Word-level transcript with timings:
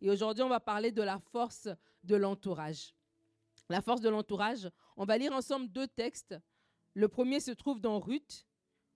Et 0.00 0.10
aujourd'hui, 0.10 0.42
on 0.42 0.48
va 0.48 0.60
parler 0.60 0.92
de 0.92 1.02
la 1.02 1.18
force 1.18 1.68
de 2.04 2.16
l'entourage. 2.16 2.94
La 3.68 3.82
force 3.82 4.00
de 4.00 4.08
l'entourage, 4.08 4.68
on 4.96 5.04
va 5.04 5.18
lire 5.18 5.32
ensemble 5.32 5.68
deux 5.68 5.86
textes. 5.86 6.34
Le 6.94 7.08
premier 7.08 7.40
se 7.40 7.50
trouve 7.50 7.80
dans 7.80 8.00
Ruth, 8.00 8.46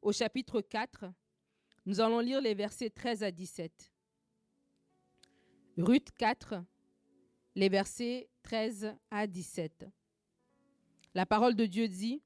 au 0.02 0.12
chapitre 0.12 0.60
4. 0.60 1.06
Nous 1.86 2.00
allons 2.00 2.20
lire 2.20 2.40
les 2.40 2.54
versets 2.54 2.90
13 2.90 3.22
à 3.22 3.30
17. 3.30 3.92
Ruth 5.76 6.10
4, 6.16 6.54
les 7.54 7.68
versets 7.68 8.28
13 8.42 8.96
à 9.10 9.26
17. 9.26 9.86
La 11.14 11.26
parole 11.26 11.54
de 11.54 11.66
Dieu 11.66 11.88
dit, 11.88 12.22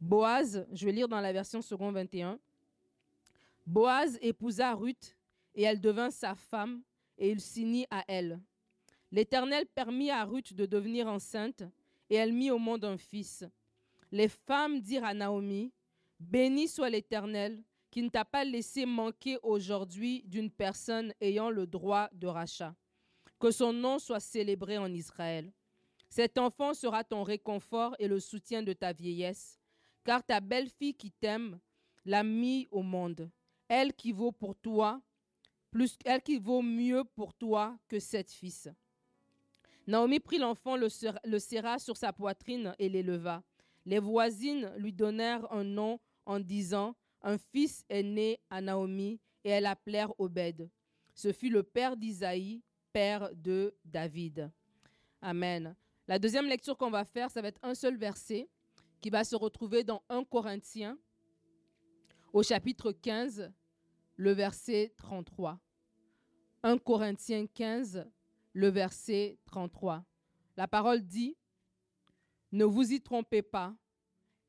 Boaz, 0.00 0.66
je 0.72 0.84
vais 0.84 0.92
lire 0.92 1.08
dans 1.08 1.20
la 1.20 1.32
version 1.32 1.62
second 1.62 1.92
21, 1.92 2.38
Boaz 3.66 4.18
épousa 4.20 4.74
Ruth 4.74 5.13
et 5.54 5.62
elle 5.62 5.80
devint 5.80 6.10
sa 6.10 6.34
femme 6.34 6.82
et 7.18 7.30
il 7.30 7.40
s'unit 7.40 7.86
à 7.90 8.04
elle. 8.08 8.40
L'Éternel 9.10 9.66
permit 9.66 10.10
à 10.10 10.24
Ruth 10.24 10.54
de 10.54 10.66
devenir 10.66 11.06
enceinte 11.06 11.62
et 12.10 12.16
elle 12.16 12.32
mit 12.32 12.50
au 12.50 12.58
monde 12.58 12.84
un 12.84 12.96
fils. 12.96 13.44
Les 14.10 14.28
femmes 14.28 14.80
dirent 14.80 15.04
à 15.04 15.14
Naomi, 15.14 15.72
Béni 16.20 16.68
soit 16.68 16.90
l'Éternel 16.90 17.62
qui 17.90 18.02
ne 18.02 18.08
t'a 18.08 18.24
pas 18.24 18.44
laissé 18.44 18.86
manquer 18.86 19.38
aujourd'hui 19.42 20.22
d'une 20.26 20.50
personne 20.50 21.12
ayant 21.20 21.50
le 21.50 21.66
droit 21.66 22.08
de 22.12 22.26
rachat. 22.26 22.74
Que 23.38 23.50
son 23.50 23.72
nom 23.72 23.98
soit 23.98 24.20
célébré 24.20 24.78
en 24.78 24.92
Israël. 24.92 25.52
Cet 26.08 26.38
enfant 26.38 26.74
sera 26.74 27.04
ton 27.04 27.22
réconfort 27.22 27.94
et 27.98 28.08
le 28.08 28.20
soutien 28.20 28.62
de 28.62 28.72
ta 28.72 28.92
vieillesse, 28.92 29.60
car 30.04 30.24
ta 30.24 30.40
belle-fille 30.40 30.94
qui 30.94 31.10
t'aime 31.10 31.58
l'a 32.04 32.22
mis 32.22 32.66
au 32.70 32.82
monde. 32.82 33.30
Elle 33.68 33.92
qui 33.92 34.12
vaut 34.12 34.32
pour 34.32 34.56
toi, 34.56 35.00
elle 36.04 36.22
qui 36.22 36.38
vaut 36.38 36.62
mieux 36.62 37.04
pour 37.04 37.34
toi 37.34 37.76
que 37.88 37.98
sept 37.98 38.30
fils. 38.30 38.68
Naomi 39.86 40.20
prit 40.20 40.38
l'enfant, 40.38 40.76
le, 40.76 40.88
le 41.24 41.38
serra 41.38 41.78
sur 41.78 41.96
sa 41.96 42.12
poitrine 42.12 42.74
et 42.78 42.88
l'éleva. 42.88 43.42
Les 43.84 43.98
voisines 43.98 44.72
lui 44.78 44.92
donnèrent 44.92 45.50
un 45.52 45.64
nom 45.64 46.00
en 46.24 46.40
disant 46.40 46.94
Un 47.22 47.36
fils 47.36 47.84
est 47.88 48.02
né 48.02 48.40
à 48.48 48.60
Naomi, 48.60 49.20
et 49.44 49.50
elles 49.50 49.64
l'appelèrent 49.64 50.12
Obed. 50.18 50.70
Ce 51.14 51.32
fut 51.32 51.50
le 51.50 51.62
père 51.62 51.96
d'Isaïe, 51.96 52.62
père 52.92 53.30
de 53.34 53.74
David. 53.84 54.50
Amen. 55.20 55.76
La 56.08 56.18
deuxième 56.18 56.46
lecture 56.46 56.76
qu'on 56.76 56.90
va 56.90 57.04
faire, 57.04 57.30
ça 57.30 57.42
va 57.42 57.48
être 57.48 57.60
un 57.62 57.74
seul 57.74 57.96
verset 57.96 58.48
qui 59.00 59.10
va 59.10 59.24
se 59.24 59.36
retrouver 59.36 59.84
dans 59.84 60.02
1 60.08 60.24
Corinthiens 60.24 60.98
au 62.32 62.42
chapitre 62.42 62.90
15, 62.90 63.52
le 64.16 64.32
verset 64.32 64.92
33. 64.96 65.58
1 66.62 66.78
Corinthiens 66.78 67.46
15, 67.46 68.06
le 68.52 68.68
verset 68.68 69.38
33. 69.46 70.04
La 70.56 70.68
parole 70.68 71.02
dit, 71.02 71.36
Ne 72.52 72.64
vous 72.64 72.92
y 72.92 73.00
trompez 73.00 73.42
pas, 73.42 73.74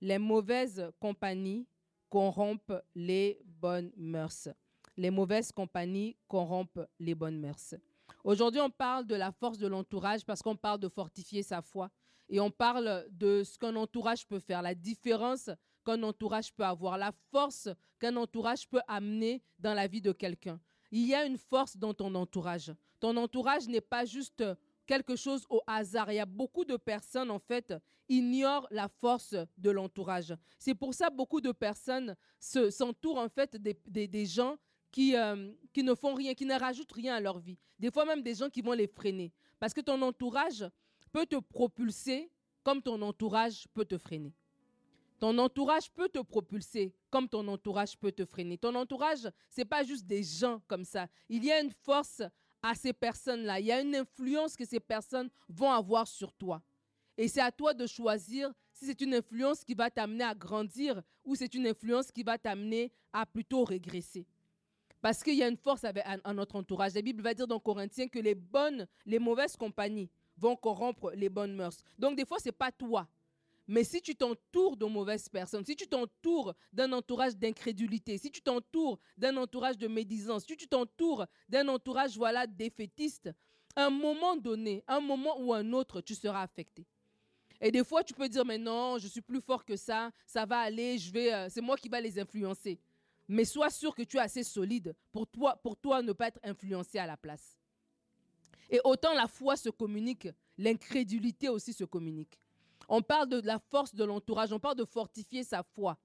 les 0.02 0.20
mauvaises 0.20 0.92
compagnies 1.00 1.68
corrompent 2.10 2.82
les 2.94 3.42
bonnes 3.46 3.92
mœurs. 3.98 4.50
Les 4.98 5.10
mauvaises 5.10 5.52
compagnies 5.52 6.16
corrompent 6.28 6.88
les 7.00 7.16
bonnes 7.16 7.40
mœurs. 7.40 7.76
Aujourd'hui, 8.24 8.62
on 8.62 8.70
parle 8.70 9.06
de 9.06 9.16
la 9.16 9.32
force 9.32 9.58
de 9.58 9.68
l'entourage 9.68 10.24
parce 10.24 10.42
qu'on 10.42 10.56
parle 10.56 10.80
de 10.80 10.88
fortifier 10.88 11.44
sa 11.44 11.62
foi. 11.62 11.90
Et 12.30 12.40
on 12.40 12.50
parle 12.50 13.06
de 13.12 13.44
ce 13.44 13.58
qu'un 13.58 13.76
entourage 13.76 14.26
peut 14.26 14.40
faire, 14.40 14.62
la 14.62 14.74
différence 14.74 15.50
qu'un 15.86 16.02
entourage 16.04 16.54
peut 16.54 16.66
avoir, 16.66 16.98
la 16.98 17.12
force 17.32 17.70
qu'un 18.00 18.16
entourage 18.18 18.68
peut 18.68 18.82
amener 18.88 19.42
dans 19.60 19.74
la 19.74 19.88
vie 19.88 20.02
de 20.02 20.12
quelqu'un. 20.12 20.60
Il 20.92 21.08
y 21.08 21.16
a 21.16 21.26
une 21.26 21.38
force 21.38 21.78
dans 21.78 21.94
ton 21.94 22.14
entourage. 22.16 22.74
Ton 23.00 23.16
entourage 23.18 23.68
n'est 23.68 23.82
pas 23.82 24.06
juste 24.06 24.44
quelque 24.86 25.16
chose 25.16 25.46
au 25.50 25.62
hasard. 25.68 26.12
Il 26.12 26.16
y 26.16 26.20
a 26.20 26.26
beaucoup 26.26 26.66
de 26.66 26.78
personnes, 26.78 27.32
en 27.32 27.40
fait, 27.40 27.74
ignorent 28.08 28.68
la 28.72 28.88
force 28.88 29.36
de 29.58 29.70
l'entourage. 29.72 30.34
C'est 30.58 30.76
pour 30.76 30.94
ça 30.94 31.10
que 31.10 31.16
beaucoup 31.16 31.42
de 31.42 31.52
personnes 31.52 32.16
s'entourent, 32.40 33.18
en 33.18 33.30
fait, 33.30 33.58
des, 33.58 34.26
gens 34.26 34.58
qui, 34.92 35.16
euh, 35.16 35.52
qui 35.74 35.84
ne 35.84 35.96
font 35.96 36.14
rien, 36.14 36.34
qui 36.34 36.46
ne 36.46 36.58
rajoutent 36.58 36.92
rien 36.92 37.16
à 37.16 37.20
leur 37.20 37.40
vie. 37.40 37.58
Des 37.80 37.92
fois 37.92 38.06
même 38.06 38.22
des 38.22 38.36
gens 38.36 38.50
qui 38.50 38.62
vont 38.62 38.74
les 38.74 38.88
freiner. 38.88 39.34
Parce 39.60 39.74
que 39.74 39.82
ton 39.82 40.02
entourage 40.02 40.66
peut 41.12 41.26
te 41.26 41.38
propulser 41.38 42.32
comme 42.64 42.82
ton 42.82 43.02
entourage 43.02 43.68
peut 43.74 43.86
te 43.86 43.98
freiner. 43.98 44.34
Ton 45.26 45.40
entourage 45.40 45.90
peut 45.90 46.08
te 46.08 46.20
propulser 46.20 46.94
comme 47.10 47.28
ton 47.28 47.48
entourage 47.48 47.98
peut 47.98 48.12
te 48.12 48.24
freiner. 48.26 48.60
Ton 48.60 48.76
entourage, 48.76 49.28
c'est 49.50 49.66
pas 49.66 49.84
juste 49.84 50.06
des 50.06 50.22
gens 50.22 50.62
comme 50.68 50.86
ça. 50.86 51.08
Il 51.28 51.44
y 51.44 51.52
a 51.52 51.60
une 51.62 51.72
force 51.72 52.22
à 52.62 52.76
ces 52.76 52.94
personnes-là. 52.94 53.60
Il 53.60 53.66
y 53.66 53.72
a 53.72 53.82
une 53.82 53.96
influence 53.96 54.56
que 54.56 54.66
ces 54.66 54.80
personnes 54.80 55.32
vont 55.50 55.72
avoir 55.72 56.08
sur 56.08 56.32
toi. 56.32 56.62
Et 57.18 57.28
c'est 57.28 57.42
à 57.42 57.52
toi 57.52 57.74
de 57.74 57.88
choisir 57.88 58.54
si 58.72 58.86
c'est 58.86 59.02
une 59.02 59.16
influence 59.16 59.64
qui 59.64 59.74
va 59.74 59.90
t'amener 59.90 60.26
à 60.26 60.36
grandir 60.36 61.02
ou 61.24 61.34
c'est 61.34 61.56
une 61.56 61.66
influence 61.66 62.12
qui 62.12 62.22
va 62.22 62.38
t'amener 62.38 62.92
à 63.12 63.26
plutôt 63.26 63.64
régresser. 63.64 64.28
Parce 65.02 65.24
qu'il 65.24 65.34
y 65.34 65.42
a 65.42 65.48
une 65.48 65.58
force 65.58 65.86
avec, 65.86 66.04
à, 66.06 66.34
notre 66.34 66.56
entourage. 66.56 66.94
La 66.94 67.02
Bible 67.02 67.24
va 67.24 67.34
dire 67.34 67.48
dans 67.48 67.60
Corinthiens 67.60 68.10
que 68.10 68.20
les 68.20 68.36
bonnes, 68.36 68.86
les 69.08 69.18
mauvaises 69.18 69.56
compagnies 69.58 70.08
vont 70.38 70.56
corrompre 70.56 71.14
les 71.16 71.30
bonnes 71.30 71.56
mœurs. 71.56 71.84
Donc 71.98 72.16
des 72.16 72.26
fois, 72.26 72.38
ce 72.38 72.50
n'est 72.50 72.52
pas 72.52 72.72
toi. 72.72 73.08
Mais 73.68 73.84
si 73.84 74.02
tu 74.02 74.16
t'entoures 74.16 74.78
de 74.78 74.86
mauvaises 74.86 75.28
personnes, 75.28 75.66
si 75.66 75.76
tu 75.76 75.88
t'entoures 75.88 76.54
d'un 76.72 76.92
entourage 76.94 77.36
d'incrédulité, 77.36 78.18
si 78.18 78.30
tu 78.30 78.42
t'entoures 78.42 79.00
d'un 79.18 79.36
entourage 79.38 79.78
de 79.78 79.88
médisance, 79.88 80.46
si 80.46 80.56
tu 80.56 80.68
t'entoures 80.68 81.26
d'un 81.50 81.68
entourage 81.68 82.16
voilà 82.16 82.46
défaitiste, 82.46 83.32
à 83.76 83.86
un 83.86 83.90
moment 83.90 84.36
donné, 84.36 84.84
un 84.88 85.00
moment 85.00 85.40
ou 85.40 85.54
un 85.54 85.74
autre, 85.74 86.02
tu 86.02 86.14
seras 86.16 86.42
affecté. 86.44 86.86
Et 87.60 87.72
des 87.72 87.84
fois, 87.84 88.04
tu 88.04 88.14
peux 88.14 88.30
dire 88.30 88.46
mais 88.46 88.58
non, 88.58 88.98
je 89.00 89.08
suis 89.08 89.22
plus 89.22 89.42
fort 89.42 89.66
que 89.66 89.76
ça, 89.76 90.12
ça 90.28 90.46
va 90.46 90.60
aller, 90.60 90.98
je 90.98 91.12
vais, 91.12 91.34
euh, 91.34 91.48
c'est 91.50 91.62
moi 91.62 91.76
qui 91.78 91.90
va 91.90 92.00
les 92.00 92.20
influencer 92.20 92.80
mais 93.28 93.46
sois 93.46 93.70
sûr 93.70 93.96
que 93.96 94.04
tu 94.04 94.18
es 94.18 94.22
assez 94.22 94.44
solide 94.44 94.96
pour 95.12 95.28
toi, 95.28 95.56
pour 95.62 95.76
toi 95.78 96.02
ne 96.02 96.14
pas 96.14 96.28
être 96.28 96.40
influencé 96.44 97.00
à 97.00 97.06
la 97.06 97.18
place. 97.18 97.58
Et 98.70 98.80
autant 98.84 99.14
la 99.14 99.28
foi 99.28 99.56
se 99.56 99.70
communique, 99.70 100.28
l'incrédulité 100.58 101.50
aussi 101.50 101.74
se 101.74 101.84
communique. 101.84 102.40
On 102.88 103.02
parle 103.02 103.30
de 103.30 103.42
la 103.42 103.60
force 103.60 103.94
de 103.94 104.04
l'entourage, 104.04 104.52
on 104.52 104.60
parle 104.60 104.76
de 104.76 104.86
fortifier 104.86 105.44
sa 105.44 105.64
foi. 105.64 105.98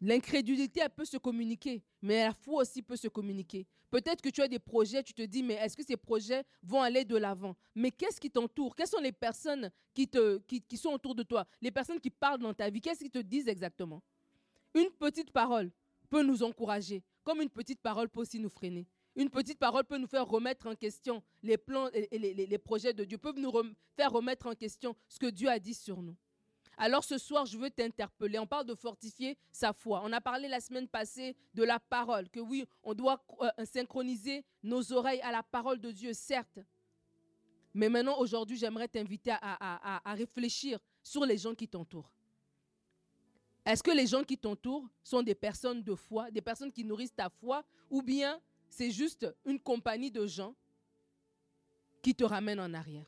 L'incrédulité, 0.00 0.80
elle 0.80 0.90
peut 0.90 1.04
se 1.04 1.16
communiquer, 1.16 1.82
mais 2.02 2.24
la 2.24 2.34
foi 2.34 2.62
aussi 2.62 2.82
peut 2.82 2.96
se 2.96 3.08
communiquer. 3.08 3.66
Peut-être 3.88 4.20
que 4.20 4.30
tu 4.30 4.42
as 4.42 4.48
des 4.48 4.58
projets, 4.58 5.02
tu 5.02 5.12
te 5.12 5.22
dis, 5.22 5.42
mais 5.42 5.54
est-ce 5.54 5.76
que 5.76 5.84
ces 5.84 5.96
projets 5.96 6.42
vont 6.62 6.80
aller 6.80 7.04
de 7.04 7.16
l'avant? 7.16 7.54
Mais 7.74 7.90
qu'est-ce 7.90 8.20
qui 8.20 8.30
t'entoure? 8.30 8.74
Quelles 8.74 8.88
sont 8.88 9.00
les 9.00 9.12
personnes 9.12 9.70
qui, 9.94 10.08
te, 10.08 10.40
sont 10.74 10.90
autour 10.90 11.14
de 11.14 11.22
toi? 11.22 11.46
Les 11.60 11.70
personnes 11.70 12.00
qui 12.00 12.10
parlent 12.10 12.40
dans 12.40 12.54
ta 12.54 12.68
vie, 12.70 12.80
qu'est-ce 12.80 13.00
qu'ils 13.00 13.10
te 13.10 13.18
disent 13.18 13.48
exactement? 13.48 14.02
Une 14.74 14.90
petite 14.90 15.30
parole, 15.30 15.70
peut 16.08 16.22
nous 16.22 16.42
encourager, 16.42 17.02
comme 17.22 17.40
une 17.40 17.50
petite 17.50 17.80
parole 17.80 18.08
peut 18.08 18.20
aussi 18.20 18.38
nous 18.38 18.50
freiner. 18.50 18.86
Une 19.14 19.28
petite 19.28 19.58
parole 19.58 19.84
peut 19.84 19.98
nous 19.98 20.06
faire 20.06 20.26
remettre 20.26 20.66
en 20.66 20.74
question 20.74 21.22
les 21.42 21.58
plans 21.58 21.88
et 21.92 22.18
les, 22.18 22.58
projets 22.58 22.94
de 22.94 23.04
Dieu, 23.04 23.18
peuvent 23.18 23.38
nous 23.38 23.52
faire 23.94 24.10
remettre 24.10 24.46
en 24.46 24.54
question 24.54 24.96
ce 25.08 25.18
que 25.18 25.26
Dieu 25.26 25.48
a 25.48 25.58
dit 25.58 25.74
sur 25.74 26.00
nous. 26.02 26.16
Alors 26.78 27.04
ce 27.04 27.18
soir, 27.18 27.44
je 27.44 27.58
veux 27.58 27.70
t'interpeller. 27.70 28.38
On 28.38 28.46
parle 28.46 28.64
de 28.66 28.74
fortifier 28.74 29.36
sa 29.50 29.74
foi. 29.74 30.00
On 30.04 30.12
a 30.12 30.20
parlé 30.22 30.48
la 30.48 30.60
semaine 30.60 30.88
passée 30.88 31.36
de 31.52 31.62
la 31.62 31.78
parole, 31.78 32.30
que 32.30 32.40
oui, 32.40 32.64
on 32.82 32.94
doit 32.94 33.22
euh, 33.42 33.64
synchroniser 33.66 34.44
nos 34.62 34.92
oreilles 34.92 35.20
à 35.20 35.30
la 35.30 35.42
parole 35.42 35.78
de 35.78 35.90
Dieu, 35.90 36.14
certes. 36.14 36.58
Mais 37.74 37.90
maintenant, 37.90 38.18
aujourd'hui, 38.18 38.56
j'aimerais 38.56 38.88
t'inviter 38.88 39.32
à 39.40 40.14
réfléchir 40.14 40.78
sur 41.02 41.24
les 41.24 41.38
gens 41.38 41.54
qui 41.54 41.68
t'entourent. 41.68 42.10
Est-ce 43.64 43.82
que 43.82 43.92
les 43.92 44.06
gens 44.06 44.24
qui 44.24 44.36
t'entourent 44.36 44.88
sont 45.02 45.22
des 45.22 45.34
personnes 45.34 45.82
de 45.82 45.94
foi, 45.94 46.30
des 46.30 46.40
personnes 46.40 46.72
qui 46.72 46.84
nourrissent 46.84 47.14
ta 47.14 47.28
foi, 47.28 47.62
ou 47.90 48.02
bien 48.02 48.40
c'est 48.72 48.90
juste 48.90 49.26
une 49.44 49.60
compagnie 49.60 50.10
de 50.10 50.26
gens 50.26 50.54
qui 52.00 52.14
te 52.14 52.24
ramènent 52.24 52.58
en 52.60 52.72
arrière 52.72 53.06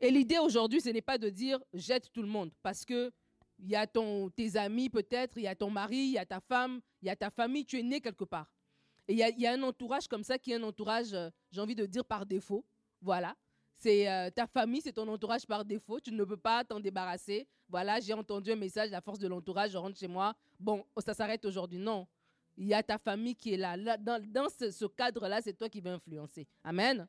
Et 0.00 0.10
l'idée 0.10 0.38
aujourd'hui, 0.38 0.80
ce 0.80 0.88
n'est 0.88 1.02
pas 1.02 1.18
de 1.18 1.28
dire 1.28 1.60
jette 1.74 2.10
tout 2.10 2.22
le 2.22 2.28
monde, 2.28 2.50
parce 2.62 2.84
que 2.86 3.12
il 3.58 3.68
y 3.68 3.76
a 3.76 3.86
ton, 3.86 4.30
tes 4.30 4.56
amis 4.56 4.88
peut-être, 4.88 5.36
il 5.36 5.42
y 5.42 5.46
a 5.46 5.54
ton 5.54 5.70
mari, 5.70 5.98
il 5.98 6.12
y 6.12 6.18
a 6.18 6.26
ta 6.26 6.40
femme, 6.40 6.80
il 7.02 7.06
y 7.06 7.10
a 7.10 7.16
ta 7.16 7.30
famille, 7.30 7.64
tu 7.64 7.78
es 7.78 7.82
né 7.82 8.00
quelque 8.00 8.24
part. 8.24 8.50
Et 9.06 9.12
il 9.12 9.18
y, 9.18 9.46
a, 9.46 9.52
un 9.52 9.62
entourage 9.62 10.08
comme 10.08 10.24
ça 10.24 10.38
qui 10.38 10.52
est 10.52 10.56
un 10.56 10.62
entourage, 10.62 11.12
euh, 11.12 11.28
j'ai 11.50 11.60
envie 11.60 11.74
de 11.74 11.86
dire 11.86 12.04
par 12.04 12.24
défaut. 12.24 12.64
Voilà 13.00 13.36
c'est 13.82 14.08
euh, 14.08 14.30
ta 14.30 14.46
famille, 14.46 14.80
c'est 14.80 14.92
ton 14.92 15.08
entourage 15.08 15.44
par 15.44 15.64
défaut. 15.64 15.98
Tu 15.98 16.12
ne 16.12 16.22
peux 16.24 16.36
pas 16.36 16.62
t'en 16.62 16.78
débarrasser. 16.78 17.48
Voilà, 17.68 17.98
j'ai 17.98 18.12
entendu 18.12 18.52
un 18.52 18.56
message, 18.56 18.90
la 18.90 19.00
force 19.00 19.18
de 19.18 19.26
l'entourage, 19.26 19.72
je 19.72 19.76
rentre 19.76 19.98
chez 19.98 20.06
moi. 20.06 20.34
Bon, 20.60 20.84
ça 21.04 21.14
s'arrête 21.14 21.44
aujourd'hui. 21.44 21.78
Non. 21.78 22.06
Il 22.56 22.66
y 22.66 22.74
a 22.74 22.82
ta 22.82 22.98
famille 22.98 23.34
qui 23.34 23.54
est 23.54 23.56
là. 23.56 23.76
dans, 23.96 24.48
ce, 24.48 24.86
cadre-là, 24.86 25.40
c'est 25.42 25.54
toi 25.54 25.68
qui 25.68 25.80
vas 25.80 25.94
influencer. 25.94 26.46
Amen. 26.64 27.08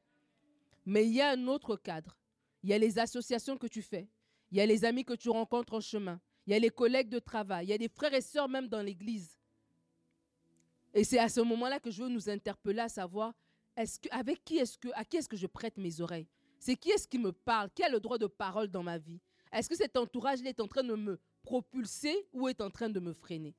Mais 0.86 1.06
il 1.06 1.14
y 1.14 1.22
a 1.22 1.32
un 1.32 1.48
autre 1.48 1.76
cadre. 1.76 2.18
Il 2.64 2.70
y 2.70 2.74
a 2.74 2.78
les 2.78 2.98
associations 2.98 3.58
que 3.58 3.68
tu 3.68 3.82
fais. 3.82 4.08
Il 4.52 4.58
y 4.58 4.62
a 4.62 4.66
les 4.66 4.86
amis 4.86 5.04
que 5.04 5.14
tu 5.14 5.30
rencontres 5.30 5.74
en 5.74 5.82
chemin. 5.82 6.20
Il 6.46 6.54
y 6.54 6.56
a 6.56 6.60
les 6.60 6.70
collègues 6.70 7.10
de 7.10 7.20
travail. 7.20 7.66
Il 7.66 7.70
y 7.70 7.74
a 7.74 7.78
des 7.78 7.90
frères 7.90 8.14
et 8.14 8.22
sœurs 8.22 8.48
même 8.48 8.68
dans 8.68 8.82
l'église. 8.82 9.38
Et 10.94 11.04
c'est 11.04 11.20
à 11.20 11.30
ce 11.30 11.42
moment-là 11.42 11.80
que 11.80 11.90
je 11.90 12.04
veux 12.04 12.10
nous 12.10 12.30
interpeller 12.30 12.82
à 12.82 12.90
savoir 12.90 13.34
avec 14.12 14.44
qui 14.46 14.58
est-ce 14.58 14.78
que, 14.78 14.90
à 14.94 15.04
qui 15.04 15.18
est-ce 15.18 15.28
que 15.28 15.38
je 15.38 15.48
prête 15.48 15.78
mes 15.78 16.00
oreilles? 16.00 16.28
C'est 16.60 16.76
qui 16.76 16.92
est-ce 16.92 17.08
qui 17.08 17.18
me 17.18 17.32
parle? 17.32 17.70
Qui 17.72 17.84
a 17.84 17.90
le 17.90 18.00
droit 18.00 18.18
de 18.18 18.28
parole 18.28 18.68
dans 18.68 18.84
ma 18.84 18.98
vie? 18.98 19.20
Est-ce 19.52 19.70
que 19.70 19.76
cet 19.76 19.98
entourage 19.98 20.42
est 20.42 20.60
en 20.60 20.68
train 20.68 20.84
de 20.84 20.96
me 20.96 21.20
propulser 21.42 22.28
ou 22.32 22.48
est 22.48 22.62
en 22.62 22.70
train 22.70 22.90
de 22.90 23.00
me 23.00 23.14
freiner? 23.14 23.56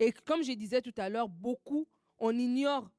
Et 0.00 0.10
comme 0.12 0.42
je 0.42 0.52
disais 0.52 0.82
tout 0.82 0.94
à 0.96 1.08
l'heure, 1.08 1.28
beaucoup, 1.28 1.86
on 2.18 2.36
ignore 2.36 2.90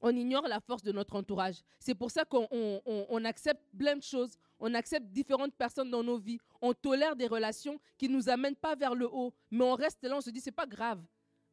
on 0.00 0.16
ignore 0.16 0.48
la 0.48 0.60
force 0.60 0.82
de 0.82 0.92
notre 0.92 1.14
entourage. 1.16 1.56
C'est 1.78 1.94
pour 1.94 2.10
ça 2.10 2.24
qu'on 2.24 3.24
accepte 3.24 3.62
plein 3.76 3.96
de 3.96 4.02
choses, 4.02 4.36
on 4.58 4.72
accepte 4.74 5.06
différentes 5.06 5.54
personnes 5.54 5.90
dans 5.90 6.02
nos 6.02 6.18
vies, 6.18 6.38
on 6.60 6.72
tolère 6.72 7.16
des 7.16 7.26
relations 7.26 7.78
qui 7.98 8.08
ne 8.08 8.14
nous 8.14 8.28
amènent 8.28 8.56
pas 8.56 8.74
vers 8.74 8.94
le 8.94 9.08
haut, 9.12 9.34
mais 9.50 9.64
on 9.64 9.74
reste 9.74 10.02
là, 10.04 10.16
on 10.16 10.20
se 10.20 10.30
dit, 10.30 10.40
c'est 10.40 10.50
pas 10.52 10.66
grave. 10.66 11.02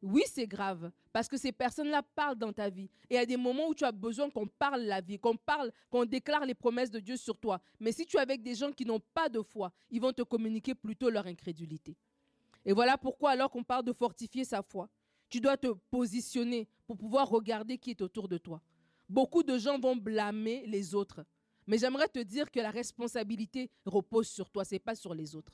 Oui, 0.00 0.22
c'est 0.26 0.46
grave, 0.46 0.92
parce 1.12 1.26
que 1.26 1.36
ces 1.36 1.50
personnes-là 1.50 2.02
parlent 2.14 2.36
dans 2.36 2.52
ta 2.52 2.70
vie. 2.70 2.88
Et 3.10 3.14
il 3.14 3.16
y 3.16 3.18
a 3.18 3.26
des 3.26 3.36
moments 3.36 3.68
où 3.68 3.74
tu 3.74 3.84
as 3.84 3.90
besoin 3.90 4.30
qu'on 4.30 4.46
parle 4.46 4.82
la 4.82 5.00
vie, 5.00 5.18
qu'on 5.18 5.36
parle, 5.36 5.72
qu'on 5.90 6.04
déclare 6.04 6.46
les 6.46 6.54
promesses 6.54 6.90
de 6.90 7.00
Dieu 7.00 7.16
sur 7.16 7.36
toi. 7.36 7.60
Mais 7.80 7.90
si 7.90 8.06
tu 8.06 8.16
es 8.16 8.20
avec 8.20 8.40
des 8.42 8.54
gens 8.54 8.70
qui 8.70 8.86
n'ont 8.86 9.00
pas 9.12 9.28
de 9.28 9.42
foi, 9.42 9.72
ils 9.90 10.00
vont 10.00 10.12
te 10.12 10.22
communiquer 10.22 10.76
plutôt 10.76 11.10
leur 11.10 11.26
incrédulité. 11.26 11.96
Et 12.64 12.72
voilà 12.72 12.98
pourquoi, 12.98 13.30
alors 13.30 13.50
qu'on 13.50 13.64
parle 13.64 13.84
de 13.84 13.92
fortifier 13.92 14.44
sa 14.44 14.62
foi, 14.62 14.88
tu 15.28 15.40
dois 15.40 15.56
te 15.56 15.68
positionner 15.90 16.68
pour 16.86 16.96
pouvoir 16.96 17.28
regarder 17.28 17.78
qui 17.78 17.90
est 17.90 18.00
autour 18.00 18.28
de 18.28 18.38
toi. 18.38 18.62
Beaucoup 19.08 19.42
de 19.42 19.58
gens 19.58 19.78
vont 19.78 19.96
blâmer 19.96 20.64
les 20.66 20.94
autres. 20.94 21.24
Mais 21.66 21.78
j'aimerais 21.78 22.08
te 22.08 22.18
dire 22.18 22.50
que 22.50 22.60
la 22.60 22.70
responsabilité 22.70 23.70
repose 23.84 24.28
sur 24.28 24.50
toi, 24.50 24.64
ce 24.64 24.74
n'est 24.74 24.78
pas 24.78 24.94
sur 24.94 25.14
les 25.14 25.36
autres. 25.36 25.52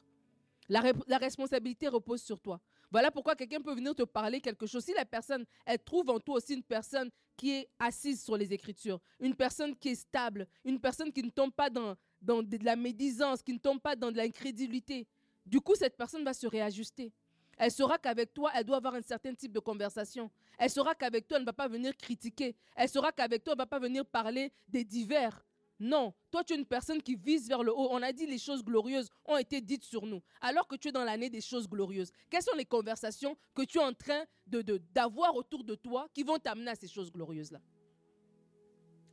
La, 0.69 1.19
responsabilité 1.19 1.89
repose 1.89 2.23
sur 2.23 2.41
toi. 2.41 2.61
Voilà 2.91 3.11
pourquoi 3.11 3.35
quelqu'un 3.35 3.61
peut 3.61 3.75
venir 3.75 3.95
te 3.95 4.05
parler 4.05 4.41
quelque 4.41 4.67
chose. 4.67 4.85
Si 4.85 4.95
la 4.95 5.05
personne, 5.05 5.45
elle 5.67 5.83
trouve 5.83 6.09
en 6.11 6.21
toi 6.21 6.37
aussi 6.37 6.55
une 6.55 6.62
personne 6.62 7.11
qui 7.37 7.51
est 7.51 7.69
assise 7.79 8.23
sur 8.23 8.37
les 8.37 8.53
Écritures, 8.53 9.01
une 9.21 9.35
personne 9.35 9.77
qui 9.77 9.91
est 9.91 9.95
stable, 9.97 10.47
une 10.65 10.81
personne 10.81 11.12
qui 11.12 11.23
ne 11.23 11.31
tombe 11.31 11.53
pas 11.53 11.69
dans, 11.69 11.97
dans 12.23 12.43
de 12.43 12.65
la 12.65 12.77
médisance, 12.77 13.43
qui 13.43 13.53
ne 13.53 13.59
tombe 13.59 13.81
pas 13.81 13.97
dans 13.97 14.12
de 14.12 14.17
l'incrédulité, 14.17 15.06
du 15.46 15.61
coup, 15.61 15.75
cette 15.75 15.96
personne 15.96 16.25
va 16.25 16.32
se 16.32 16.46
réajuster. 16.46 17.12
Elle 17.56 17.70
saura 17.70 17.99
qu'avec 17.99 18.32
toi, 18.32 18.50
elle 18.55 18.64
doit 18.64 18.79
avoir 18.79 18.94
un 18.94 19.02
certain 19.02 19.35
type 19.35 19.52
de 19.52 19.61
conversation. 19.61 20.31
Elle 20.58 20.70
saura 20.70 20.94
qu'avec 20.94 21.29
toi, 21.29 21.37
elle 21.37 21.43
ne 21.43 21.46
va 21.46 21.52
pas 21.52 21.69
venir 21.69 21.96
critiquer. 21.96 22.56
Elle 22.75 22.88
saura 22.88 23.12
qu'avec 23.12 23.44
toi, 23.44 23.52
elle 23.52 23.58
ne 23.58 23.62
va 23.62 23.67
pas 23.67 23.79
venir 23.79 24.05
parler 24.05 24.52
des 24.69 24.85
divers. 24.85 25.44
Non, 25.81 26.14
toi 26.31 26.44
tu 26.44 26.52
es 26.52 26.56
une 26.56 26.67
personne 26.67 27.02
qui 27.02 27.17
vise 27.17 27.49
vers 27.49 27.62
le 27.62 27.73
haut. 27.73 27.88
On 27.91 28.00
a 28.00 28.12
dit 28.12 28.26
les 28.26 28.38
choses 28.38 28.62
glorieuses 28.62 29.11
ont 29.25 29.37
été 29.37 29.61
dites 29.61 29.82
sur 29.82 30.06
nous. 30.06 30.23
Alors 30.41 30.69
que 30.69 30.76
tu 30.76 30.88
es 30.88 30.93
dans 30.93 31.02
l'année 31.02 31.29
des 31.29 31.41
choses 31.41 31.69
glorieuses, 31.69 32.12
quelles 32.31 32.43
sont 32.43 32.55
les 32.56 32.64
conversations 32.64 33.37
que 33.55 33.62
tu 33.62 33.79
es 33.79 33.82
en 33.82 33.93
train 33.93 34.25
d'avoir 34.46 35.32
de, 35.32 35.38
autour 35.38 35.64
de 35.64 35.75
toi 35.75 36.08
qui 36.14 36.23
vont 36.23 36.38
t'amener 36.38 36.70
à 36.70 36.75
ces 36.76 36.87
choses 36.87 37.11
glorieuses-là? 37.11 37.61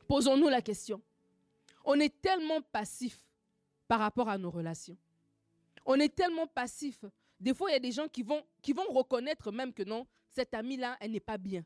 Posons-nous 0.06 0.48
la 0.48 0.62
question. 0.62 1.02
On 1.84 1.98
est 1.98 2.20
tellement 2.22 2.62
passif 2.62 3.20
par 3.88 3.98
rapport 3.98 4.28
à 4.28 4.38
nos 4.38 4.50
relations. 4.50 4.96
On 5.84 5.98
est 6.00 6.14
tellement 6.14 6.46
passif 6.46 7.04
des 7.42 7.54
fois, 7.54 7.70
il 7.70 7.72
y 7.72 7.76
a 7.76 7.80
des 7.80 7.90
gens 7.90 8.06
qui 8.06 8.22
vont, 8.22 8.44
reconnaître 8.90 9.50
même 9.50 9.72
que 9.72 9.82
non, 9.82 10.06
cette 10.28 10.54
amie-là, 10.54 10.96
elle 11.00 11.10
n'est 11.10 11.18
pas 11.18 11.38
bien. 11.38 11.64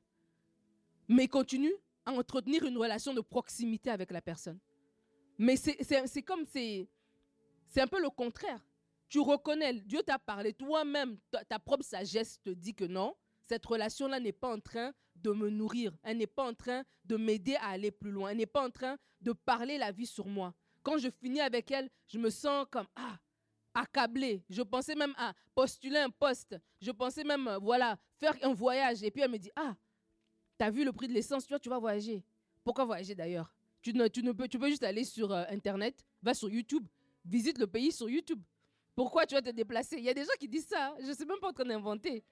Mais 1.07 1.29
continue 1.29 1.73
à 2.07 2.13
entretenir 2.13 2.65
une 2.65 2.79
relation 2.79 3.13
de 3.13 3.21
proximité 3.21 3.91
avec 3.91 4.11
la 4.11 4.23
personne. 4.23 4.59
Mais 5.37 5.57
c'est 5.57 6.23
comme, 6.23 6.47
c'est 6.47 6.89
un 7.77 7.87
peu 7.87 8.01
le 8.01 8.09
contraire. 8.09 8.59
Tu 9.11 9.21
reconnais, 9.21 9.75
Dieu 9.75 10.03
t'a 10.03 10.19
parlé, 10.19 10.55
toi-même, 10.55 11.19
ta, 11.31 11.45
ta, 11.45 11.59
propre 11.59 11.85
sagesse 11.85 12.41
te 12.43 12.51
dit 12.51 12.75
que 12.75 12.85
non, 12.85 13.15
cette 13.45 13.67
relation-là 13.67 14.19
n'est 14.19 14.33
pas 14.33 14.51
en 14.51 14.59
train 14.59 14.95
de 15.15 15.31
me 15.31 15.51
nourrir, 15.51 15.93
elle 16.03 16.17
n'est 16.17 16.27
pas 16.27 16.49
en 16.49 16.55
train 16.55 16.85
de 17.05 17.17
m'aider 17.17 17.57
à 17.57 17.69
aller 17.69 17.91
plus 17.91 18.11
loin, 18.11 18.31
elle 18.31 18.39
n'est 18.39 18.47
pas 18.47 18.67
en 18.67 18.71
train 18.71 18.97
de 19.21 19.33
parler 19.33 19.77
la 19.77 19.93
vie 19.93 20.07
sur 20.07 20.27
moi. 20.27 20.55
Quand 20.83 20.97
je 20.97 21.11
finis 21.11 21.43
avec 21.43 21.71
elle, 21.71 21.91
je 22.07 22.19
me 22.19 22.31
sens 22.31 22.67
comme, 22.71 22.87
ah, 22.97 23.19
accablée. 23.77 24.43
Je 24.49 24.63
pensais 24.63 24.95
même 24.95 25.15
à 25.17 25.35
postuler 25.55 25.99
un 25.99 26.11
poste. 26.11 26.57
Je 26.81 26.91
pensais 26.91 27.23
même, 27.23 27.47
euh, 27.47 27.59
voilà, 27.59 27.99
faire 28.19 28.35
un 28.43 28.55
voyage. 28.55 29.03
Et 29.03 29.11
puis 29.11 29.23
elle 29.23 29.31
me 29.31 29.39
dit, 29.39 29.51
ah, 29.55 29.77
tu 30.59 30.65
as 30.65 30.71
vu 30.71 30.85
le 30.85 30.93
prix 30.93 31.07
de 31.07 31.13
l'essence, 31.13 31.45
tu 31.45 31.53
vois, 31.53 31.61
tu 31.61 31.69
vas 31.69 31.79
voyager. 31.79 32.25
Pourquoi 32.65 32.85
voyager 32.85 33.15
d'ailleurs? 33.15 33.55
Tu, 33.83 33.93
tu, 33.93 34.35
peux, 34.35 34.49
tu 34.49 34.59
peux 34.59 34.69
juste 34.69 34.83
aller 34.83 35.05
sur 35.05 35.31
euh, 35.31 35.45
Internet, 35.51 36.05
va 36.23 36.35
sur 36.35 36.51
YouTube, 36.51 36.87
visite 37.25 37.59
le 37.59 37.67
pays 37.67 37.93
sur 37.93 38.09
YouTube. 38.09 38.43
Pourquoi 38.95 39.27
tu 39.27 39.35
vas 39.35 39.43
te 39.43 39.51
déplacer? 39.51 39.97
Il 39.99 40.05
y 40.05 40.09
a 40.09 40.15
des 40.15 40.25
gens 40.25 40.37
qui 40.41 40.49
disent 40.49 40.67
ça. 40.67 40.89
Hein. 40.89 40.97
Je 41.01 41.09
ne 41.09 41.13
sais 41.13 41.27
même 41.27 41.39
pas 41.39 41.51
en 41.51 41.53
train 41.53 41.65
d'inventer. 41.65 42.25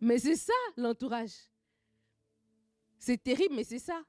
Mais 0.00 0.18
c'est 0.18 0.36
ça 0.36 0.52
l'entourage. 0.76 1.32
C'est 2.98 3.20
terrible, 3.20 3.54
mais 3.54 3.64
c'est 3.64 3.78
ça. 3.78 4.02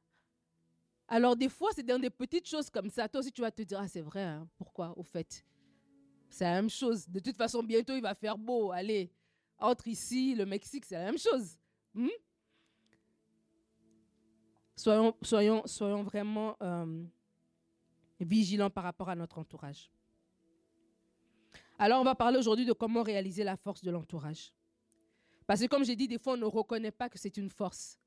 Alors 1.08 1.36
des 1.36 1.50
fois, 1.50 1.72
c'est 1.74 1.84
dans 1.84 1.98
des 1.98 2.10
petites 2.10 2.48
choses 2.48 2.70
comme 2.70 2.90
ça. 2.90 3.08
Toi 3.08 3.22
aussi, 3.22 3.32
tu 3.32 3.42
vas 3.42 3.50
te 3.50 3.62
dire, 3.62 3.80
ah 3.80 3.88
c'est 3.88 4.02
vrai, 4.02 4.24
hein. 4.24 4.48
pourquoi 4.58 4.94
au 4.98 5.04
fait? 5.04 5.44
C'est 6.30 6.46
la 6.46 6.54
même 6.54 6.70
chose. 6.70 7.08
De 7.08 7.20
toute 7.20 7.38
façon, 7.38 7.64
bientôt, 7.64 7.96
il 7.96 8.02
va 8.02 8.16
faire 8.16 8.38
beau. 8.38 8.72
Allez, 8.72 9.12
entre 9.58 9.88
ici, 9.88 10.36
le 10.36 10.46
Mexique, 10.46 10.86
c'est 10.86 10.96
la 10.96 11.06
même 11.06 11.18
chose. 11.18 11.58
Hmm? 11.94 12.08
Soyons, 14.76 15.16
soyons, 15.22 15.64
soyons 15.66 16.04
vraiment 16.04 16.56
euh, 16.62 17.04
vigilants 18.20 18.70
par 18.70 18.86
rapport 18.86 19.10
à 19.10 19.16
notre 19.16 19.38
entourage. 19.38 19.92
Alors, 21.78 22.02
on 22.02 22.04
va 22.06 22.16
parler 22.16 22.38
aujourd'hui 22.38 22.66
de 22.66 22.74
comment 22.74 23.04
réaliser 23.04 23.44
la 23.44 23.58
force 23.58 23.84
de 23.84 23.92
l'entourage. 23.92 24.54
Parce 25.48 25.62
que, 25.62 25.66
comme 25.66 25.84
j'ai 25.84 25.96
dit, 25.96 26.08
des 26.08 26.20
fois, 26.20 26.34
on 26.34 26.38
ne 26.38 26.46
reconnaît 26.46 26.92
pas 26.92 27.10
que 27.10 27.18
c'est 27.18 27.36
une 27.38 27.50
force. 27.50 27.98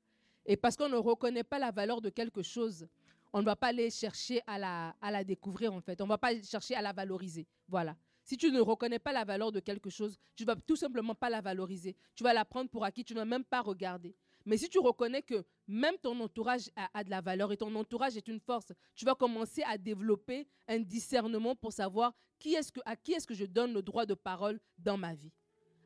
Et 0.45 0.55
parce 0.57 0.75
qu'on 0.75 0.89
ne 0.89 0.97
reconnaît 0.97 1.43
pas 1.43 1.59
la 1.59 1.71
valeur 1.71 2.01
de 2.01 2.09
quelque 2.09 2.41
chose, 2.41 2.87
on 3.33 3.39
ne 3.39 3.45
va 3.45 3.55
pas 3.55 3.67
aller 3.67 3.89
chercher 3.89 4.41
à 4.47 4.57
la, 4.57 4.95
à 5.01 5.11
la 5.11 5.23
découvrir, 5.23 5.73
en 5.73 5.81
fait. 5.81 5.99
On 6.01 6.05
ne 6.05 6.09
va 6.09 6.17
pas 6.17 6.41
chercher 6.41 6.75
à 6.75 6.81
la 6.81 6.93
valoriser. 6.93 7.47
Voilà. 7.67 7.95
Si 8.23 8.37
tu 8.37 8.51
ne 8.51 8.61
reconnais 8.61 8.99
pas 8.99 9.11
la 9.11 9.25
valeur 9.25 9.51
de 9.51 9.59
quelque 9.59 9.89
chose, 9.89 10.17
tu 10.35 10.43
ne 10.43 10.47
vas 10.47 10.55
tout 10.55 10.75
simplement 10.75 11.13
pas 11.13 11.29
la 11.29 11.41
valoriser. 11.41 11.95
Tu 12.15 12.23
vas 12.23 12.33
la 12.33 12.45
prendre 12.45 12.69
pour 12.69 12.85
acquis, 12.85 13.03
tu 13.03 13.13
ne 13.13 13.19
vas 13.19 13.25
même 13.25 13.43
pas 13.43 13.61
regarder. 13.61 14.15
Mais 14.45 14.57
si 14.57 14.69
tu 14.69 14.79
reconnais 14.79 15.21
que 15.21 15.45
même 15.67 15.97
ton 15.97 16.19
entourage 16.19 16.69
a, 16.75 17.03
de 17.03 17.09
la 17.09 17.21
valeur 17.21 17.51
et 17.51 17.57
ton 17.57 17.73
entourage 17.75 18.17
est 18.17 18.27
une 18.27 18.39
force, 18.39 18.71
tu 18.95 19.05
vas 19.05 19.15
commencer 19.15 19.63
à 19.63 19.77
développer 19.77 20.47
un 20.67 20.79
discernement 20.79 21.55
pour 21.55 21.71
savoir 21.71 22.13
qui 22.39 22.55
est-ce 22.55 22.71
que, 22.71 22.81
à 22.85 22.95
qui 22.95 23.13
est-ce 23.13 23.27
que 23.27 23.33
je 23.33 23.45
donne 23.45 23.73
le 23.73 23.81
droit 23.81 24.05
de 24.05 24.13
parole 24.13 24.59
dans 24.77 24.97
ma 24.97 25.13
vie. 25.13 25.31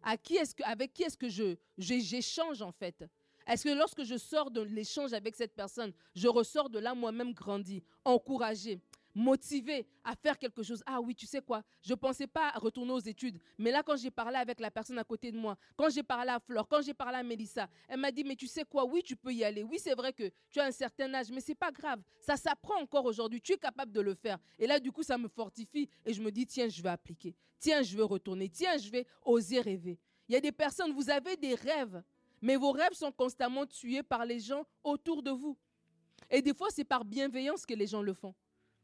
À 0.02 0.18
qui 0.18 0.36
est-ce 0.38 0.56
que, 0.56 0.64
avec 0.64 0.94
qui 0.94 1.04
est-ce 1.04 1.18
que 1.18 1.30
je, 1.30 1.56
j'échange 1.78 2.62
en 2.62 2.72
fait? 2.72 3.04
Est-ce 3.46 3.64
que 3.64 3.78
lorsque 3.78 4.04
je 4.04 4.18
sors 4.18 4.52
de 4.52 4.62
l'échange 4.62 5.14
avec 5.14 5.36
cette 5.36 5.56
personne, 5.56 5.94
je 6.16 6.28
ressors 6.28 6.70
de 6.70 6.80
là 6.80 6.94
moi-même 6.94 7.34
grandi, 7.34 7.84
encouragé? 8.04 8.80
Motivé 9.18 9.88
à 10.04 10.16
faire 10.16 10.38
quelque 10.38 10.62
chose. 10.62 10.84
Ah 10.86 11.02
oui, 11.02 11.16
tu 11.16 11.26
sais 11.26 11.42
quoi, 11.42 11.64
je 11.82 11.92
ne 11.92 11.96
pensais 11.96 12.28
pas 12.28 12.52
retourner 12.52 12.92
aux 12.92 13.00
études. 13.00 13.40
Mais 13.58 13.72
là, 13.72 13.82
quand 13.82 13.98
j'ai 13.98 14.12
parlé 14.12 14.38
avec 14.38 14.60
la 14.60 14.70
personne 14.70 15.00
à 15.00 15.04
côté 15.04 15.32
de 15.32 15.38
moi, 15.38 15.58
quand 15.76 15.90
j'ai 15.90 16.04
parlé 16.04 16.30
à 16.30 16.40
Flore, 16.40 16.68
quand 16.68 16.84
j'ai 16.84 16.94
parlé 16.94 17.18
à 17.18 17.24
Mélissa, 17.24 17.68
elle 17.88 18.00
m'a 18.00 18.12
dit, 18.12 18.24
mais 18.24 18.36
tu 18.36 18.46
sais 18.46 18.64
quoi, 18.64 18.86
oui, 18.86 19.02
tu 19.04 19.16
peux 19.16 19.34
y 19.34 19.44
aller. 19.44 19.64
Oui, 19.64 19.80
c'est 19.80 19.96
vrai 19.96 20.14
que 20.14 20.32
tu 20.52 20.60
as 20.60 20.66
un 20.66 20.72
certain 20.72 21.12
âge, 21.16 21.32
mais 21.32 21.42
c'est 21.42 21.56
pas 21.56 21.72
grave. 21.72 22.00
Ça 22.22 22.38
s'apprend 22.38 22.80
encore 22.80 23.06
aujourd'hui. 23.06 23.42
Tu 23.42 23.54
es 23.54 23.58
capable 23.58 23.92
de 23.92 24.02
le 24.02 24.14
faire. 24.14 24.38
Et 24.60 24.68
là, 24.68 24.80
du 24.80 24.92
coup, 24.92 25.02
ça 25.02 25.18
me 25.18 25.28
fortifie 25.28 25.90
et 26.06 26.14
je 26.14 26.22
me 26.22 26.32
dis, 26.32 26.46
tiens, 26.46 26.70
je 26.70 26.82
vais 26.82 26.90
appliquer. 26.90 27.36
Tiens, 27.58 27.82
je 27.82 27.98
vais 27.98 28.04
retourner. 28.04 28.50
Tiens, 28.50 28.78
je 28.78 28.92
vais 28.92 29.08
oser 29.26 29.62
rêver. 29.62 29.98
Il 30.30 30.34
y 30.34 30.36
a 30.36 30.42
des 30.42 30.52
personnes, 30.52 30.92
vous 30.92 31.10
avez 31.10 31.36
des 31.38 31.56
rêves, 31.56 32.04
mais 32.40 32.56
vos 32.56 32.72
rêves 32.72 32.94
sont 32.94 33.12
constamment 33.12 33.66
tués 33.66 34.04
par 34.04 34.26
les 34.26 34.40
gens 34.40 34.64
autour 34.84 35.24
de 35.24 35.32
vous. 35.32 35.58
Et 36.30 36.44
des 36.44 36.54
fois, 36.54 36.68
c'est 36.70 36.84
par 36.84 37.04
bienveillance 37.04 37.66
que 37.66 37.74
les 37.74 37.88
gens 37.88 38.04
le 38.04 38.14
font. 38.14 38.36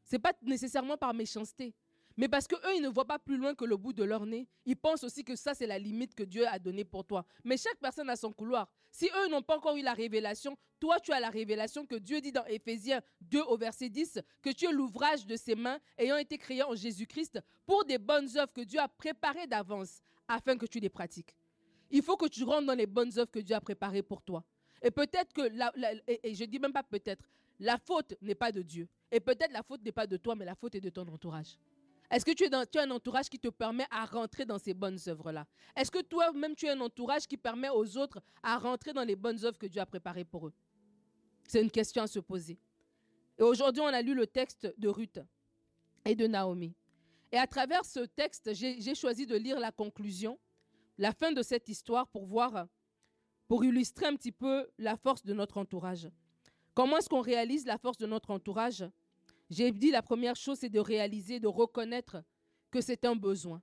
Ce 0.04 0.16
n'est 0.16 0.20
pas 0.20 0.34
nécessairement 0.42 0.98
par 0.98 1.14
méchanceté, 1.14 1.74
mais 2.18 2.28
parce 2.28 2.48
qu'eux, 2.48 2.76
ils 2.76 2.82
ne 2.82 2.90
voient 2.90 3.08
pas 3.08 3.20
plus 3.20 3.38
loin 3.38 3.56
que 3.56 3.66
le 3.66 3.76
bout 3.76 3.94
de 3.94 4.04
leur 4.04 4.26
nez. 4.26 4.48
Ils 4.66 4.76
pensent 4.76 5.04
aussi 5.04 5.24
que 5.24 5.36
ça, 5.36 5.54
c'est 5.54 5.66
la 5.66 5.80
limite 5.80 6.14
que 6.14 6.24
Dieu 6.24 6.48
a 6.48 6.60
donnée 6.60 6.84
pour 6.84 7.06
toi. 7.06 7.26
Mais 7.44 7.58
chaque 7.58 7.80
personne 7.80 8.10
a 8.10 8.16
son 8.16 8.32
couloir. 8.32 8.70
Si 8.92 9.06
eux 9.06 9.30
n'ont 9.30 9.42
pas 9.42 9.58
encore 9.58 9.76
eu 9.78 9.82
la 9.82 9.94
révélation, 9.94 10.56
toi, 10.80 11.00
tu 11.00 11.12
as 11.12 11.20
la 11.20 11.30
révélation 11.30 11.86
que 11.86 11.96
Dieu 11.96 12.22
dit 12.22 12.32
dans 12.32 12.46
Éphésiens 12.46 13.02
2 13.22 13.42
au 13.42 13.58
verset 13.58 13.90
10, 13.90 14.20
que 14.42 14.52
tu 14.52 14.66
es 14.66 14.72
l'ouvrage 14.72 15.26
de 15.26 15.36
ses 15.36 15.56
mains 15.56 15.80
ayant 15.98 16.18
été 16.18 16.38
créé 16.38 16.62
en 16.62 16.76
Jésus-Christ 16.76 17.40
pour 17.66 17.84
des 17.86 17.98
bonnes 17.98 18.30
œuvres 18.38 18.54
que 18.54 18.62
Dieu 18.62 18.80
a 18.80 18.88
préparées 18.88 19.48
d'avance 19.48 20.02
afin 20.28 20.56
que 20.56 20.68
tu 20.68 20.80
les 20.80 20.90
pratiques. 20.90 21.36
Il 21.90 22.04
faut 22.04 22.18
que 22.18 22.28
tu 22.28 22.44
rentres 22.44 22.68
dans 22.68 22.76
les 22.76 22.86
bonnes 22.88 23.18
œuvres 23.18 23.32
que 23.32 23.40
Dieu 23.40 23.56
a 23.56 23.62
préparées 23.62 24.04
pour 24.04 24.22
toi. 24.22 24.44
Et 24.82 24.92
peut-être 24.92 25.34
que, 25.34 25.50
et, 26.08 26.30
et 26.30 26.36
je 26.36 26.44
dis 26.46 26.60
même 26.60 26.74
pas 26.74 26.84
peut-être, 26.84 27.24
la 27.60 27.78
faute 27.78 28.16
n'est 28.22 28.36
pas 28.36 28.52
de 28.52 28.62
Dieu. 28.62 28.88
Et 29.12 29.20
peut-être 29.20 29.52
la 29.52 29.64
faute 29.64 29.84
n'est 29.84 29.92
pas 29.92 30.08
de 30.08 30.18
toi, 30.18 30.36
mais 30.36 30.46
la 30.46 30.56
faute 30.56 30.76
est 30.76 30.82
de 30.82 30.90
ton 30.90 31.08
entourage. 31.08 31.58
Est-ce 32.12 32.26
que 32.26 32.32
tu, 32.32 32.44
es 32.44 32.54
as 32.54 32.82
un 32.82 32.92
entourage 32.92 33.30
qui 33.30 33.40
te 33.40 33.48
permet 33.48 33.88
à 33.90 34.06
rentrer 34.06 34.46
dans 34.46 34.60
ces 34.60 34.74
bonnes 34.74 35.00
œuvres-là? 35.08 35.48
Est-ce 35.76 35.90
que 35.90 36.02
toi-même, 36.02 36.56
tu 36.56 36.68
as 36.68 36.74
un 36.74 36.80
entourage 36.82 37.26
qui 37.26 37.38
permet 37.38 37.70
aux 37.70 37.98
autres 37.98 38.22
à 38.44 38.58
rentrer 38.58 38.94
dans 38.94 39.04
les 39.04 39.16
bonnes 39.16 39.44
œuvres 39.44 39.58
que 39.58 39.66
Dieu 39.66 39.82
a 39.82 39.86
préparées 39.86 40.26
pour 40.26 40.48
eux? 40.48 40.54
C'est 41.48 41.62
une 41.62 41.72
question 41.72 42.04
à 42.04 42.08
se 42.08 42.20
poser. 42.20 42.60
Et 43.38 43.44
aujourd'hui, 43.44 43.82
on 43.82 43.88
a 43.88 44.02
lu 44.02 44.14
le 44.14 44.28
texte 44.28 44.72
de 44.78 44.90
Ruth 44.90 45.20
et 46.06 46.16
de 46.16 46.28
Naomi. 46.28 46.76
Et 47.32 47.38
à 47.38 47.48
travers 47.48 47.84
ce 47.84 48.02
texte, 48.02 48.54
j'ai 48.54 48.96
choisi 48.96 49.26
de 49.26 49.36
lire 49.36 49.60
la 49.60 49.72
conclusion, 49.72 50.38
la 51.00 51.14
fin 51.14 51.32
de 51.32 51.42
cette 51.42 51.68
histoire 51.68 52.08
pour 52.08 52.26
voir 52.26 52.68
pour 53.48 53.66
illustrer 53.66 54.06
un 54.06 54.16
petit 54.16 54.32
peu 54.32 54.68
la 54.78 54.96
force 54.98 55.24
de 55.24 55.34
notre 55.34 55.58
entourage. 55.58 56.10
Comment 56.74 56.98
est-ce 56.98 57.10
qu'on 57.10 57.22
réalise 57.22 57.66
la 57.66 57.78
force 57.78 57.98
de 57.98 58.08
notre 58.08 58.32
entourage? 58.32 58.84
J'ai 59.50 59.72
dit 59.72 59.92
la 59.92 60.02
première 60.02 60.36
chose, 60.36 60.60
c'est 60.60 60.70
de 60.70 60.80
réaliser, 60.80 61.40
de 61.40 61.48
reconnaître 61.48 62.24
que 62.72 62.82
c'est 62.82 63.06
un 63.06 63.16
besoin. 63.16 63.62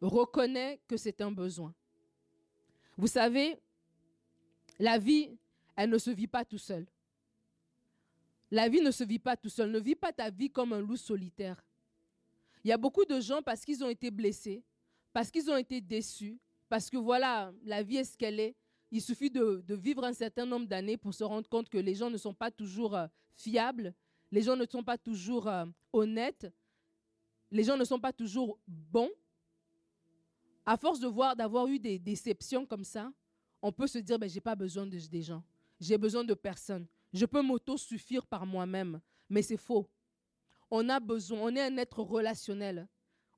Reconnais 0.00 0.80
que 0.88 0.96
c'est 0.96 1.20
un 1.20 1.30
besoin. 1.30 1.74
Vous 2.96 3.06
savez, 3.06 3.58
la 4.78 4.98
vie, 4.98 5.36
elle 5.76 5.90
ne 5.90 5.98
se 5.98 6.10
vit 6.10 6.26
pas 6.26 6.44
tout 6.44 6.58
seul. 6.58 6.86
La 8.50 8.68
vie 8.68 8.80
ne 8.80 8.90
se 8.90 9.04
vit 9.04 9.18
pas 9.18 9.36
tout 9.36 9.48
seul. 9.48 9.70
Ne 9.70 9.78
vis 9.78 9.94
pas 9.94 10.12
ta 10.12 10.30
vie 10.30 10.50
comme 10.50 10.72
un 10.72 10.80
loup 10.80 10.96
solitaire. 10.96 11.62
Il 12.64 12.68
y 12.68 12.72
a 12.72 12.76
beaucoup 12.76 13.04
de 13.04 13.20
gens 13.20 13.42
parce 13.42 13.64
qu'ils 13.64 13.84
ont 13.84 13.88
été 13.88 14.10
blessés, 14.10 14.62
parce 15.12 15.30
qu'ils 15.30 15.50
ont 15.50 15.56
été 15.56 15.80
déçus, 15.80 16.38
parce 16.68 16.90
que 16.90 16.96
voilà, 16.96 17.52
la 17.64 17.82
vie 17.82 17.98
est 17.98 18.04
ce 18.04 18.16
qu'elle 18.16 18.40
est. 18.40 18.56
Il 18.90 19.00
suffit 19.00 19.30
de, 19.30 19.62
vivre 19.68 20.04
un 20.04 20.12
certain 20.12 20.44
nombre 20.44 20.66
d'années 20.66 20.96
pour 20.96 21.14
se 21.14 21.22
rendre 21.22 21.48
compte 21.48 21.68
que 21.68 21.78
les 21.78 21.94
gens 21.94 22.10
ne 22.10 22.16
sont 22.16 22.34
pas 22.34 22.50
toujours 22.50 22.96
euh, 22.96 23.06
fiables, 23.34 23.94
les 24.32 24.42
gens 24.42 24.56
ne 24.56 24.66
sont 24.66 24.82
pas 24.82 24.98
toujours 24.98 25.48
euh, 25.48 25.64
honnêtes, 25.92 26.52
les 27.50 27.64
gens 27.64 27.76
ne 27.76 27.84
sont 27.84 28.00
pas 28.00 28.12
toujours 28.12 28.58
bons. 28.66 29.10
À 30.66 30.76
force 30.76 31.00
de 31.00 31.06
voir, 31.06 31.36
d'avoir 31.36 31.66
eu 31.66 31.78
des 31.78 31.98
déceptions 31.98 32.66
comme 32.66 32.84
ça, 32.84 33.12
on 33.62 33.72
peut 33.72 33.86
se 33.86 33.98
dire, 33.98 34.18
ben, 34.18 34.28
je 34.28 34.34
n'ai 34.34 34.40
pas 34.40 34.54
besoin 34.56 34.86
de, 34.86 34.98
des 34.98 35.22
gens, 35.22 35.42
j'ai 35.78 35.98
besoin 35.98 36.24
de 36.24 36.34
personne. 36.34 36.86
Je 37.12 37.26
peux 37.26 37.42
m'auto-suffire 37.42 38.26
par 38.26 38.46
moi-même, 38.46 39.00
mais 39.28 39.42
c'est 39.42 39.56
faux. 39.56 39.88
On 40.70 40.88
a 40.88 41.00
besoin, 41.00 41.40
on 41.40 41.56
est 41.56 41.62
un 41.62 41.76
être 41.76 42.00
relationnel. 42.00 42.86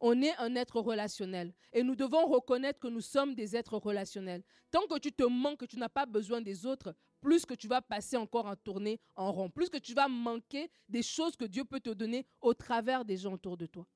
On 0.04 0.20
est 0.20 0.36
un 0.38 0.56
être 0.56 0.80
relationnel. 0.80 1.54
Et 1.72 1.84
nous 1.84 1.94
devons 1.94 2.26
reconnaître 2.26 2.80
que 2.80 2.88
nous 2.88 3.00
sommes 3.00 3.36
des 3.36 3.54
êtres 3.54 3.76
relationnels. 3.76 4.42
Tant 4.72 4.84
que 4.88 4.98
tu 4.98 5.12
te 5.12 5.22
manques, 5.22 5.60
que 5.60 5.64
tu 5.64 5.78
n'as 5.78 5.88
pas 5.88 6.06
besoin 6.06 6.40
des 6.40 6.66
autres, 6.66 6.92
plus 7.20 7.46
que 7.46 7.54
tu 7.54 7.68
vas 7.68 7.80
passer 7.80 8.16
encore 8.16 8.46
en 8.46 8.56
tournée 8.56 9.00
en 9.14 9.30
rond, 9.30 9.48
plus 9.48 9.70
que 9.70 9.78
tu 9.78 9.94
vas 9.94 10.08
manquer 10.08 10.68
des 10.88 11.04
choses 11.04 11.36
que 11.36 11.44
Dieu 11.44 11.64
peut 11.64 11.78
te 11.78 11.90
donner 11.90 12.26
au 12.40 12.52
travers 12.52 13.04
des 13.04 13.16
gens 13.16 13.34
autour 13.34 13.56
de 13.56 13.66
toi. 13.66 13.86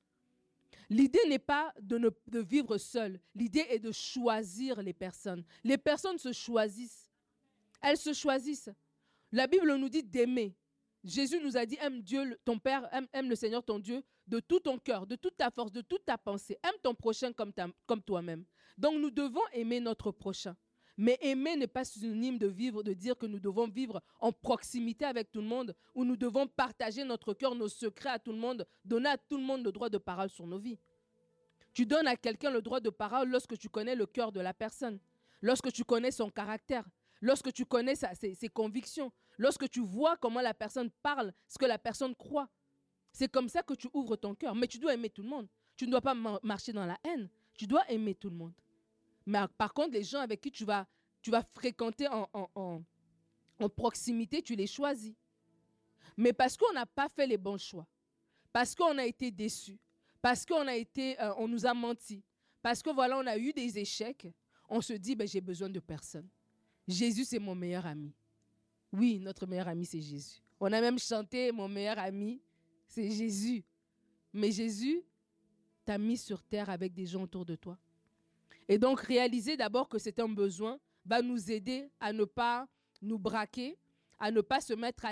L'idée 0.89 1.19
n'est 1.27 1.39
pas 1.39 1.73
de 1.81 2.39
vivre 2.39 2.77
seul. 2.77 3.19
L'idée 3.35 3.65
est 3.69 3.79
de 3.79 3.91
choisir 3.91 4.81
les 4.81 4.93
personnes. 4.93 5.43
Les 5.65 5.77
personnes 5.77 6.17
se 6.17 6.31
choisissent. 6.31 7.11
Elles 7.81 7.97
se 7.97 8.13
choisissent. 8.13 8.69
La 9.33 9.45
Bible 9.45 9.75
nous 9.75 9.89
dit 9.89 10.03
d'aimer. 10.03 10.55
Jésus 11.03 11.41
nous 11.41 11.57
a 11.57 11.65
dit 11.65 11.77
aime 11.81 12.01
Dieu, 12.01 12.39
ton 12.45 12.57
Père, 12.59 12.87
aime, 13.11 13.29
le 13.29 13.35
Seigneur 13.35 13.63
ton 13.63 13.79
Dieu 13.79 14.03
de 14.27 14.39
tout 14.39 14.59
ton 14.59 14.77
cœur, 14.77 15.07
de 15.07 15.15
toute 15.15 15.37
ta 15.37 15.49
force, 15.49 15.71
de 15.71 15.81
toute 15.81 16.05
ta 16.05 16.17
pensée. 16.17 16.57
Aime 16.63 16.79
ton 16.83 16.93
prochain 16.93 17.31
comme, 17.33 18.01
toi-même. 18.01 18.45
Donc 18.77 18.99
nous 18.99 19.11
devons 19.11 19.41
aimer 19.53 19.79
notre 19.79 20.11
prochain. 20.11 20.55
Mais 20.99 21.17
aimer 21.21 21.55
n'est 21.55 21.67
pas 21.67 21.85
synonyme 21.85 22.39
de 22.39 22.47
vivre, 22.47 22.81
de 22.81 22.93
dire 22.93 23.15
que 23.17 23.27
nous 23.27 23.39
devons 23.39 23.67
vivre 23.67 24.01
en 24.19 24.31
proximité 24.31 25.05
avec 25.05 25.31
tout 25.31 25.41
le 25.41 25.47
monde, 25.47 25.75
ou 25.93 26.03
nous 26.03 26.17
devons 26.17 26.47
partager 26.47 27.03
notre 27.03 27.35
cœur, 27.35 27.53
nos 27.53 27.69
secrets 27.69 28.09
à 28.09 28.19
tout 28.19 28.31
le 28.31 28.39
monde, 28.39 28.65
donner 28.83 29.09
à 29.09 29.17
tout 29.17 29.37
le 29.37 29.43
monde 29.43 29.63
le 29.63 29.71
droit 29.71 29.89
de 29.89 29.99
parole 29.99 30.29
sur 30.29 30.47
nos 30.47 30.57
vies. 30.57 30.79
Tu 31.73 31.85
donnes 31.85 32.07
à 32.07 32.15
quelqu'un 32.15 32.49
le 32.49 32.63
droit 32.63 32.79
de 32.79 32.89
parole 32.89 33.29
lorsque 33.29 33.55
tu 33.59 33.69
connais 33.69 33.95
le 33.95 34.07
cœur 34.07 34.31
de 34.31 34.39
la 34.39 34.55
personne, 34.55 34.99
lorsque 35.41 35.71
tu 35.71 35.83
connais 35.83 36.09
son 36.09 36.31
caractère, 36.31 36.83
lorsque 37.21 37.53
tu 37.53 37.65
connais 37.65 37.93
ses, 37.95 38.49
convictions, 38.49 39.11
lorsque 39.37 39.69
tu 39.69 39.81
vois 39.81 40.17
comment 40.17 40.41
la 40.41 40.55
personne 40.55 40.89
parle, 41.03 41.33
ce 41.47 41.57
que 41.57 41.65
la 41.65 41.77
personne 41.77 42.15
croit. 42.15 42.49
C'est 43.17 43.31
comme 43.31 43.49
ça 43.49 43.63
que 43.63 43.73
tu 43.73 43.87
ouvres 43.95 44.15
ton 44.15 44.35
cœur. 44.35 44.53
Mais 44.53 44.67
tu 44.67 44.77
dois 44.77 44.93
aimer 44.93 45.09
tout 45.09 45.23
le 45.23 45.29
monde. 45.29 45.47
Tu 45.75 45.87
ne 45.87 45.91
dois 45.91 46.01
pas 46.01 46.13
marcher 46.43 46.71
dans 46.71 46.85
la 46.85 46.99
haine. 47.03 47.27
Tu 47.55 47.65
dois 47.65 47.83
aimer 47.89 48.13
tout 48.13 48.29
le 48.29 48.35
monde. 48.35 48.53
Mais 49.25 49.39
par 49.57 49.73
contre, 49.73 49.93
les 49.93 50.03
gens 50.03 50.19
avec 50.19 50.39
qui 50.39 50.51
tu 50.51 50.63
vas, 50.65 50.85
tu 51.23 51.31
vas 51.31 51.41
fréquenter 51.55 52.07
en, 52.07 52.29
en 53.59 53.69
proximité, 53.69 54.43
tu 54.43 54.55
les 54.55 54.67
choisis. 54.67 55.15
Mais 56.15 56.31
parce 56.31 56.55
qu'on 56.55 56.71
n'a 56.73 56.85
pas 56.85 57.09
fait 57.09 57.25
les 57.25 57.39
bons 57.39 57.57
choix, 57.57 57.87
parce 58.53 58.75
qu'on 58.75 58.95
a 58.99 59.05
été 59.05 59.31
déçus, 59.31 59.79
parce 60.21 60.45
qu'on 60.45 60.67
a 60.67 60.75
été, 60.75 61.19
euh, 61.19 61.33
on 61.39 61.47
nous 61.47 61.65
a 61.65 61.73
menti, 61.73 62.23
parce 62.61 62.83
que 62.83 62.91
voilà, 62.91 63.17
on 63.17 63.25
a 63.25 63.35
eu 63.35 63.51
des 63.51 63.79
échecs, 63.79 64.27
on 64.69 64.79
se 64.79 64.93
dit, 64.93 65.15
ben, 65.15 65.27
j'ai 65.27 65.41
besoin 65.41 65.69
de 65.69 65.79
personne. 65.79 66.29
Jésus, 66.87 67.25
c'est 67.25 67.39
mon 67.39 67.55
meilleur 67.55 67.87
ami. 67.87 68.13
Oui, 68.93 69.17
notre 69.17 69.47
meilleur 69.47 69.69
ami, 69.69 69.87
c'est 69.87 70.01
Jésus. 70.01 70.39
On 70.59 70.71
a 70.71 70.79
même 70.81 70.99
chanté, 70.99 71.51
mon 71.51 71.67
meilleur 71.67 71.97
ami, 71.97 72.39
c'est 72.87 73.09
Jésus. 73.09 73.63
Mais 74.33 74.51
Jésus 74.51 75.03
t'a 75.85 75.97
mis 75.97 76.17
sur 76.17 76.43
terre 76.43 76.69
avec 76.69 76.93
des 76.93 77.05
gens 77.05 77.23
autour 77.23 77.45
de 77.45 77.55
toi. 77.55 77.77
Et 78.67 78.77
donc, 78.77 78.99
réaliser 79.01 79.55
d'abord 79.55 79.87
que 79.87 79.97
c'est 79.97 80.19
un 80.19 80.27
besoin 80.27 80.79
va 81.05 81.21
nous 81.21 81.51
aider 81.51 81.89
à 81.99 82.11
ne 82.11 82.25
pas 82.25 82.67
nous 83.01 83.17
braquer, 83.17 83.77
à 84.19 84.31
ne 84.31 84.41
pas 84.41 84.59
se 84.59 84.73
mettre 84.73 85.05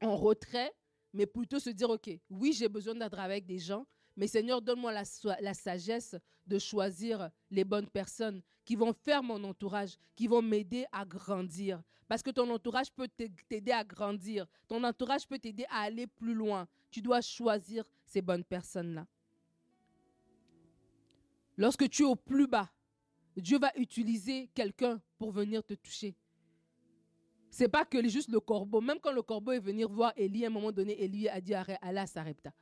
en 0.00 0.16
retrait, 0.16 0.72
mais 1.12 1.26
plutôt 1.26 1.58
se 1.58 1.70
dire, 1.70 1.90
OK, 1.90 2.10
oui, 2.30 2.52
j'ai 2.52 2.68
besoin 2.68 2.94
d'être 2.94 3.18
avec 3.18 3.44
des 3.44 3.58
gens, 3.58 3.86
mais 4.16 4.26
Seigneur, 4.26 4.60
donne-moi 4.60 4.92
la, 4.92 5.54
sagesse 5.54 6.16
de 6.46 6.58
choisir 6.58 7.30
les 7.50 7.64
bonnes 7.64 7.88
personnes 7.88 8.42
qui 8.64 8.76
vont 8.76 8.92
faire 8.92 9.22
mon 9.22 9.42
entourage, 9.44 9.96
qui 10.14 10.26
vont 10.26 10.42
m'aider 10.42 10.86
à 10.92 11.04
grandir. 11.04 11.82
Parce 12.08 12.22
que 12.22 12.30
ton 12.30 12.50
entourage 12.50 12.92
peut 12.92 13.08
t'aider 13.48 13.72
à 13.72 13.84
grandir. 13.84 14.46
Ton 14.68 14.84
entourage 14.84 15.26
peut 15.26 15.38
t'aider 15.38 15.64
à 15.70 15.80
aller 15.82 16.06
plus 16.06 16.34
loin. 16.34 16.68
Tu 16.90 17.00
dois 17.00 17.22
choisir 17.22 17.84
ces 18.04 18.20
bonnes 18.20 18.44
personnes-là. 18.44 19.06
Lorsque 21.56 21.88
tu 21.88 22.02
es 22.02 22.06
au 22.06 22.16
plus 22.16 22.46
bas, 22.46 22.70
Dieu 23.36 23.58
va 23.58 23.72
utiliser 23.76 24.48
quelqu'un 24.54 25.00
pour 25.18 25.30
venir 25.32 25.64
te 25.64 25.74
toucher. 25.74 26.14
C'est 27.50 27.68
pas 27.68 27.84
que 27.84 28.06
juste 28.08 28.30
le 28.30 28.40
corbeau. 28.40 28.80
Même 28.80 28.98
quand 29.00 29.12
le 29.12 29.22
corbeau 29.22 29.52
est 29.52 29.60
venu 29.60 29.84
voir 29.84 30.12
Élie, 30.16 30.44
à 30.44 30.48
un 30.48 30.50
moment 30.50 30.72
donné, 30.72 31.02
Élie 31.02 31.28
a 31.28 31.40
dit 31.40 31.54
Allah 31.54 32.06
s'arrêta. 32.06 32.52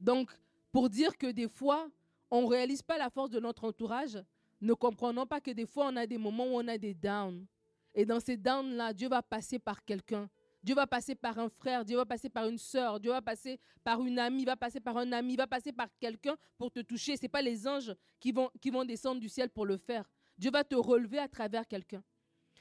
Donc, 0.00 0.30
pour 0.76 0.90
dire 0.90 1.16
que 1.16 1.28
des 1.28 1.48
fois, 1.48 1.88
on 2.30 2.42
ne 2.42 2.46
réalise 2.48 2.82
pas 2.82 2.98
la 2.98 3.08
force 3.08 3.30
de 3.30 3.40
notre 3.40 3.64
entourage, 3.64 4.22
ne 4.60 4.74
comprenons 4.74 5.24
pas 5.24 5.40
que 5.40 5.50
des 5.50 5.64
fois, 5.64 5.86
on 5.86 5.96
a 5.96 6.06
des 6.06 6.18
moments 6.18 6.44
où 6.44 6.58
on 6.58 6.68
a 6.68 6.76
des 6.76 6.92
downs. 6.92 7.46
Et 7.94 8.04
dans 8.04 8.20
ces 8.20 8.36
downs-là, 8.36 8.92
Dieu 8.92 9.08
va 9.08 9.22
passer 9.22 9.58
par 9.58 9.82
quelqu'un. 9.86 10.28
Dieu 10.62 10.74
va 10.74 10.86
passer 10.86 11.14
par 11.14 11.38
un 11.38 11.48
frère, 11.48 11.82
Dieu 11.82 11.96
va 11.96 12.04
passer 12.04 12.28
par 12.28 12.46
une 12.46 12.58
sœur, 12.58 13.00
Dieu 13.00 13.10
va 13.10 13.22
passer 13.22 13.58
par 13.82 14.02
une 14.02 14.18
amie, 14.18 14.44
va 14.44 14.54
passer 14.54 14.78
par 14.78 14.98
un 14.98 15.12
ami, 15.12 15.34
va 15.34 15.46
passer 15.46 15.72
par 15.72 15.88
quelqu'un 15.98 16.36
pour 16.58 16.70
te 16.70 16.80
toucher. 16.80 17.16
Ce 17.16 17.22
n'est 17.22 17.30
pas 17.30 17.40
les 17.40 17.66
anges 17.66 17.94
qui 18.20 18.32
vont, 18.32 18.50
qui 18.60 18.68
vont 18.68 18.84
descendre 18.84 19.18
du 19.18 19.30
ciel 19.30 19.48
pour 19.48 19.64
le 19.64 19.78
faire. 19.78 20.04
Dieu 20.36 20.50
va 20.50 20.62
te 20.62 20.74
relever 20.74 21.18
à 21.18 21.28
travers 21.28 21.66
quelqu'un. 21.66 22.04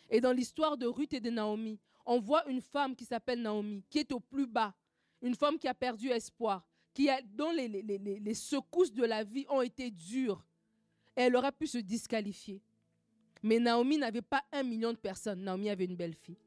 Et 0.10 0.22
dans 0.22 0.32
l'histoire 0.32 0.78
de 0.78 0.86
Ruth 0.86 1.12
et 1.12 1.20
de 1.20 1.32
Naomi, 1.32 1.82
on 2.06 2.22
voit 2.22 2.48
une 2.48 2.62
femme 2.62 2.96
qui 2.96 3.04
s'appelle 3.04 3.42
Naomi, 3.42 3.84
qui 3.90 4.00
est 4.00 4.14
au 4.14 4.22
plus 4.22 4.48
bas, 4.48 4.74
une 5.22 5.36
femme 5.36 5.60
qui 5.60 5.68
a 5.68 5.74
perdu 5.74 6.12
espoir, 6.12 6.66
qui 6.96 7.10
dont 7.36 7.52
les, 7.52 8.34
secousses 8.34 8.94
de 8.94 9.04
la 9.04 9.24
vie 9.26 9.46
ont 9.50 9.62
été 9.62 9.92
dures. 9.92 10.44
Elle 11.14 11.36
aurait 11.36 11.52
pu 11.52 11.68
se 11.68 11.78
disqualifier. 11.78 12.62
Mais 13.44 13.60
Naomi 13.60 13.98
n'avait 13.98 14.22
pas 14.22 14.44
un 14.52 14.64
million 14.64 14.94
de 14.94 14.98
personnes. 14.98 15.44
Naomi 15.44 15.70
avait 15.70 15.86
une 15.86 15.98
belle 15.98 16.16
fille. 16.16 16.38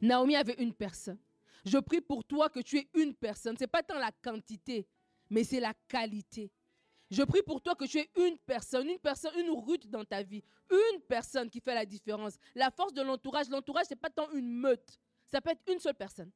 Naomi 0.00 0.34
avait 0.34 0.56
une 0.58 0.72
personne. 0.72 1.18
Je 1.66 1.76
prie 1.78 2.00
pour 2.00 2.24
toi 2.24 2.48
que 2.48 2.60
tu 2.60 2.78
aies 2.78 2.88
une 2.94 3.14
personne. 3.14 3.56
Ce 3.58 3.64
n'est 3.64 3.68
pas 3.68 3.82
tant 3.82 3.98
la 3.98 4.10
quantité, 4.10 4.86
mais 5.28 5.44
c'est 5.44 5.60
la 5.60 5.74
qualité. 5.86 6.50
Je 7.10 7.22
prie 7.22 7.42
pour 7.42 7.60
toi 7.60 7.74
que 7.74 7.84
tu 7.84 7.98
aies 7.98 8.10
une 8.16 8.38
personne, 8.38 8.88
une 8.88 8.98
personne, 8.98 9.32
une 9.38 9.50
route 9.50 9.86
dans 9.88 10.04
ta 10.04 10.22
vie. 10.22 10.42
Une 10.70 11.00
personne 11.02 11.50
qui 11.50 11.60
fait 11.60 11.74
la 11.74 11.84
différence. 11.84 12.38
La 12.54 12.70
force 12.70 12.94
de 12.94 13.02
l'entourage, 13.02 13.50
l'entourage, 13.50 13.86
ce 13.86 13.90
n'est 13.90 14.00
pas 14.00 14.10
tant 14.10 14.30
une 14.32 14.50
meute. 14.50 14.98
Ça 15.26 15.42
peut 15.42 15.50
être 15.50 15.62
une 15.70 15.78
seule 15.78 15.94
personne. 15.94 16.30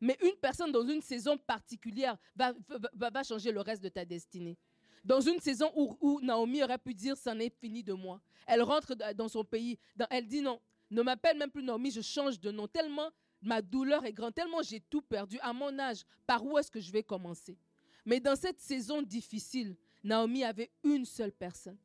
Mais 0.00 0.16
une 0.22 0.36
personne 0.40 0.72
dans 0.72 0.86
une 0.86 1.02
saison 1.02 1.36
particulière 1.36 2.16
va, 2.34 2.52
va, 2.94 3.22
changer 3.22 3.52
le 3.52 3.60
reste 3.60 3.82
de 3.82 3.88
ta 3.88 4.04
destinée. 4.04 4.56
Dans 5.04 5.20
une 5.20 5.40
saison 5.40 5.70
où, 5.74 6.20
Naomi 6.22 6.62
aurait 6.62 6.78
pu 6.78 6.94
dire, 6.94 7.16
c'en 7.16 7.38
est 7.38 7.54
fini 7.60 7.82
de 7.82 7.92
moi. 7.92 8.20
Elle 8.46 8.62
rentre 8.62 8.94
dans 9.14 9.28
son 9.28 9.44
pays. 9.44 9.78
elle 10.10 10.26
dit 10.26 10.42
non, 10.42 10.60
ne 10.90 11.02
m'appelle 11.02 11.36
même 11.36 11.50
plus 11.50 11.62
Naomi, 11.62 11.90
je 11.90 12.00
change 12.00 12.40
de 12.40 12.50
nom. 12.50 12.66
Tellement 12.66 13.10
ma 13.42 13.62
douleur 13.62 14.04
est 14.04 14.12
grande, 14.12 14.34
tellement 14.34 14.62
j'ai 14.62 14.80
tout 14.80 15.02
perdu. 15.02 15.38
À 15.40 15.52
mon 15.52 15.78
âge, 15.78 16.04
par 16.26 16.44
où 16.44 16.58
est-ce 16.58 16.70
que 16.70 16.80
je 16.80 16.92
vais 16.92 17.02
commencer? 17.02 17.56
Mais 18.04 18.20
dans 18.20 18.36
cette 18.36 18.60
saison 18.60 19.02
difficile, 19.02 19.76
Naomi 20.02 20.44
avait 20.44 20.70
une 20.82 21.04
seule 21.04 21.32
personne. 21.32 21.78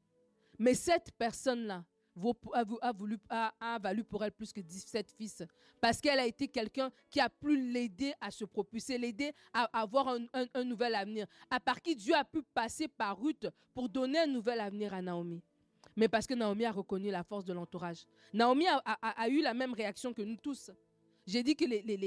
Mais 0.58 0.74
cette 0.74 1.12
personne-là, 1.12 1.84
a, 2.54 2.94
voulu, 2.94 3.18
a, 3.30 3.80
valu 3.80 4.04
pour 4.04 4.24
elle 4.24 4.32
plus 4.32 4.54
que 4.54 4.62
17 4.62 5.12
fils. 5.12 5.44
Parce 5.82 6.00
qu'elle 6.00 6.20
a 6.20 6.26
été 6.26 6.48
quelqu'un 6.48 6.90
qui 7.10 7.20
a 7.20 7.30
pu 7.30 7.72
l'aider 7.72 8.14
à 8.22 8.32
se 8.32 8.46
propulser, 8.46 8.98
l'aider 8.98 9.34
à, 9.54 9.64
avoir 9.80 10.08
un, 10.08 10.64
nouvel 10.64 10.96
avenir. 10.96 11.28
À 11.50 11.60
part 11.60 11.82
qui 11.82 11.96
Dieu 11.96 12.16
a 12.16 12.24
pu 12.24 12.42
passer 12.54 12.88
par 12.88 13.20
Ruth 13.20 13.48
pour 13.74 13.90
donner 13.90 14.20
un 14.20 14.28
nouvel 14.28 14.60
avenir 14.60 14.94
à 14.94 15.02
Naomi. 15.02 15.42
Mais 15.96 16.08
parce 16.08 16.26
que 16.28 16.34
Naomi 16.34 16.66
a 16.66 16.72
reconnu 16.72 17.10
la 17.10 17.24
force 17.24 17.46
de 17.46 17.54
l'entourage. 17.54 18.06
Naomi 18.34 18.66
a, 18.68 19.30
eu 19.30 19.42
la 19.42 19.54
même 19.54 19.74
réaction 19.74 20.14
que 20.14 20.22
nous 20.22 20.38
tous. 20.38 20.72
J'ai 21.26 21.44
dit 21.44 21.56
que 21.56 21.66
les, 21.66 21.82
les, 21.82 21.98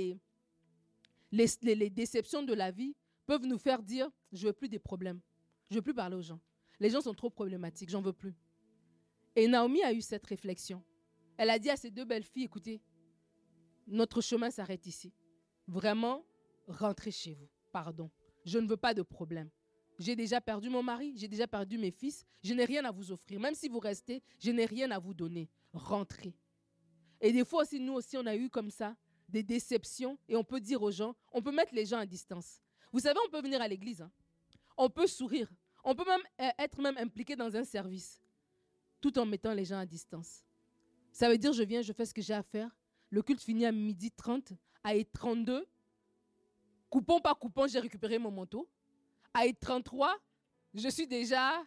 les, 1.32 1.74
les, 1.74 1.90
déceptions 1.90 2.42
de 2.42 2.54
la 2.54 2.70
vie 2.70 2.94
peuvent 3.26 3.44
nous 3.44 3.58
faire 3.58 3.82
dire, 3.82 4.10
je 4.32 4.46
veux 4.46 4.52
plus 4.52 4.68
des 4.68 4.78
problèmes. 4.78 5.20
Je 5.70 5.76
veux 5.76 5.82
plus 5.82 5.94
parler 5.94 6.16
aux 6.16 6.22
gens. 6.22 6.40
Les 6.80 6.90
gens 6.90 7.00
sont 7.00 7.14
trop 7.14 7.30
problématiques, 7.30 7.90
j'en 7.90 8.00
veux 8.02 8.12
plus. 8.12 8.34
Et 9.38 9.46
Naomi 9.46 9.84
a 9.84 9.92
eu 9.92 10.00
cette 10.00 10.26
réflexion. 10.26 10.82
Elle 11.36 11.50
a 11.50 11.60
dit 11.60 11.70
à 11.70 11.76
ses 11.76 11.92
deux 11.92 12.04
belles 12.04 12.24
filles, 12.24 12.46
écoutez, 12.46 12.80
notre 13.86 14.20
chemin 14.20 14.50
s'arrête 14.50 14.84
ici. 14.84 15.12
Vraiment, 15.68 16.24
rentrez 16.66 17.12
chez 17.12 17.34
vous. 17.34 17.48
Pardon. 17.70 18.10
Je 18.44 18.58
ne 18.58 18.66
veux 18.66 18.76
pas 18.76 18.94
de 18.94 19.02
problème. 19.02 19.48
J'ai 20.00 20.16
déjà 20.16 20.40
perdu 20.40 20.68
mon 20.68 20.82
mari, 20.82 21.12
j'ai 21.16 21.28
déjà 21.28 21.46
perdu 21.46 21.78
mes 21.78 21.92
fils, 21.92 22.24
je 22.42 22.52
n'ai 22.52 22.64
rien 22.64 22.84
à 22.84 22.90
vous 22.90 23.12
offrir. 23.12 23.38
Même 23.38 23.54
si 23.54 23.68
vous 23.68 23.78
restez, 23.78 24.24
je 24.40 24.50
n'ai 24.50 24.64
rien 24.64 24.90
à 24.90 24.98
vous 24.98 25.14
donner. 25.14 25.48
Rentrez. 25.72 26.34
Et 27.20 27.30
des 27.30 27.44
fois 27.44 27.62
aussi, 27.62 27.78
nous 27.78 27.92
aussi, 27.92 28.16
on 28.16 28.26
a 28.26 28.34
eu 28.34 28.50
comme 28.50 28.72
ça 28.72 28.96
des 29.28 29.44
déceptions 29.44 30.18
et 30.28 30.34
on 30.34 30.42
peut 30.42 30.60
dire 30.60 30.82
aux 30.82 30.90
gens, 30.90 31.14
on 31.30 31.40
peut 31.40 31.52
mettre 31.52 31.76
les 31.76 31.86
gens 31.86 31.98
à 31.98 32.06
distance. 32.06 32.60
Vous 32.90 32.98
savez, 32.98 33.20
on 33.24 33.30
peut 33.30 33.40
venir 33.40 33.62
à 33.62 33.68
l'église, 33.68 34.02
hein. 34.02 34.10
on 34.76 34.90
peut 34.90 35.06
sourire, 35.06 35.48
on 35.84 35.94
peut 35.94 36.04
même 36.04 36.22
euh, 36.40 36.50
être 36.58 36.80
même 36.82 36.98
impliqué 36.98 37.36
dans 37.36 37.54
un 37.54 37.62
service, 37.62 38.20
tout 39.00 39.18
en 39.18 39.26
mettant 39.26 39.52
les 39.54 39.64
gens 39.64 39.78
à 39.78 39.86
distance. 39.86 40.44
Ça 41.12 41.28
veut 41.28 41.38
dire, 41.38 41.52
je 41.52 41.62
viens, 41.62 41.82
je 41.82 41.92
fais 41.92 42.06
ce 42.06 42.14
que 42.14 42.22
j'ai 42.22 42.34
à 42.34 42.42
faire. 42.42 42.76
Le 43.10 43.22
culte 43.22 43.42
finit 43.42 43.66
à 43.66 43.72
midi 43.72 44.10
30, 44.10 44.52
à 44.84 44.92
32. 45.12 45.66
Coupons 46.90 47.20
pas 47.20 47.34
coupons, 47.34 47.66
j'ai 47.66 47.80
récupéré 47.80 48.18
mon 48.18 48.30
manteau. 48.30 48.68
À 49.34 49.42
33, 49.52 50.16
je 50.74 50.88
suis 50.88 51.06
déjà 51.06 51.62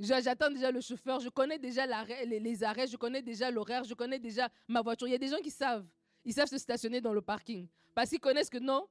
J'attends 0.00 0.50
déjà 0.50 0.70
le 0.70 0.80
chauffeur, 0.80 1.20
je 1.20 1.28
connais 1.28 1.58
déjà 1.58 1.84
les, 2.24 2.64
arrêts, 2.64 2.86
je 2.86 2.96
connais 2.96 3.20
déjà 3.20 3.50
l'horaire, 3.50 3.84
je 3.84 3.92
connais 3.92 4.18
déjà 4.18 4.48
ma 4.66 4.80
voiture. 4.80 5.06
Il 5.06 5.10
y 5.10 5.14
a 5.14 5.18
des 5.18 5.28
gens 5.28 5.40
qui 5.42 5.50
savent. 5.50 5.86
Ils 6.24 6.32
savent 6.32 6.48
se 6.48 6.56
stationner 6.56 7.02
dans 7.02 7.12
le 7.12 7.20
parking. 7.20 7.68
Parce 7.94 8.08
qu'ils 8.08 8.18
connaissent 8.18 8.48
que 8.48 8.58
non, 8.58 8.88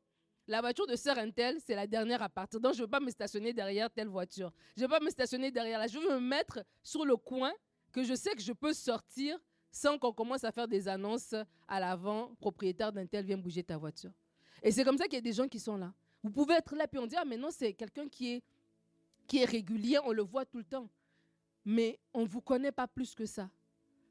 la 0.50 0.62
voiture 0.62 0.88
de 0.88 0.96
sœur 0.96 1.18
Intel, 1.18 1.58
c'est 1.66 1.76
la 1.76 1.88
dernière 1.88 2.22
à 2.22 2.30
partir. 2.30 2.60
Donc, 2.60 2.74
je 2.74 2.80
ne 2.80 2.84
veux 2.84 2.90
pas 2.90 3.00
me 3.00 3.10
stationner 3.10 3.54
derrière 3.54 3.90
telle 3.90 4.08
voiture. 4.08 4.52
Je 4.76 4.82
ne 4.84 4.88
veux 4.88 4.92
pas 4.92 5.00
me 5.00 5.10
stationner 5.10 5.52
derrière 5.52 5.80
là. 5.80 5.88
Je 5.88 5.98
veux 5.98 6.16
me 6.16 6.20
mettre 6.20 6.64
sur 6.84 7.06
le 7.06 7.16
coin 7.16 7.52
que 7.92 8.04
je 8.04 8.14
sais 8.14 8.32
que 8.32 8.42
je 8.42 8.54
peux 8.54 8.74
sortir 8.74 9.38
sans 9.72 9.98
qu'on 9.98 10.12
commence 10.12 10.44
à 10.44 10.52
faire 10.52 10.68
des 10.68 10.88
annonces 10.88 11.36
à 11.68 11.80
l'avant. 11.80 12.36
Propriétaire 12.40 12.92
d'Intel, 12.92 13.26
viens 13.26 13.38
bouger 13.38 13.64
ta 13.64 13.78
voiture. 13.78 14.12
Et 14.62 14.72
c'est 14.72 14.84
comme 14.84 14.98
ça 14.98 15.06
qu'il 15.06 15.14
y 15.14 15.18
a 15.18 15.22
des 15.22 15.34
gens 15.34 15.48
qui 15.48 15.60
sont 15.60 15.78
là. 15.78 15.94
Vous 16.24 16.32
pouvez 16.32 16.56
être 16.56 16.76
là, 16.76 16.88
puis 16.88 17.00
on 17.00 17.06
dit, 17.06 17.16
ah, 17.18 17.24
mais 17.26 17.38
non, 17.38 17.50
c'est 17.52 17.74
quelqu'un 17.74 18.10
qui 18.10 18.34
est, 18.34 18.44
qui 19.28 19.38
est 19.38 19.46
régulier, 19.46 20.00
on 20.04 20.12
le 20.12 20.24
voit 20.24 20.46
tout 20.46 20.58
le 20.58 20.66
temps 20.66 20.90
mais 21.66 22.00
on 22.14 22.22
ne 22.24 22.28
vous 22.28 22.42
connaît 22.42 22.72
pas 22.72 22.88
plus 22.88 23.14
que 23.14 23.26
ça. 23.26 23.50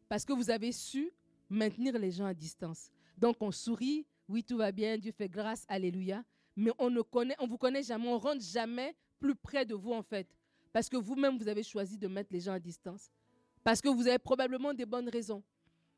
Parce 0.09 0.25
que 0.25 0.33
vous 0.33 0.51
avez 0.51 0.73
su 0.73 1.11
maintenir 1.49 1.99
les 1.99 2.11
gens 2.11 2.27
à 2.27 2.35
distance. 2.35 2.91
Donc 3.17 3.37
on 3.41 3.51
sourit, 3.51 4.07
oui, 4.29 4.45
tout 4.45 4.59
va 4.59 4.73
bien, 4.73 4.99
Dieu 4.99 5.13
fait 5.13 5.29
grâce, 5.29 5.65
alléluia. 5.69 6.25
Mais 6.57 6.71
on 6.79 6.91
ne 6.91 7.01
vous 7.47 7.59
connaît 7.59 7.83
jamais, 7.83 8.09
on 8.09 8.15
ne 8.15 8.21
rentre 8.21 8.43
jamais 8.43 8.95
plus 9.19 9.35
près 9.35 9.65
de 9.65 9.75
vous 9.75 9.93
en 9.93 10.03
fait. 10.03 10.29
Parce 10.73 10.89
que 10.89 10.97
vous-même, 10.97 11.39
vous 11.39 11.49
avez 11.49 11.63
choisi 11.63 11.97
de 11.97 12.09
mettre 12.09 12.33
les 12.33 12.41
gens 12.41 12.53
à 12.53 12.59
distance. 12.59 13.11
Parce 13.65 13.81
que 13.81 13.89
vous 13.89 14.07
avez 14.07 14.19
probablement 14.19 14.75
des 14.75 14.87
bonnes 14.87 15.09
raisons. 15.09 15.43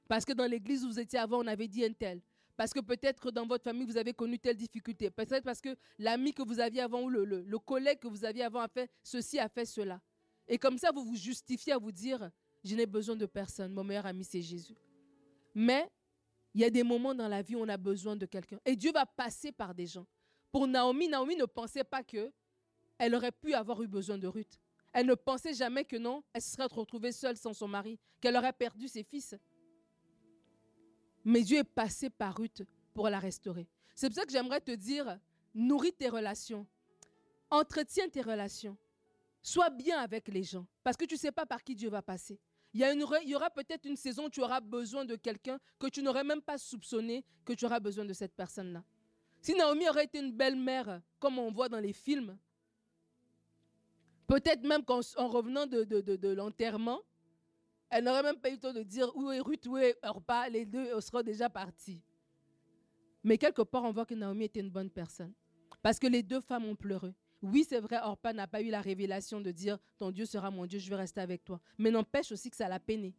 Parce 0.09 0.25
que 0.25 0.33
dans 0.33 0.47
l'église 0.47 0.85
où 0.85 0.89
vous 0.89 1.01
étiez 1.01 1.19
avant, 1.19 1.43
on 1.43 1.47
avait 1.47 1.69
dit 1.69 1.85
un 1.85 1.93
tel. 1.93 2.21
Parce 2.57 2.73
que 2.73 2.81
peut-être 2.81 3.31
dans 3.31 3.47
votre 3.47 3.65
famille, 3.65 3.87
vous 3.87 3.97
avez 3.97 4.13
connu 4.13 4.39
telle 4.39 4.57
difficulté. 4.57 5.11
Peut-être 5.11 5.45
parce 5.45 5.61
que 5.61 5.77
l'ami 5.99 6.35
que 6.35 6.43
vous 6.43 6.61
aviez 6.61 6.83
avant 6.83 7.03
ou 7.03 7.09
le, 7.09 7.25
le 7.25 7.59
collègue 7.59 7.99
que 7.99 8.09
vous 8.09 8.25
aviez 8.25 8.45
avant 8.45 8.61
a 8.61 8.69
fait 8.69 8.91
ceci, 9.03 9.39
a 9.39 9.49
fait 9.49 9.65
cela. 9.65 10.01
Et 10.47 10.59
comme 10.59 10.77
ça, 10.79 10.91
vous 10.93 11.05
vous 11.05 11.17
justifiez 11.17 11.73
à 11.73 11.79
vous 11.79 11.93
dire, 11.93 12.31
je 12.65 12.75
n'ai 12.75 12.87
besoin 12.87 13.17
de 13.17 13.27
personne, 13.27 13.73
mon 13.73 13.85
meilleur 13.85 14.07
ami, 14.07 14.25
c'est 14.25 14.43
Jésus. 14.43 14.75
Mais 15.55 15.89
il 16.55 16.61
y 16.61 16.65
a 16.65 16.71
des 16.71 16.83
moments 16.83 17.15
dans 17.15 17.29
la 17.29 17.43
vie 17.43 17.57
où 17.57 17.61
on 17.61 17.69
a 17.69 17.77
besoin 17.77 18.17
de 18.17 18.27
quelqu'un. 18.27 18.59
Et 18.65 18.77
Dieu 18.77 18.93
va 18.93 19.07
passer 19.07 19.53
par 19.53 19.75
des 19.75 19.87
gens. 19.87 20.07
Pour 20.51 20.67
Naomi, 20.67 21.09
Naomi 21.09 21.37
ne 21.37 21.45
pensait 21.45 21.85
pas 21.85 22.03
que 22.03 22.33
elle 22.99 23.15
aurait 23.15 23.33
pu 23.33 23.55
avoir 23.55 23.83
eu 23.83 23.87
besoin 23.87 24.19
de 24.19 24.27
Ruth. 24.27 24.59
Elle 24.93 25.07
ne 25.07 25.15
pensait 25.15 25.55
jamais 25.55 25.85
que 25.85 25.97
non, 25.97 26.23
elle 26.35 26.43
se 26.43 26.51
serait 26.51 26.67
retrouvée 26.71 27.13
seule 27.13 27.37
sans 27.37 27.55
son 27.55 27.69
mari, 27.69 27.99
qu'elle 28.21 28.37
aurait 28.37 28.53
perdu 28.53 28.89
ses 28.89 29.05
fils. 29.05 29.35
Mais 31.25 31.43
Dieu 31.43 31.59
est 31.59 31.65
passé 31.65 32.11
par 32.11 32.37
Ruth 32.37 32.63
pour 32.93 33.09
la 33.09 33.19
restaurer. 33.19 33.67
C'est 33.95 34.09
pour 34.09 34.17
ça 34.17 34.27
que 34.27 34.33
j'aimerais 34.33 34.61
te 34.61 34.73
dire, 34.73 35.19
nourris 35.55 35.93
tes 35.93 36.09
relations, 36.09 36.67
entretiens 37.51 38.09
tes 38.09 38.23
relations. 38.23 38.77
Sois 39.43 39.71
bien 39.71 39.99
avec 40.01 40.29
les 40.29 40.43
gens, 40.43 40.67
parce 40.83 40.97
que 40.97 41.07
tu 41.07 41.15
ne 41.15 41.21
sais 41.21 41.33
pas 41.33 41.47
par 41.47 41.65
qui 41.65 41.75
Dieu 41.75 41.89
va 41.89 42.03
passer. 42.03 42.39
Il 42.73 42.81
y, 43.27 43.35
aura 43.35 43.51
peut-être 43.51 43.85
une 43.85 43.97
saison 43.97 44.27
où 44.27 44.31
tu 44.31 44.41
auras 44.41 44.61
besoin 44.61 45.05
de 45.05 45.17
quelqu'un 45.17 45.59
que 45.79 45.89
tu 45.89 46.03
n'aurais 46.03 46.23
même 46.23 46.41
pas 46.41 46.57
soupçonné 46.57 47.25
que 47.45 47.53
tu 47.53 47.65
auras 47.65 47.81
besoin 47.81 48.05
de 48.05 48.13
cette 48.13 48.35
personne-là. 48.35 48.85
Si 49.41 49.55
Naomi 49.55 49.89
aurait 49.89 50.05
été 50.05 50.21
une 50.21 50.33
belle-mère, 50.33 51.01
comme 51.19 51.39
on 51.39 51.51
voit 51.51 51.69
dans 51.69 51.81
les 51.81 51.93
films, 51.93 52.39
peut-être 54.29 54.63
même 54.63 54.85
qu'en 54.85 55.01
revenant 55.17 55.67
de, 55.67 55.83
de, 55.83 56.29
l'enterrement, 56.29 57.01
elle 57.89 58.05
n'aurait 58.05 58.23
même 58.23 58.37
pas 58.37 58.51
eu 58.51 58.53
le 58.53 58.59
temps 58.61 58.73
de 58.73 58.85
dire 58.85 59.11
où 59.17 59.33
est 59.33 59.41
Ruth, 59.41 59.67
où 59.67 59.77
est 59.77 59.99
Orpa, 60.05 60.49
les 60.49 60.65
deux 60.65 61.01
seront 61.01 61.23
déjà 61.23 61.51
partis. 61.51 62.01
Mais 63.25 63.37
quelque 63.37 63.63
part, 63.63 63.83
on 63.83 63.91
voit 63.91 64.07
que 64.07 64.15
Naomi 64.15 64.45
était 64.45 64.61
une 64.61 64.71
bonne 64.71 64.91
personne. 64.91 65.33
Parce 65.83 65.99
que 65.99 66.07
les 66.07 66.23
deux 66.23 66.41
femmes 66.41 66.67
ont 66.67 66.77
pleuré. 66.77 67.13
Oui, 67.43 67.65
c'est 67.69 67.81
vrai, 67.81 67.99
Orpa 68.03 68.33
n'a 68.33 68.47
pas 68.47 68.61
eu 68.61 68.69
la 68.69 68.81
révélation 68.81 69.41
de 69.41 69.51
dire 69.51 69.79
ton 69.99 70.11
Dieu 70.11 70.27
sera 70.27 70.51
mon 70.51 70.67
Dieu, 70.67 70.79
je 70.79 70.91
vais 70.91 70.97
rester 70.97 71.21
avec 71.21 71.45
toi. 71.45 71.61
Mais 71.79 71.91
n'empêche 71.91 72.33
aussi 72.33 72.51
que 72.51 72.57
ça 72.57 72.69
l'a 72.69 72.79
peiné. 72.81 73.15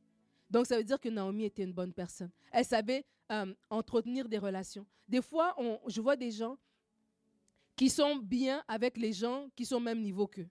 Donc 0.49 0.67
ça 0.67 0.77
veut 0.77 0.83
dire 0.83 0.99
que 0.99 1.09
Naomi 1.09 1.45
était 1.45 1.63
une 1.63 1.73
bonne 1.73 1.93
personne. 1.93 2.29
Elle 2.51 2.65
savait 2.65 3.05
euh, 3.31 3.53
entretenir 3.69 4.27
des 4.27 4.37
relations. 4.37 4.85
Des 5.07 5.21
fois, 5.21 5.55
je 5.87 6.01
vois 6.01 6.15
des 6.15 6.31
gens 6.31 6.57
qui 7.75 7.89
sont 7.89 8.17
bien 8.17 8.63
avec 8.67 8.97
les 8.97 9.13
gens 9.13 9.47
qui 9.55 9.65
sont 9.65 9.77
au 9.77 9.81
même 9.81 10.01
niveau 10.01 10.27
qu'eux 10.27 10.49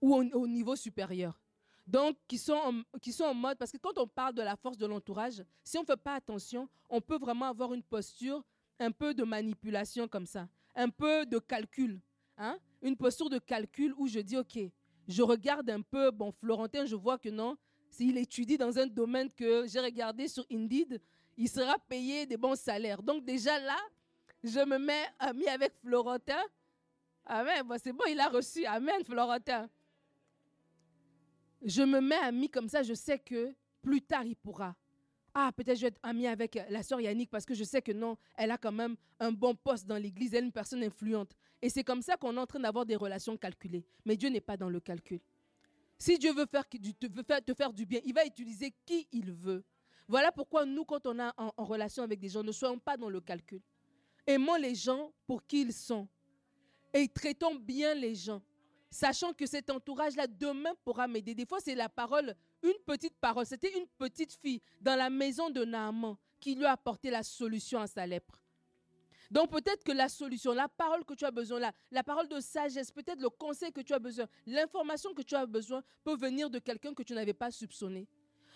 ou 0.00 0.14
au, 0.14 0.46
niveau 0.46 0.76
supérieur. 0.76 1.40
Donc, 1.86 2.16
qui 2.26 2.38
sont, 2.38 2.52
en, 2.52 2.98
qui 3.00 3.12
sont 3.12 3.24
en 3.24 3.34
mode, 3.34 3.58
parce 3.58 3.72
que 3.72 3.78
quand 3.78 3.96
on 3.98 4.06
parle 4.06 4.34
de 4.34 4.42
la 4.42 4.56
force 4.56 4.76
de 4.76 4.86
l'entourage, 4.86 5.42
si 5.64 5.78
on 5.78 5.82
ne 5.82 5.86
fait 5.86 5.96
pas 5.96 6.14
attention, 6.14 6.68
on 6.88 7.00
peut 7.00 7.18
vraiment 7.18 7.46
avoir 7.46 7.72
une 7.74 7.82
posture 7.82 8.44
un 8.78 8.90
peu 8.90 9.14
de 9.14 9.24
manipulation 9.24 10.06
comme 10.06 10.26
ça, 10.26 10.48
un 10.74 10.88
peu 10.88 11.26
de 11.26 11.38
calcul. 11.38 12.00
Hein? 12.36 12.58
Une 12.82 12.96
posture 12.96 13.28
de 13.28 13.38
calcul 13.38 13.94
où 13.96 14.06
je 14.06 14.20
dis, 14.20 14.36
OK, 14.36 14.58
je 15.06 15.22
regarde 15.22 15.68
un 15.70 15.80
peu, 15.80 16.10
bon, 16.10 16.32
Florentin, 16.32 16.84
je 16.84 16.94
vois 16.94 17.18
que 17.18 17.28
non, 17.28 17.56
s'il 17.90 18.16
étudie 18.18 18.58
dans 18.58 18.78
un 18.78 18.86
domaine 18.86 19.30
que 19.30 19.66
j'ai 19.66 19.80
regardé 19.80 20.28
sur 20.28 20.44
Indeed, 20.50 21.00
il 21.36 21.48
sera 21.48 21.78
payé 21.78 22.26
des 22.26 22.36
bons 22.36 22.58
salaires. 22.58 23.02
Donc 23.02 23.24
déjà 23.24 23.58
là, 23.58 23.78
je 24.42 24.60
me 24.60 24.78
mets 24.78 25.06
ami 25.18 25.46
avec 25.46 25.72
Florentin. 25.80 26.42
Amen, 27.24 27.62
c'est 27.82 27.92
bon, 27.92 28.04
il 28.08 28.18
a 28.20 28.28
reçu. 28.28 28.64
Amen, 28.66 29.04
Florentin. 29.04 29.68
Je 31.62 31.82
me 31.82 32.00
mets 32.00 32.16
ami 32.16 32.48
comme 32.48 32.68
ça, 32.68 32.82
je 32.82 32.94
sais 32.94 33.18
que 33.18 33.54
plus 33.82 34.02
tard, 34.02 34.24
il 34.24 34.36
pourra. 34.36 34.74
Ah, 35.40 35.52
peut-être 35.52 35.76
je 35.76 35.82
vais 35.82 35.86
être 35.86 36.00
ami 36.02 36.26
avec 36.26 36.58
la 36.68 36.82
sœur 36.82 37.00
Yannick 37.00 37.30
parce 37.30 37.46
que 37.46 37.54
je 37.54 37.62
sais 37.62 37.80
que 37.80 37.92
non, 37.92 38.16
elle 38.36 38.50
a 38.50 38.58
quand 38.58 38.72
même 38.72 38.96
un 39.20 39.30
bon 39.30 39.54
poste 39.54 39.86
dans 39.86 39.96
l'église, 39.96 40.34
elle 40.34 40.42
est 40.42 40.46
une 40.46 40.52
personne 40.52 40.82
influente. 40.82 41.30
Et 41.62 41.68
c'est 41.70 41.84
comme 41.84 42.02
ça 42.02 42.16
qu'on 42.16 42.36
est 42.36 42.40
en 42.40 42.46
train 42.46 42.58
d'avoir 42.58 42.84
des 42.84 42.96
relations 42.96 43.36
calculées. 43.36 43.84
Mais 44.04 44.16
Dieu 44.16 44.30
n'est 44.30 44.40
pas 44.40 44.56
dans 44.56 44.68
le 44.68 44.80
calcul. 44.80 45.20
Si 45.96 46.18
Dieu 46.18 46.32
veut, 46.32 46.46
faire, 46.50 46.64
te 46.68 47.54
faire 47.54 47.72
du 47.72 47.86
bien, 47.86 48.00
il 48.04 48.12
va 48.14 48.26
utiliser 48.26 48.74
qui 48.84 49.06
il 49.12 49.30
veut. 49.30 49.62
Voilà 50.08 50.32
pourquoi 50.32 50.66
nous, 50.66 50.84
quand 50.84 51.06
on 51.06 51.16
est 51.20 51.30
en, 51.36 51.52
relation 51.64 52.02
avec 52.02 52.18
des 52.18 52.30
gens, 52.30 52.42
ne 52.42 52.50
soyons 52.50 52.80
pas 52.80 52.96
dans 52.96 53.08
le 53.08 53.20
calcul. 53.20 53.60
Aimons 54.26 54.56
les 54.56 54.74
gens 54.74 55.12
pour 55.24 55.46
qui 55.46 55.60
ils 55.62 55.72
sont. 55.72 56.08
Et 56.92 57.06
traitons 57.06 57.54
bien 57.54 57.94
les 57.94 58.16
gens. 58.16 58.42
Sachant 58.90 59.32
que 59.32 59.46
cet 59.46 59.70
entourage-là, 59.70 60.26
demain, 60.26 60.72
pourra 60.82 61.06
m'aider. 61.06 61.36
Des 61.36 61.46
fois, 61.46 61.60
c'est 61.60 61.76
la 61.76 61.88
parole, 61.88 62.34
une 62.62 62.78
petite 62.86 63.16
parole. 63.20 63.46
C'était 63.46 63.76
une 63.76 63.86
petite 63.98 64.32
fille 64.32 64.60
dans 64.80 64.96
la 64.96 65.10
maison 65.10 65.50
de 65.50 65.64
Naaman 65.64 66.16
qui 66.40 66.54
lui 66.54 66.64
a 66.64 66.72
apporté 66.72 67.10
la 67.10 67.22
solution 67.22 67.80
à 67.80 67.86
sa 67.86 68.06
lèpre. 68.06 68.42
Donc 69.30 69.50
peut-être 69.50 69.84
que 69.84 69.92
la 69.92 70.08
solution, 70.08 70.54
la 70.54 70.68
parole 70.68 71.04
que 71.04 71.14
tu 71.14 71.24
as 71.24 71.30
besoin, 71.30 71.58
la, 71.58 71.72
la 71.90 72.02
parole 72.02 72.28
de 72.28 72.40
sagesse, 72.40 72.90
peut-être 72.90 73.20
le 73.20 73.28
conseil 73.28 73.72
que 73.72 73.82
tu 73.82 73.92
as 73.92 73.98
besoin, 73.98 74.26
l'information 74.46 75.12
que 75.12 75.22
tu 75.22 75.34
as 75.34 75.44
besoin 75.44 75.82
peut 76.02 76.16
venir 76.16 76.48
de 76.48 76.58
quelqu'un 76.58 76.94
que 76.94 77.02
tu 77.02 77.12
n'avais 77.12 77.34
pas 77.34 77.50
soupçonné. 77.50 78.08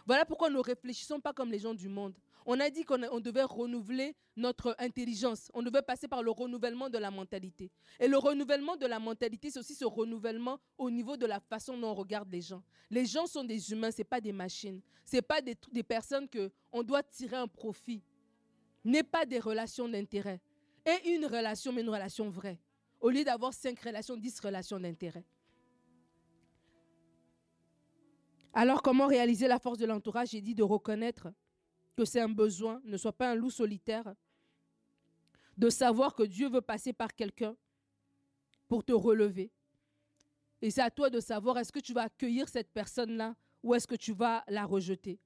Voilà 0.06 0.24
pourquoi 0.24 0.48
nous 0.48 0.62
réfléchissons 0.62 1.20
pas 1.20 1.32
comme 1.32 1.50
les 1.50 1.58
gens 1.58 1.74
du 1.74 1.88
monde. 1.88 2.14
On 2.46 2.58
a 2.60 2.70
dit 2.70 2.84
qu'on 2.84 3.20
devait 3.20 3.42
renouveler 3.42 4.16
notre 4.36 4.74
intelligence. 4.78 5.50
On 5.54 5.62
devait 5.62 5.82
passer 5.82 6.08
par 6.08 6.22
le 6.22 6.30
renouvellement 6.30 6.90
de 6.90 6.98
la 6.98 7.10
mentalité. 7.10 7.70
Et 8.00 8.08
le 8.08 8.18
renouvellement 8.18 8.76
de 8.76 8.86
la 8.86 8.98
mentalité, 8.98 9.50
c'est 9.50 9.58
aussi 9.58 9.74
ce 9.74 9.84
renouvellement 9.84 10.58
au 10.78 10.90
niveau 10.90 11.16
de 11.16 11.26
la 11.26 11.40
façon 11.40 11.78
dont 11.78 11.90
on 11.90 11.94
regarde 11.94 12.30
les 12.30 12.40
gens. 12.40 12.62
Les 12.90 13.06
gens 13.06 13.26
sont 13.26 13.44
des 13.44 13.72
humains, 13.72 13.90
ce 13.90 13.98
n'est 13.98 14.04
pas 14.04 14.20
des 14.20 14.32
machines. 14.32 14.80
Ce 15.04 15.16
n'est 15.16 15.22
pas 15.22 15.40
des, 15.40 15.56
des 15.70 15.82
personnes 15.82 16.28
qu'on 16.28 16.82
doit 16.82 17.02
tirer 17.02 17.36
un 17.36 17.48
profit. 17.48 18.02
N'est 18.84 19.04
pas 19.04 19.24
des 19.24 19.38
relations 19.38 19.88
d'intérêt 19.88 20.40
et 20.84 21.14
une 21.14 21.26
relation, 21.26 21.72
mais 21.72 21.82
une 21.82 21.90
relation 21.90 22.28
vraie. 22.28 22.58
Au 23.00 23.10
lieu 23.10 23.24
d'avoir 23.24 23.52
cinq 23.52 23.78
relations, 23.80 24.16
dix 24.16 24.40
relations 24.40 24.80
d'intérêt. 24.80 25.24
Alors, 28.52 28.82
comment 28.82 29.06
réaliser 29.06 29.48
la 29.48 29.58
force 29.58 29.78
de 29.78 29.86
l'entourage? 29.86 30.30
J'ai 30.30 30.40
dit 30.40 30.54
de 30.54 30.62
reconnaître 30.62 31.28
que 31.96 32.04
c'est 32.04 32.20
un 32.20 32.28
besoin, 32.28 32.80
ne 32.84 32.96
sois 32.96 33.12
pas 33.12 33.30
un 33.30 33.34
loup 33.34 33.50
solitaire, 33.50 34.14
de 35.56 35.68
savoir 35.68 36.14
que 36.14 36.22
Dieu 36.22 36.48
veut 36.48 36.60
passer 36.60 36.92
par 36.92 37.14
quelqu'un 37.14 37.54
pour 38.68 38.84
te 38.84 38.92
relever. 38.92 39.50
Et 40.62 40.70
c'est 40.70 40.80
à 40.80 40.90
toi 40.90 41.10
de 41.10 41.20
savoir 41.20 41.58
est-ce 41.58 41.72
que 41.72 41.80
tu 41.80 41.92
vas 41.92 42.02
accueillir 42.02 42.48
cette 42.48 42.70
personne-là 42.72 43.34
ou 43.62 43.74
est-ce 43.74 43.86
que 43.86 43.96
tu 43.96 44.12
vas 44.12 44.44
la 44.48 44.64
rejeter? 44.64 45.18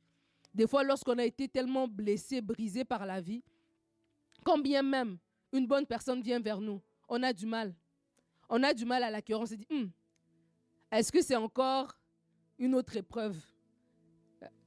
Des 0.52 0.66
fois, 0.66 0.82
lorsqu'on 0.82 1.18
a 1.18 1.24
été 1.24 1.48
tellement 1.48 1.86
blessé, 1.86 2.40
brisé 2.40 2.84
par 2.84 3.04
la 3.04 3.20
vie, 3.20 3.44
quand 4.42 4.58
bien 4.58 4.82
même 4.82 5.18
une 5.52 5.66
bonne 5.66 5.86
personne 5.86 6.22
vient 6.22 6.40
vers 6.40 6.60
nous, 6.60 6.80
on 7.08 7.22
a 7.22 7.32
du 7.32 7.46
mal. 7.46 7.74
On 8.48 8.62
a 8.62 8.72
du 8.72 8.84
mal 8.84 9.02
à 9.02 9.10
l'accueillir. 9.10 9.40
On 9.40 9.46
se 9.46 9.54
dit, 9.54 9.66
hum, 9.70 9.90
est-ce 10.90 11.12
que 11.12 11.22
c'est 11.22 11.36
encore 11.36 11.96
une 12.58 12.74
autre 12.74 12.96
épreuve? 12.96 13.36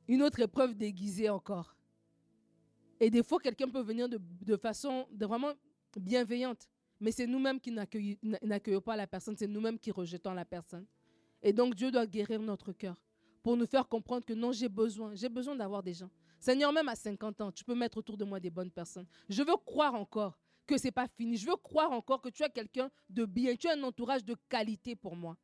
Une 0.07 0.21
autre 0.21 0.39
épreuve 0.39 0.75
déguisée 0.75 1.29
encore? 1.29 1.75
Et 2.99 3.09
des 3.09 3.23
fois, 3.23 3.39
quelqu'un 3.39 3.69
peut 3.69 3.81
venir 3.81 4.07
de, 4.09 4.57
façon 4.57 5.07
vraiment 5.11 5.53
bienveillante. 5.97 6.67
Mais 6.99 7.11
c'est 7.11 7.27
nous-mêmes 7.27 7.59
qui 7.59 7.71
n'accueillons 7.71 8.81
pas 8.81 8.97
la 8.97 9.07
personne, 9.07 9.35
c'est 9.37 9.47
nous-mêmes 9.47 9.79
qui 9.79 9.91
rejetons 9.91 10.33
la 10.33 10.43
personne. 10.43 10.85
Et 11.41 11.53
donc 11.53 11.75
Dieu 11.75 11.91
doit 11.91 12.05
guérir 12.05 12.41
notre 12.41 12.73
cœur 12.73 12.97
pour 13.41 13.55
nous 13.55 13.65
faire 13.65 13.87
comprendre 13.87 14.25
que 14.25 14.33
non, 14.33 14.51
j'ai 14.51 14.67
besoin, 14.67 15.15
j'ai 15.15 15.29
besoin 15.29 15.55
d'avoir 15.55 15.81
des 15.81 15.93
gens. 15.93 16.09
Seigneur, 16.39 16.73
même 16.73 16.89
à 16.89 16.95
50 16.95 17.41
ans, 17.41 17.51
tu 17.51 17.63
peux 17.63 17.75
mettre 17.75 17.97
autour 17.97 18.17
de 18.17 18.25
moi 18.25 18.39
des 18.39 18.49
bonnes 18.49 18.71
personnes. 18.71 19.05
Je 19.29 19.43
veux 19.43 19.55
croire 19.65 19.95
encore 19.95 20.37
que 20.65 20.77
ce 20.77 20.85
n'est 20.85 20.91
pas 20.91 21.07
fini. 21.07 21.37
Je 21.37 21.47
veux 21.47 21.55
croire 21.55 21.91
encore 21.91 22.21
que 22.21 22.29
tu 22.29 22.43
as 22.43 22.49
quelqu'un 22.49 22.91
de 23.09 23.25
bien, 23.25 23.55
tu 23.55 23.67
as 23.67 23.73
un 23.73 23.83
entourage 23.83 24.23
de 24.23 24.35
qualité 24.49 24.95
pour 24.95 25.15
moi. 25.15 25.37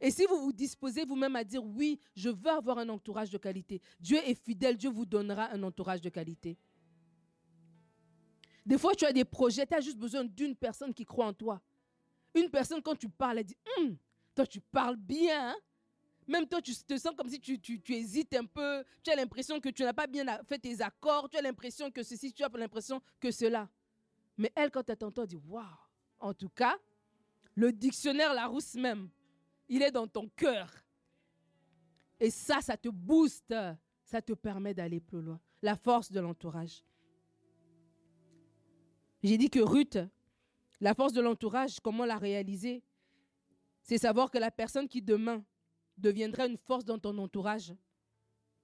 Et 0.00 0.10
si 0.10 0.26
vous 0.26 0.36
vous 0.38 0.52
disposez 0.52 1.04
vous-même 1.04 1.36
à 1.36 1.44
dire 1.44 1.64
oui, 1.64 2.00
je 2.16 2.28
veux 2.28 2.50
avoir 2.50 2.78
un 2.78 2.88
entourage 2.88 3.30
de 3.30 3.38
qualité, 3.38 3.80
Dieu 4.00 4.18
est 4.26 4.34
fidèle, 4.34 4.76
Dieu 4.76 4.90
vous 4.90 5.06
donnera 5.06 5.52
un 5.52 5.62
entourage 5.62 6.00
de 6.00 6.08
qualité. 6.08 6.58
Des 8.64 8.78
fois, 8.78 8.94
tu 8.94 9.04
as 9.04 9.12
des 9.12 9.24
projets, 9.24 9.66
tu 9.66 9.74
as 9.74 9.80
juste 9.80 9.98
besoin 9.98 10.24
d'une 10.24 10.54
personne 10.54 10.94
qui 10.94 11.04
croit 11.04 11.26
en 11.26 11.32
toi. 11.32 11.60
Une 12.34 12.48
personne, 12.48 12.80
quand 12.80 12.96
tu 12.96 13.08
parles, 13.08 13.38
elle 13.38 13.44
dit 13.44 13.56
hum, 13.78 13.96
Toi, 14.34 14.46
tu 14.46 14.60
parles 14.60 14.96
bien. 14.96 15.50
Hein? 15.50 15.56
Même 16.26 16.46
toi, 16.46 16.62
tu 16.62 16.72
te 16.74 16.96
sens 16.96 17.12
comme 17.16 17.28
si 17.28 17.40
tu, 17.40 17.60
tu, 17.60 17.80
hésites 17.92 18.34
un 18.34 18.44
peu. 18.44 18.84
Tu 19.02 19.10
as 19.10 19.16
l'impression 19.16 19.60
que 19.60 19.68
tu 19.68 19.82
n'as 19.82 19.92
pas 19.92 20.06
bien 20.06 20.24
fait 20.44 20.58
tes 20.58 20.80
accords. 20.80 21.28
Tu 21.28 21.36
as 21.36 21.42
l'impression 21.42 21.90
que 21.90 22.02
ceci, 22.02 22.32
tu 22.32 22.44
as 22.44 22.48
l'impression 22.54 23.02
que 23.18 23.30
cela. 23.30 23.68
Mais 24.38 24.52
elle, 24.54 24.70
quand 24.70 24.88
elle 24.88 24.96
t'entend, 24.96 25.26
dit 25.26 25.36
Waouh 25.36 25.64
En 26.20 26.32
tout 26.32 26.48
cas, 26.48 26.76
le 27.54 27.72
dictionnaire 27.72 28.32
Larousse 28.32 28.74
même, 28.74 29.10
il 29.68 29.82
est 29.82 29.90
dans 29.90 30.06
ton 30.06 30.28
cœur. 30.28 30.70
Et 32.20 32.30
ça, 32.30 32.60
ça 32.60 32.76
te 32.76 32.88
booste. 32.88 33.54
Ça 34.04 34.22
te 34.22 34.32
permet 34.32 34.74
d'aller 34.74 35.00
plus 35.00 35.20
loin. 35.20 35.40
La 35.60 35.74
force 35.74 36.12
de 36.12 36.20
l'entourage. 36.20 36.82
J'ai 39.22 39.38
dit 39.38 39.50
que 39.50 39.60
Ruth, 39.60 39.98
la 40.80 40.94
force 40.94 41.12
de 41.12 41.20
l'entourage, 41.20 41.78
comment 41.80 42.04
la 42.04 42.18
réaliser? 42.18 42.82
C'est 43.82 43.98
savoir 43.98 44.30
que 44.30 44.38
la 44.38 44.50
personne 44.50 44.88
qui 44.88 45.00
demain 45.00 45.44
deviendra 45.96 46.46
une 46.46 46.56
force 46.56 46.84
dans 46.84 46.98
ton 46.98 47.16
entourage 47.18 47.72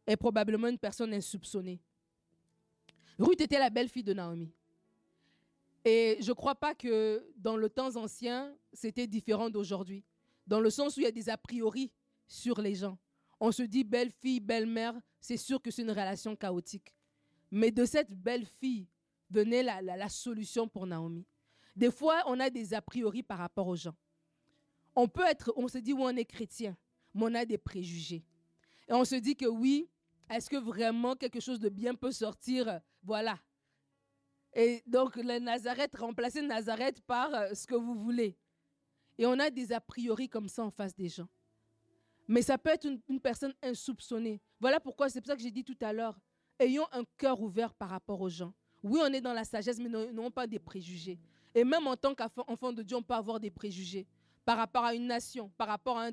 est 0.06 0.16
probablement 0.16 0.68
une 0.68 0.78
personne 0.78 1.12
insoupçonnée. 1.12 1.80
Ruth 3.18 3.40
était 3.40 3.58
la 3.58 3.70
belle-fille 3.70 4.04
de 4.04 4.14
Naomi. 4.14 4.52
Et 5.84 6.18
je 6.20 6.30
ne 6.30 6.34
crois 6.34 6.54
pas 6.54 6.74
que 6.74 7.24
dans 7.36 7.56
le 7.56 7.68
temps 7.68 7.96
ancien, 7.96 8.54
c'était 8.72 9.06
différent 9.06 9.50
d'aujourd'hui. 9.50 10.04
Dans 10.46 10.60
le 10.60 10.70
sens 10.70 10.96
où 10.96 11.00
il 11.00 11.04
y 11.04 11.06
a 11.06 11.12
des 11.12 11.28
a 11.28 11.36
priori 11.36 11.92
sur 12.26 12.60
les 12.60 12.74
gens. 12.74 12.98
On 13.40 13.52
se 13.52 13.62
dit 13.62 13.84
belle-fille, 13.84 14.40
belle-mère, 14.40 14.94
c'est 15.20 15.36
sûr 15.36 15.62
que 15.62 15.70
c'est 15.70 15.82
une 15.82 15.90
relation 15.90 16.34
chaotique. 16.34 16.94
Mais 17.50 17.70
de 17.70 17.84
cette 17.84 18.12
belle-fille 18.14 18.86
venait 19.30 19.62
la, 19.62 20.08
solution 20.08 20.68
pour 20.68 20.86
Naomi. 20.86 21.26
Des 21.76 21.90
fois, 21.90 22.22
on 22.26 22.40
a 22.40 22.50
des 22.50 22.74
a 22.74 22.82
priori 22.82 23.22
par 23.22 23.38
rapport 23.38 23.66
aux 23.66 23.76
gens. 23.76 23.96
On 24.94 25.06
peut 25.06 25.24
être, 25.26 25.52
on 25.56 25.68
se 25.68 25.78
dit, 25.78 25.92
oui, 25.92 26.02
on 26.04 26.16
est 26.16 26.24
chrétien, 26.24 26.76
mais 27.14 27.24
on 27.24 27.34
a 27.34 27.44
des 27.44 27.58
préjugés. 27.58 28.24
Et 28.88 28.92
on 28.92 29.04
se 29.04 29.14
dit 29.14 29.36
que 29.36 29.46
oui, 29.46 29.88
est-ce 30.28 30.50
que 30.50 30.56
vraiment 30.56 31.14
quelque 31.14 31.40
chose 31.40 31.60
de 31.60 31.68
bien 31.68 31.94
peut 31.94 32.10
sortir? 32.10 32.80
Voilà. 33.02 33.38
Et 34.54 34.82
donc, 34.86 35.16
le 35.16 35.38
Nazareth, 35.38 35.94
remplacer 35.96 36.42
Nazareth 36.42 37.00
par 37.02 37.32
euh, 37.34 37.54
ce 37.54 37.66
que 37.66 37.74
vous 37.74 37.94
voulez. 37.94 38.36
Et 39.18 39.26
on 39.26 39.38
a 39.38 39.50
des 39.50 39.72
a 39.72 39.80
priori 39.80 40.28
comme 40.28 40.48
ça 40.48 40.64
en 40.64 40.70
face 40.70 40.94
des 40.94 41.08
gens. 41.08 41.28
Mais 42.26 42.42
ça 42.42 42.58
peut 42.58 42.70
être 42.70 42.86
une, 42.86 43.00
une 43.08 43.20
personne 43.20 43.54
insoupçonnée. 43.62 44.40
Voilà 44.60 44.80
pourquoi, 44.80 45.08
c'est 45.08 45.20
pour 45.20 45.28
ça 45.28 45.36
que 45.36 45.42
j'ai 45.42 45.50
dit 45.50 45.64
tout 45.64 45.76
à 45.80 45.92
l'heure, 45.92 46.18
ayons 46.58 46.86
un 46.92 47.04
cœur 47.16 47.40
ouvert 47.40 47.74
par 47.74 47.90
rapport 47.90 48.20
aux 48.20 48.28
gens. 48.28 48.52
Oui, 48.82 49.00
on 49.02 49.12
est 49.12 49.20
dans 49.20 49.32
la 49.32 49.44
sagesse, 49.44 49.78
mais 49.78 49.88
non 49.88 50.30
pas 50.30 50.46
des 50.46 50.58
préjugés. 50.58 51.18
Et 51.54 51.64
même 51.64 51.86
en 51.86 51.96
tant 51.96 52.14
qu'enfant 52.14 52.72
de 52.72 52.82
Dieu, 52.82 52.96
on 52.96 53.02
peut 53.02 53.14
avoir 53.14 53.40
des 53.40 53.50
préjugés 53.50 54.06
par 54.44 54.56
rapport 54.56 54.84
à 54.84 54.94
une 54.94 55.06
nation, 55.06 55.50
par 55.58 55.68
rapport 55.68 55.98
à 55.98 56.06
un, 56.06 56.12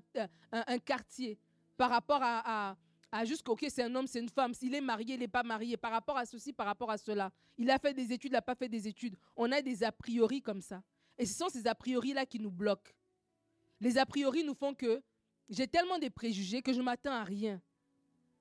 euh, 0.54 0.78
quartier, 0.84 1.38
par 1.78 1.89
rapport 1.89 2.19
à, 2.21 2.75
à, 3.12 3.25
juste 3.25 3.47
ok, 3.47 3.65
c'est 3.69 3.84
un 3.84 3.95
homme, 3.95 4.08
c'est 4.08 4.19
une 4.19 4.30
femme, 4.30 4.54
s'il 4.54 4.73
est 4.75 4.82
marié, 4.82 5.13
il 5.13 5.19
n'est 5.19 5.28
pas 5.28 5.43
marié, 5.43 5.78
par 5.78 5.91
rapport 5.91 6.17
à 6.17 6.25
ceci, 6.25 6.51
par 6.51 6.65
rapport 6.65 6.91
à 6.91 6.97
cela. 6.97 7.32
Il 7.58 7.69
a 7.69 7.80
fait 7.80 7.93
des 7.93 8.12
études, 8.12 8.32
il 8.32 8.34
n'a 8.34 8.41
pas 8.41 8.56
fait 8.56 8.67
des 8.67 8.88
études. 8.88 9.15
On 9.36 9.51
a 9.51 9.62
des 9.62 9.84
a 9.84 9.91
priori 9.91 10.41
comme 10.41 10.62
ça. 10.62 10.82
Et 11.17 11.25
ce 11.25 11.38
sont 11.38 11.49
ces 11.49 11.65
a 11.67 11.75
priori-là 11.75 12.25
qui 12.25 12.39
nous 12.39 12.51
bloquent. 12.51 12.91
Les 13.80 13.97
a 13.97 14.06
priori 14.06 14.43
nous 14.43 14.56
font 14.56 14.73
que 14.73 15.01
j'ai 15.49 15.67
tellement 15.67 15.97
des 15.97 16.10
préjugés 16.10 16.62
que 16.62 16.73
je 16.73 16.82
m'attends 16.82 17.13
à 17.13 17.23
rien. 17.23 17.62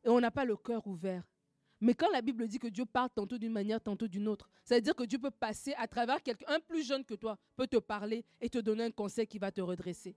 Et 0.04 0.08
on 0.08 0.20
n'a 0.20 0.30
pas 0.30 0.44
le 0.44 0.56
cœur 0.56 0.86
ouvert. 0.86 1.22
Mais 1.80 1.94
quand 1.94 2.10
la 2.10 2.22
Bible 2.22 2.46
dit 2.48 2.58
que 2.58 2.68
Dieu 2.68 2.84
parle 2.86 3.10
tantôt 3.10 3.36
d'une 3.36 3.52
manière, 3.52 3.80
tantôt 3.80 4.08
d'une 4.08 4.28
autre, 4.28 4.48
ça 4.64 4.76
veut 4.76 4.80
dire 4.80 4.94
que 4.94 5.04
Dieu 5.04 5.18
peut 5.18 5.30
passer 5.30 5.74
à 5.74 5.86
travers 5.86 6.22
quelqu'un, 6.22 6.46
un 6.48 6.60
plus 6.60 6.86
jeune 6.86 7.04
que 7.04 7.14
toi, 7.14 7.38
peut 7.56 7.66
te 7.66 7.76
parler 7.76 8.24
et 8.40 8.48
te 8.48 8.58
donner 8.58 8.84
un 8.84 8.90
conseil 8.90 9.26
qui 9.26 9.38
va 9.38 9.50
te 9.50 9.60
redresser. 9.60 10.14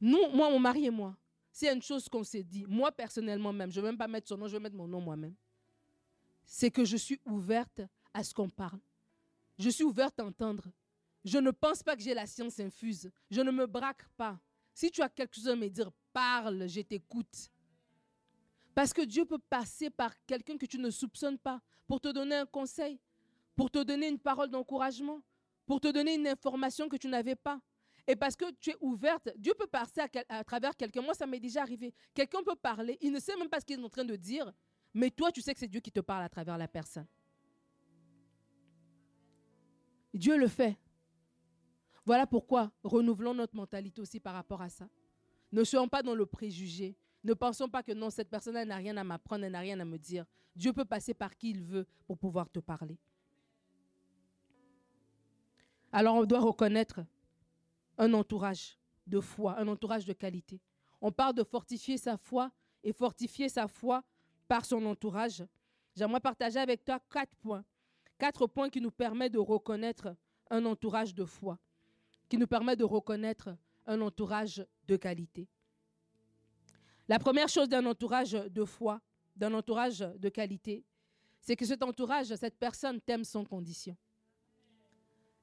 Nous, 0.00 0.28
moi, 0.32 0.50
mon 0.50 0.58
mari 0.58 0.86
et 0.86 0.90
moi, 0.90 1.16
c'est 1.52 1.72
une 1.72 1.82
chose 1.82 2.08
qu'on 2.08 2.24
s'est 2.24 2.42
dit, 2.42 2.64
moi 2.66 2.90
personnellement 2.92 3.52
même, 3.52 3.70
je 3.70 3.80
ne 3.80 3.84
vais 3.84 3.90
même 3.90 3.98
pas 3.98 4.08
mettre 4.08 4.28
son 4.28 4.36
nom, 4.36 4.48
je 4.48 4.52
vais 4.52 4.62
mettre 4.62 4.76
mon 4.76 4.88
nom 4.88 5.00
moi-même. 5.00 5.34
C'est 6.44 6.70
que 6.70 6.84
je 6.84 6.96
suis 6.96 7.20
ouverte 7.26 7.82
à 8.14 8.24
ce 8.24 8.32
qu'on 8.32 8.48
parle. 8.48 8.80
Je 9.58 9.68
suis 9.68 9.84
ouverte 9.84 10.18
à 10.20 10.24
entendre. 10.24 10.70
Je 11.24 11.38
ne 11.38 11.50
pense 11.50 11.82
pas 11.82 11.96
que 11.96 12.02
j'ai 12.02 12.14
la 12.14 12.26
science 12.26 12.58
infuse. 12.60 13.10
Je 13.30 13.40
ne 13.40 13.50
me 13.50 13.66
braque 13.66 14.08
pas. 14.16 14.40
Si 14.72 14.90
tu 14.90 15.02
as 15.02 15.08
quelque 15.08 15.34
chose 15.34 15.48
à 15.48 15.56
me 15.56 15.68
dire, 15.68 15.90
parle, 16.12 16.66
je 16.66 16.80
t'écoute. 16.80 17.50
Parce 18.74 18.92
que 18.92 19.02
Dieu 19.02 19.24
peut 19.24 19.38
passer 19.38 19.90
par 19.90 20.12
quelqu'un 20.26 20.56
que 20.56 20.66
tu 20.66 20.78
ne 20.78 20.90
soupçonnes 20.90 21.38
pas 21.38 21.60
pour 21.86 22.00
te 22.00 22.08
donner 22.08 22.36
un 22.36 22.46
conseil, 22.46 22.98
pour 23.56 23.70
te 23.70 23.82
donner 23.82 24.08
une 24.08 24.18
parole 24.18 24.48
d'encouragement, 24.48 25.20
pour 25.66 25.80
te 25.80 25.88
donner 25.88 26.14
une 26.14 26.28
information 26.28 26.88
que 26.88 26.96
tu 26.96 27.08
n'avais 27.08 27.36
pas. 27.36 27.60
Et 28.06 28.16
parce 28.16 28.34
que 28.34 28.50
tu 28.60 28.70
es 28.70 28.76
ouverte, 28.80 29.30
Dieu 29.36 29.54
peut 29.54 29.66
passer 29.66 30.00
à, 30.28 30.44
travers 30.44 30.76
quelqu'un. 30.76 31.02
Moi, 31.02 31.14
ça 31.14 31.26
m'est 31.26 31.40
déjà 31.40 31.62
arrivé. 31.62 31.92
Quelqu'un 32.14 32.42
peut 32.42 32.56
parler, 32.56 32.98
il 33.00 33.12
ne 33.12 33.20
sait 33.20 33.36
même 33.36 33.48
pas 33.48 33.60
ce 33.60 33.66
qu'il 33.66 33.78
est 33.78 33.84
en 33.84 33.88
train 33.88 34.04
de 34.04 34.16
dire, 34.16 34.52
mais 34.94 35.10
toi, 35.10 35.30
tu 35.30 35.40
sais 35.40 35.52
que 35.54 35.60
c'est 35.60 35.68
Dieu 35.68 35.80
qui 35.80 35.92
te 35.92 36.00
parle 36.00 36.24
à 36.24 36.28
travers 36.28 36.58
la 36.58 36.66
personne. 36.66 37.06
Dieu 40.12 40.36
le 40.36 40.48
fait. 40.48 40.76
Voilà 42.04 42.26
pourquoi 42.26 42.72
renouvelons 42.82 43.34
notre 43.34 43.54
mentalité 43.54 44.00
aussi 44.00 44.18
par 44.18 44.34
rapport 44.34 44.62
à 44.62 44.68
ça. 44.68 44.88
Ne 45.52 45.62
soyons 45.62 45.88
pas 45.88 46.02
dans 46.02 46.14
le 46.14 46.26
préjugé. 46.26 46.96
Ne 47.22 47.34
pensons 47.34 47.68
pas 47.68 47.82
que 47.82 47.92
non, 47.92 48.10
cette 48.10 48.30
personne 48.30 48.62
n'a 48.62 48.76
rien 48.76 48.96
à 48.96 49.04
m'apprendre, 49.04 49.44
elle 49.44 49.52
n'a 49.52 49.60
rien 49.60 49.78
à 49.80 49.84
me 49.84 49.98
dire. 49.98 50.24
Dieu 50.56 50.72
peut 50.72 50.84
passer 50.84 51.14
par 51.14 51.36
qui 51.36 51.50
il 51.50 51.62
veut 51.62 51.86
pour 52.06 52.18
pouvoir 52.18 52.48
te 52.48 52.58
parler. 52.60 52.98
Alors 55.92 56.14
on 56.14 56.24
doit 56.24 56.40
reconnaître 56.40 57.00
un 57.98 58.14
entourage 58.14 58.78
de 59.06 59.20
foi, 59.20 59.58
un 59.58 59.68
entourage 59.68 60.06
de 60.06 60.12
qualité. 60.12 60.60
On 61.00 61.12
parle 61.12 61.34
de 61.34 61.44
fortifier 61.44 61.98
sa 61.98 62.16
foi 62.16 62.50
et 62.82 62.92
fortifier 62.92 63.48
sa 63.48 63.68
foi 63.68 64.02
par 64.48 64.64
son 64.64 64.84
entourage. 64.86 65.44
J'aimerais 65.94 66.20
partager 66.20 66.58
avec 66.58 66.84
toi 66.84 67.00
quatre 67.10 67.34
points. 67.36 67.64
Quatre 68.18 68.46
points 68.46 68.70
qui 68.70 68.80
nous 68.80 68.90
permettent 68.90 69.32
de 69.32 69.38
reconnaître 69.38 70.14
un 70.50 70.64
entourage 70.66 71.14
de 71.14 71.24
foi, 71.24 71.58
qui 72.28 72.36
nous 72.36 72.46
permettent 72.46 72.78
de 72.78 72.84
reconnaître 72.84 73.56
un 73.86 74.00
entourage 74.00 74.64
de 74.86 74.96
qualité. 74.96 75.48
La 77.10 77.18
première 77.18 77.48
chose 77.48 77.68
d'un 77.68 77.84
entourage 77.86 78.30
de 78.30 78.64
foi, 78.64 79.00
d'un 79.34 79.52
entourage 79.52 79.98
de 79.98 80.28
qualité, 80.28 80.84
c'est 81.40 81.56
que 81.56 81.66
cet 81.66 81.82
entourage, 81.82 82.32
cette 82.36 82.56
personne 82.56 83.00
t'aime 83.00 83.24
sans 83.24 83.44
condition. 83.44 83.96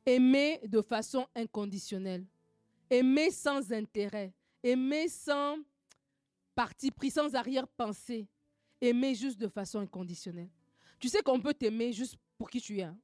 Aimer 0.05 0.61
de 0.65 0.81
façon 0.81 1.27
inconditionnelle. 1.35 2.25
Aimer 2.89 3.31
sans 3.31 3.73
intérêt. 3.73 4.33
Aimer 4.63 5.09
sans 5.09 5.57
parti 6.55 6.89
pris, 6.89 7.11
sans 7.11 7.35
arrière-pensée. 7.35 8.29
Aimer 8.79 9.13
juste 9.13 9.37
de 9.37 9.49
façon 9.49 9.79
inconditionnelle. 9.79 10.49
Tu 11.01 11.09
sais 11.09 11.21
qu'on 11.21 11.41
peut 11.41 11.53
t'aimer 11.53 11.91
juste 11.91 12.15
pour 12.37 12.49
qui 12.49 12.61
tu 12.61 12.79
es, 12.79 12.83
hein. 12.83 12.97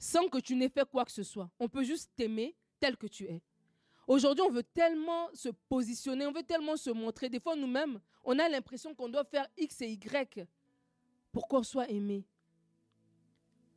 sans 0.00 0.26
que 0.26 0.38
tu 0.38 0.56
n'aies 0.56 0.68
fait 0.68 0.84
quoi 0.90 1.04
que 1.04 1.12
ce 1.12 1.22
soit. 1.22 1.48
On 1.60 1.68
peut 1.68 1.84
juste 1.84 2.10
t'aimer 2.16 2.56
tel 2.80 2.96
que 2.96 3.06
tu 3.06 3.26
es. 3.26 3.40
Aujourd'hui, 4.08 4.42
on 4.42 4.50
veut 4.50 4.62
tellement 4.62 5.28
se 5.34 5.50
positionner, 5.68 6.26
on 6.26 6.32
veut 6.32 6.42
tellement 6.42 6.78
se 6.78 6.88
montrer. 6.88 7.28
Des 7.28 7.38
fois, 7.38 7.54
nous-mêmes, 7.54 8.00
on 8.24 8.38
a 8.38 8.48
l'impression 8.48 8.94
qu'on 8.94 9.10
doit 9.10 9.24
faire 9.24 9.46
X 9.58 9.82
et 9.82 9.90
Y 9.90 10.48
pour 11.30 11.46
qu'on 11.46 11.62
soit 11.62 11.90
aimé. 11.90 12.24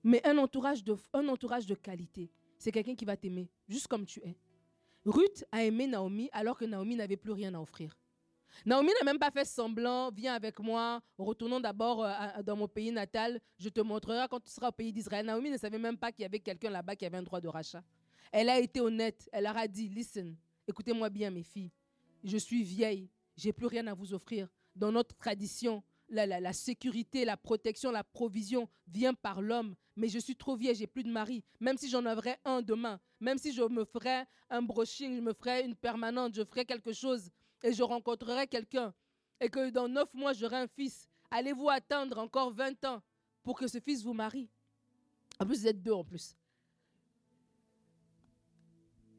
Mais 0.05 0.25
un 0.25 0.37
entourage 0.37 0.85
de, 0.85 1.75
qualité, 1.75 2.31
c'est 2.57 2.71
quelqu'un 2.71 2.95
qui 2.95 3.03
va 3.03 3.17
t'aimer 3.17 3.49
juste 3.67 3.87
comme 3.87 4.05
tu 4.05 4.21
es. 4.21 4.37
Ruth 5.05 5.43
a 5.51 5.65
aimé 5.65 5.85
Naomi 5.85 6.29
alors 6.31 6.57
que 6.57 6.63
Naomi 6.63 6.95
n'avait 6.95 7.17
plus 7.17 7.33
rien 7.33 7.53
à 7.53 7.59
offrir. 7.59 7.97
Naomi 8.65 8.89
n'a 8.99 9.05
même 9.05 9.19
pas 9.19 9.31
fait 9.31 9.45
semblant, 9.45 10.11
viens 10.11 10.33
avec 10.33 10.59
moi, 10.59 11.01
retournons 11.17 11.59
d'abord 11.59 12.05
euh, 12.05 12.11
dans 12.43 12.55
mon 12.55 12.67
pays 12.69 12.91
natal, 12.91 13.39
je 13.57 13.67
te 13.67 13.81
montrerai 13.81 14.27
quand 14.29 14.39
tu 14.39 14.49
seras 14.51 14.69
au 14.69 14.71
pays 14.71 14.93
d'Israël. 14.93 15.25
Naomi 15.25 15.49
ne 15.49 15.57
savait 15.57 15.77
même 15.77 15.97
pas 15.97 16.11
qu'il 16.13 16.23
y 16.23 16.25
avait 16.25 16.39
quelqu'un 16.39 16.69
là-bas 16.69 16.95
qui 16.95 17.05
avait 17.05 17.17
un 17.17 17.23
droit 17.23 17.41
de 17.41 17.49
rachat. 17.49 17.83
Elle 18.31 18.49
a 18.49 18.59
été 18.59 18.81
honnête, 18.81 19.29
elle 19.31 19.43
leur 19.43 19.57
a 19.57 19.67
dit, 19.67 19.89
listen, 19.89 20.35
écoutez-moi 20.67 21.09
bien 21.09 21.29
mes 21.29 21.43
filles, 21.43 21.71
je 22.23 22.37
suis 22.37 22.63
vieille, 22.63 23.09
j'ai 23.35 23.53
plus 23.53 23.67
rien 23.67 23.87
à 23.87 23.93
vous 23.93 24.13
offrir. 24.13 24.47
Dans 24.75 24.91
notre 24.91 25.15
tradition, 25.15 25.83
la, 26.11 26.53
sécurité, 26.53 27.25
la 27.25 27.37
protection, 27.37 27.91
la 27.91 28.03
provision 28.03 28.67
vient 28.87 29.13
par 29.13 29.41
l'homme. 29.41 29.75
Mais 29.95 30.07
je 30.07 30.19
suis 30.19 30.35
trop 30.35 30.55
vieille, 30.55 30.75
j'ai 30.75 30.87
plus 30.87 31.03
de 31.03 31.11
mari. 31.11 31.43
Même 31.59 31.77
si 31.77 31.89
j'en 31.89 32.05
aurais 32.05 32.39
un 32.45 32.61
demain, 32.61 32.99
même 33.19 33.37
si 33.37 33.53
je 33.53 33.63
me 33.63 33.85
ferais 33.85 34.25
un 34.49 34.61
brushing, 34.61 35.15
je 35.15 35.21
me 35.21 35.33
ferais 35.33 35.65
une 35.65 35.75
permanente, 35.75 36.35
je 36.35 36.43
ferais 36.43 36.65
quelque 36.65 36.93
chose 36.93 37.29
et 37.63 37.73
je 37.73 37.83
rencontrerai 37.83 38.47
quelqu'un 38.47 38.93
et 39.39 39.49
que 39.49 39.69
dans 39.69 39.87
neuf 39.87 40.13
mois 40.13 40.33
j'aurai 40.33 40.57
un 40.57 40.67
fils, 40.67 41.07
allez-vous 41.31 41.69
attendre 41.69 42.19
encore 42.19 42.51
20 42.51 42.85
ans 42.85 43.01
pour 43.43 43.57
que 43.57 43.67
ce 43.67 43.79
fils 43.79 44.03
vous 44.03 44.13
marie? 44.13 44.49
En 45.39 45.45
plus, 45.45 45.61
vous 45.61 45.67
êtes 45.67 45.81
deux 45.81 45.91
en 45.91 46.03
plus. 46.03 46.35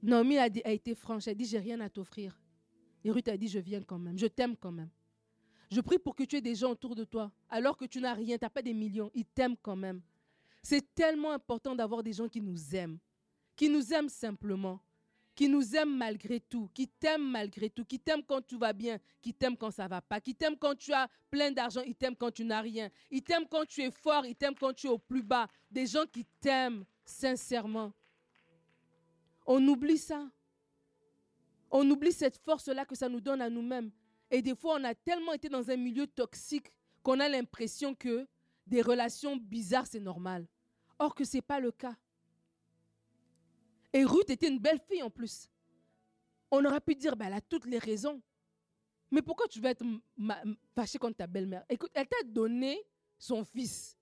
Naomi 0.02 0.38
a, 0.38 0.48
a 0.64 0.70
été 0.72 0.94
franche, 0.94 1.28
elle 1.28 1.36
dit, 1.36 1.44
j'ai 1.44 1.58
rien 1.58 1.80
à 1.80 1.88
t'offrir. 1.88 2.38
Et 3.04 3.10
Ruth 3.10 3.28
a 3.28 3.36
dit, 3.36 3.48
je 3.48 3.58
viens 3.58 3.82
quand 3.82 3.98
même, 3.98 4.18
je 4.18 4.26
t'aime 4.26 4.56
quand 4.56 4.72
même. 4.72 4.90
Je 5.70 5.80
prie 5.80 5.98
pour 5.98 6.14
que 6.14 6.24
tu 6.24 6.36
aies 6.36 6.42
des 6.42 6.54
gens 6.54 6.70
autour 6.70 6.94
de 6.94 7.04
toi, 7.04 7.32
alors 7.48 7.76
que 7.76 7.86
tu 7.86 8.00
n'as 8.00 8.12
rien, 8.14 8.36
tu 8.36 8.44
n'as 8.44 8.50
pas 8.50 8.62
des 8.62 8.74
millions, 8.74 9.10
ils 9.14 9.24
t'aiment 9.24 9.56
quand 9.56 9.76
même. 9.76 10.02
C'est 10.62 10.94
tellement 10.94 11.32
important 11.32 11.74
d'avoir 11.74 12.02
des 12.02 12.12
gens 12.12 12.28
qui 12.28 12.40
nous 12.40 12.74
aiment, 12.74 12.98
qui 13.56 13.68
nous 13.68 13.92
aiment 13.92 14.08
simplement, 14.08 14.80
qui 15.34 15.48
nous 15.48 15.74
aiment 15.74 15.96
malgré 15.96 16.40
tout, 16.40 16.68
qui 16.74 16.86
t'aiment 16.88 17.30
malgré 17.30 17.70
tout, 17.70 17.84
qui 17.84 17.98
t'aiment 17.98 18.22
quand 18.22 18.42
tu 18.46 18.58
vas 18.58 18.72
bien, 18.72 18.98
qui 19.20 19.32
t'aiment 19.32 19.56
quand 19.56 19.70
ça 19.70 19.88
va 19.88 20.02
pas, 20.02 20.20
qui 20.20 20.34
t'aiment 20.34 20.58
quand 20.58 20.76
tu 20.76 20.92
as 20.92 21.08
plein 21.30 21.50
d'argent, 21.50 21.80
ils 21.86 21.94
t'aiment 21.94 22.16
quand 22.16 22.30
tu 22.30 22.44
n'as 22.44 22.60
rien, 22.60 22.90
ils 23.10 23.22
t'aiment 23.22 23.46
quand 23.48 23.64
tu 23.64 23.82
es 23.82 23.90
fort, 23.90 24.26
ils 24.26 24.36
t'aiment 24.36 24.54
quand 24.54 24.74
tu 24.74 24.88
es 24.88 24.90
au 24.90 24.98
plus 24.98 25.22
bas. 25.22 25.48
Des 25.70 25.86
gens 25.86 26.04
qui 26.04 26.26
t'aiment 26.40 26.84
sincèrement. 27.04 27.92
On 29.46 29.66
oublie 29.68 29.98
ça. 29.98 30.30
On 31.70 31.88
oublie 31.90 32.12
cette 32.12 32.36
force-là 32.36 32.84
que 32.84 32.94
ça 32.94 33.08
nous 33.08 33.20
donne 33.20 33.40
à 33.40 33.48
nous-mêmes. 33.48 33.90
Et 34.30 34.42
des 34.42 34.54
fois, 34.54 34.76
on 34.78 34.84
a 34.84 34.94
tellement 34.94 35.32
été 35.32 35.48
dans 35.48 35.70
un 35.70 35.76
milieu 35.76 36.06
toxique 36.06 36.70
qu'on 37.02 37.20
a 37.20 37.28
l'impression 37.28 37.94
que 37.94 38.26
des 38.66 38.82
relations 38.82 39.36
bizarres, 39.36 39.86
c'est 39.86 40.00
normal. 40.00 40.46
Or 40.98 41.14
que 41.14 41.24
ce 41.24 41.36
n'est 41.36 41.42
pas 41.42 41.60
le 41.60 41.72
cas. 41.72 41.96
Et 43.92 44.04
Ruth 44.04 44.30
était 44.30 44.48
une 44.48 44.58
belle 44.58 44.80
fille 44.80 45.02
en 45.02 45.10
plus. 45.10 45.50
On 46.50 46.64
aurait 46.64 46.80
pu 46.80 46.94
dire, 46.94 47.16
ben, 47.16 47.26
elle 47.26 47.34
a 47.34 47.40
toutes 47.40 47.66
les 47.66 47.78
raisons. 47.78 48.22
Mais 49.10 49.20
pourquoi 49.20 49.46
tu 49.48 49.60
veux 49.60 49.68
être 49.68 49.84
fâché 50.74 50.98
contre 50.98 51.16
ta 51.16 51.26
belle-mère? 51.26 51.64
Écoute, 51.68 51.90
elle 51.94 52.08
t'a 52.08 52.22
donné 52.24 52.82
son 53.18 53.44
fils. 53.44 53.96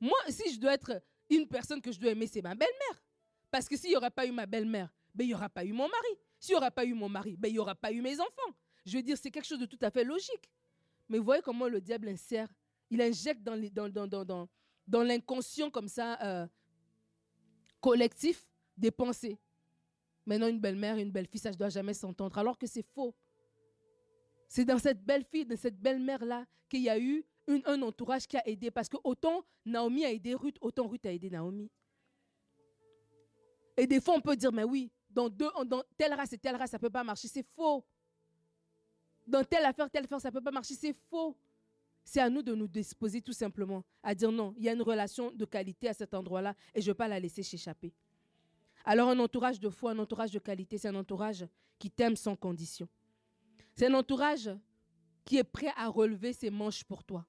Moi, 0.00 0.16
si 0.28 0.52
je 0.54 0.58
dois 0.58 0.74
être 0.74 1.00
une 1.28 1.46
personne 1.46 1.80
que 1.80 1.92
je 1.92 2.00
dois 2.00 2.10
aimer, 2.10 2.26
c'est 2.26 2.42
ma 2.42 2.54
belle-mère. 2.54 3.02
Parce 3.50 3.68
que 3.68 3.76
s'il 3.76 3.90
n'y 3.90 3.96
aurait 3.96 4.10
pas 4.10 4.26
eu 4.26 4.32
ma 4.32 4.46
belle-mère, 4.46 4.92
ben, 5.14 5.24
il 5.24 5.28
n'y 5.28 5.34
aura 5.34 5.48
pas 5.48 5.64
eu 5.64 5.72
mon 5.72 5.88
mari. 5.88 6.18
S'il 6.38 6.54
n'y 6.54 6.58
aura 6.58 6.70
pas 6.70 6.84
eu 6.84 6.94
mon 6.94 7.08
mari, 7.08 7.36
ben, 7.36 7.48
il 7.48 7.52
n'y 7.52 7.58
aura 7.58 7.74
pas 7.74 7.92
eu 7.92 8.00
mes 8.00 8.20
enfants. 8.20 8.54
Je 8.84 8.96
veux 8.96 9.02
dire, 9.02 9.16
c'est 9.18 9.30
quelque 9.30 9.46
chose 9.46 9.58
de 9.58 9.66
tout 9.66 9.78
à 9.82 9.90
fait 9.90 10.04
logique. 10.04 10.50
Mais 11.08 11.18
vous 11.18 11.24
voyez 11.24 11.42
comment 11.42 11.68
le 11.68 11.80
diable 11.80 12.08
insère 12.08 12.48
Il 12.90 13.02
injecte 13.02 13.42
dans, 13.42 13.56
l'inconscient 15.02 15.70
comme 15.70 15.88
ça, 15.88 16.18
euh, 16.22 16.46
collectif, 17.80 18.46
des 18.76 18.90
pensées. 18.90 19.38
Maintenant, 20.24 20.48
une 20.48 20.60
belle-mère 20.60 20.96
et 20.96 21.02
une 21.02 21.10
belle-fille, 21.10 21.40
ça 21.40 21.50
ne 21.50 21.56
doit 21.56 21.68
jamais 21.68 21.94
s'entendre, 21.94 22.38
alors 22.38 22.56
que 22.56 22.66
c'est 22.66 22.86
faux. 22.94 23.14
C'est 24.48 24.64
dans 24.64 24.78
cette 24.78 25.04
belle-fille, 25.04 25.44
dans 25.44 25.56
cette 25.56 25.80
belle-mère-là, 25.80 26.46
qu'il 26.68 26.82
y 26.82 26.88
a 26.88 26.98
eu 26.98 27.24
un 27.48 27.82
entourage 27.82 28.26
qui 28.26 28.36
a 28.36 28.48
aidé. 28.48 28.70
Parce 28.70 28.88
que 28.88 28.96
autant 29.04 29.44
Naomi 29.64 30.04
a 30.04 30.12
aidé 30.12 30.34
Ruth, 30.34 30.56
autant 30.60 30.86
Ruth 30.86 31.04
a 31.06 31.12
aidé 31.12 31.30
Naomi. 31.30 31.70
Et 33.80 33.86
des 33.86 33.98
fois, 33.98 34.14
on 34.14 34.20
peut 34.20 34.36
dire, 34.36 34.52
mais 34.52 34.62
oui, 34.62 34.90
dans, 35.08 35.30
deux, 35.30 35.48
dans 35.64 35.82
telle 35.96 36.12
race 36.12 36.34
et 36.34 36.38
telle 36.38 36.54
race, 36.54 36.70
ça 36.70 36.76
ne 36.76 36.82
peut 36.82 36.90
pas 36.90 37.02
marcher. 37.02 37.28
C'est 37.28 37.46
faux. 37.56 37.82
Dans 39.26 39.42
telle 39.42 39.64
affaire, 39.64 39.88
telle 39.88 40.04
affaire, 40.04 40.20
ça 40.20 40.28
ne 40.28 40.34
peut 40.34 40.42
pas 40.42 40.50
marcher. 40.50 40.74
C'est 40.74 40.92
faux. 41.08 41.34
C'est 42.04 42.20
à 42.20 42.28
nous 42.28 42.42
de 42.42 42.54
nous 42.54 42.68
disposer 42.68 43.22
tout 43.22 43.32
simplement 43.32 43.82
à 44.02 44.14
dire 44.14 44.30
non, 44.30 44.52
il 44.58 44.64
y 44.64 44.68
a 44.68 44.72
une 44.74 44.82
relation 44.82 45.30
de 45.30 45.44
qualité 45.46 45.88
à 45.88 45.94
cet 45.94 46.12
endroit-là 46.12 46.54
et 46.74 46.82
je 46.82 46.88
ne 46.88 46.90
vais 46.92 46.96
pas 46.96 47.08
la 47.08 47.18
laisser 47.18 47.42
s'échapper. 47.42 47.92
Alors 48.84 49.08
un 49.08 49.18
entourage 49.18 49.60
de 49.60 49.70
foi, 49.70 49.92
un 49.92 49.98
entourage 49.98 50.30
de 50.30 50.38
qualité, 50.38 50.76
c'est 50.76 50.88
un 50.88 50.94
entourage 50.94 51.46
qui 51.78 51.90
t'aime 51.90 52.16
sans 52.16 52.36
condition. 52.36 52.88
C'est 53.74 53.86
un 53.86 53.94
entourage 53.94 54.50
qui 55.24 55.38
est 55.38 55.44
prêt 55.44 55.72
à 55.76 55.88
relever 55.88 56.32
ses 56.32 56.50
manches 56.50 56.84
pour 56.84 57.04
toi. 57.04 57.24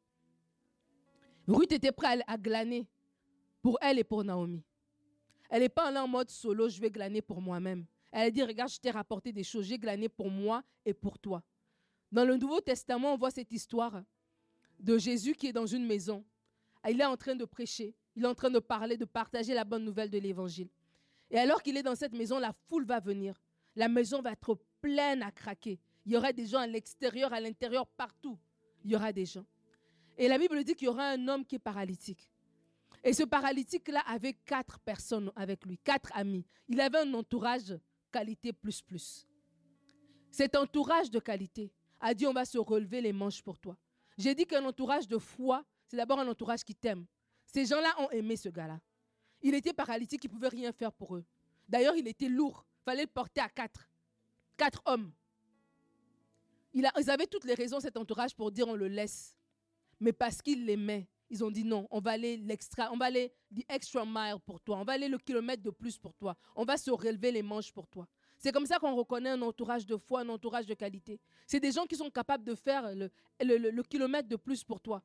Ruth 1.47 1.71
était 1.71 1.91
prête 1.91 2.21
à, 2.27 2.37
glaner 2.37 2.87
pour 3.61 3.77
elle 3.81 3.99
et 3.99 4.03
pour 4.03 4.23
Naomi. 4.23 4.63
Elle 5.51 5.63
n'est 5.63 5.69
pas 5.69 5.91
en 6.01 6.07
mode 6.07 6.29
solo, 6.29 6.69
je 6.69 6.79
vais 6.79 6.89
glaner 6.89 7.21
pour 7.21 7.41
moi-même. 7.41 7.85
Elle 8.09 8.27
a 8.27 8.31
dit, 8.31 8.41
regarde, 8.41 8.71
je 8.71 8.79
t'ai 8.79 8.89
rapporté 8.89 9.33
des 9.33 9.43
choses, 9.43 9.65
j'ai 9.65 9.77
glané 9.77 10.07
pour 10.07 10.31
moi 10.31 10.63
et 10.85 10.93
pour 10.93 11.19
toi. 11.19 11.43
Dans 12.09 12.23
le 12.23 12.37
Nouveau 12.37 12.61
Testament, 12.61 13.13
on 13.13 13.17
voit 13.17 13.31
cette 13.31 13.51
histoire 13.51 14.01
de 14.79 14.97
Jésus 14.97 15.33
qui 15.33 15.47
est 15.47 15.53
dans 15.53 15.65
une 15.65 15.85
maison. 15.85 16.23
Il 16.89 17.01
est 17.01 17.05
en 17.05 17.17
train 17.17 17.35
de 17.35 17.43
prêcher, 17.43 17.93
il 18.15 18.23
est 18.23 18.27
en 18.27 18.33
train 18.33 18.49
de 18.49 18.59
parler, 18.59 18.95
de 18.95 19.03
partager 19.03 19.53
la 19.53 19.65
bonne 19.65 19.83
nouvelle 19.83 20.09
de 20.09 20.17
l'Évangile. 20.17 20.69
Et 21.29 21.37
alors 21.37 21.61
qu'il 21.61 21.75
est 21.75 21.83
dans 21.83 21.95
cette 21.95 22.13
maison, 22.13 22.39
la 22.39 22.53
foule 22.69 22.85
va 22.85 23.01
venir. 23.01 23.41
La 23.75 23.89
maison 23.89 24.21
va 24.21 24.31
être 24.31 24.57
pleine 24.79 25.21
à 25.21 25.31
craquer. 25.31 25.81
Il 26.05 26.13
y 26.13 26.17
aura 26.17 26.31
des 26.31 26.45
gens 26.45 26.59
à 26.59 26.67
l'extérieur, 26.67 27.33
à 27.33 27.41
l'intérieur, 27.41 27.87
partout. 27.87 28.39
Il 28.85 28.91
y 28.91 28.95
aura 28.95 29.11
des 29.11 29.25
gens. 29.25 29.45
Et 30.17 30.29
la 30.29 30.37
Bible 30.37 30.63
dit 30.63 30.75
qu'il 30.75 30.85
y 30.85 30.89
aura 30.89 31.09
un 31.09 31.27
homme 31.27 31.45
qui 31.45 31.55
est 31.55 31.59
paralytique. 31.59 32.30
Et 33.03 33.13
ce 33.13 33.23
paralytique-là 33.23 34.01
avait 34.07 34.33
quatre 34.33 34.79
personnes 34.79 35.31
avec 35.35 35.65
lui, 35.65 35.77
quatre 35.79 36.11
amis. 36.13 36.45
Il 36.67 36.79
avait 36.79 36.99
un 36.99 37.13
entourage 37.13 37.75
qualité 38.11 38.53
plus 38.53 38.81
plus. 38.81 39.27
Cet 40.29 40.55
entourage 40.55 41.09
de 41.09 41.19
qualité 41.19 41.71
a 41.99 42.13
dit 42.13 42.27
on 42.27 42.33
va 42.33 42.45
se 42.45 42.57
relever 42.57 43.01
les 43.01 43.13
manches 43.13 43.41
pour 43.41 43.57
toi. 43.57 43.77
J'ai 44.17 44.35
dit 44.35 44.45
qu'un 44.45 44.63
entourage 44.65 45.07
de 45.07 45.17
foi, 45.17 45.63
c'est 45.87 45.97
d'abord 45.97 46.19
un 46.19 46.27
entourage 46.27 46.63
qui 46.63 46.75
t'aime. 46.75 47.05
Ces 47.45 47.65
gens-là 47.65 47.93
ont 47.99 48.09
aimé 48.11 48.35
ce 48.35 48.49
gars-là. 48.49 48.79
Il 49.41 49.55
était 49.55 49.73
paralytique, 49.73 50.23
il 50.23 50.27
ne 50.27 50.33
pouvait 50.33 50.47
rien 50.47 50.71
faire 50.71 50.93
pour 50.93 51.15
eux. 51.15 51.25
D'ailleurs, 51.67 51.95
il 51.95 52.07
était 52.07 52.29
lourd. 52.29 52.65
Il 52.81 52.83
fallait 52.83 53.03
le 53.03 53.07
porter 53.07 53.41
à 53.41 53.49
quatre. 53.49 53.89
Quatre 54.57 54.81
hommes. 54.85 55.11
Il 56.73 56.87
ils 56.97 57.09
avaient 57.09 57.27
toutes 57.27 57.45
les 57.45 57.53
raisons, 57.53 57.79
cet 57.79 57.97
entourage, 57.97 58.35
pour 58.35 58.51
dire 58.51 58.67
on 58.67 58.75
le 58.75 58.87
laisse. 58.87 59.35
Mais 59.99 60.13
parce 60.13 60.41
qu'ils 60.41 60.65
l'aimaient, 60.65 61.07
ils 61.31 61.43
ont 61.43 61.49
dit 61.49 61.63
non, 61.63 61.87
on 61.89 62.01
va 62.01 62.11
aller 62.11 62.37
l'extra, 62.37 62.91
on 62.91 62.97
va 62.97 63.05
aller 63.05 63.31
the 63.55 63.63
extra 63.69 64.05
mile 64.05 64.35
pour 64.45 64.59
toi, 64.59 64.77
on 64.77 64.83
va 64.83 64.93
aller 64.93 65.07
le 65.07 65.17
kilomètre 65.17 65.63
de 65.63 65.69
plus 65.69 65.97
pour 65.97 66.13
toi, 66.13 66.35
on 66.55 66.65
va 66.65 66.77
se 66.77 66.91
relever 66.91 67.31
les 67.31 67.41
manches 67.41 67.71
pour 67.71 67.87
toi. 67.87 68.07
C'est 68.37 68.51
comme 68.51 68.65
ça 68.65 68.79
qu'on 68.79 68.95
reconnaît 68.95 69.29
un 69.29 69.41
entourage 69.41 69.85
de 69.85 69.95
foi, 69.97 70.21
un 70.21 70.29
entourage 70.29 70.65
de 70.65 70.73
qualité. 70.73 71.19
C'est 71.47 71.59
des 71.59 71.71
gens 71.71 71.85
qui 71.85 71.95
sont 71.95 72.09
capables 72.09 72.43
de 72.43 72.53
faire 72.55 72.93
le, 72.93 73.09
le 73.39 73.83
kilomètre 73.83 74.27
de 74.27 74.35
plus 74.35 74.63
pour 74.63 74.81
toi. 74.81 75.01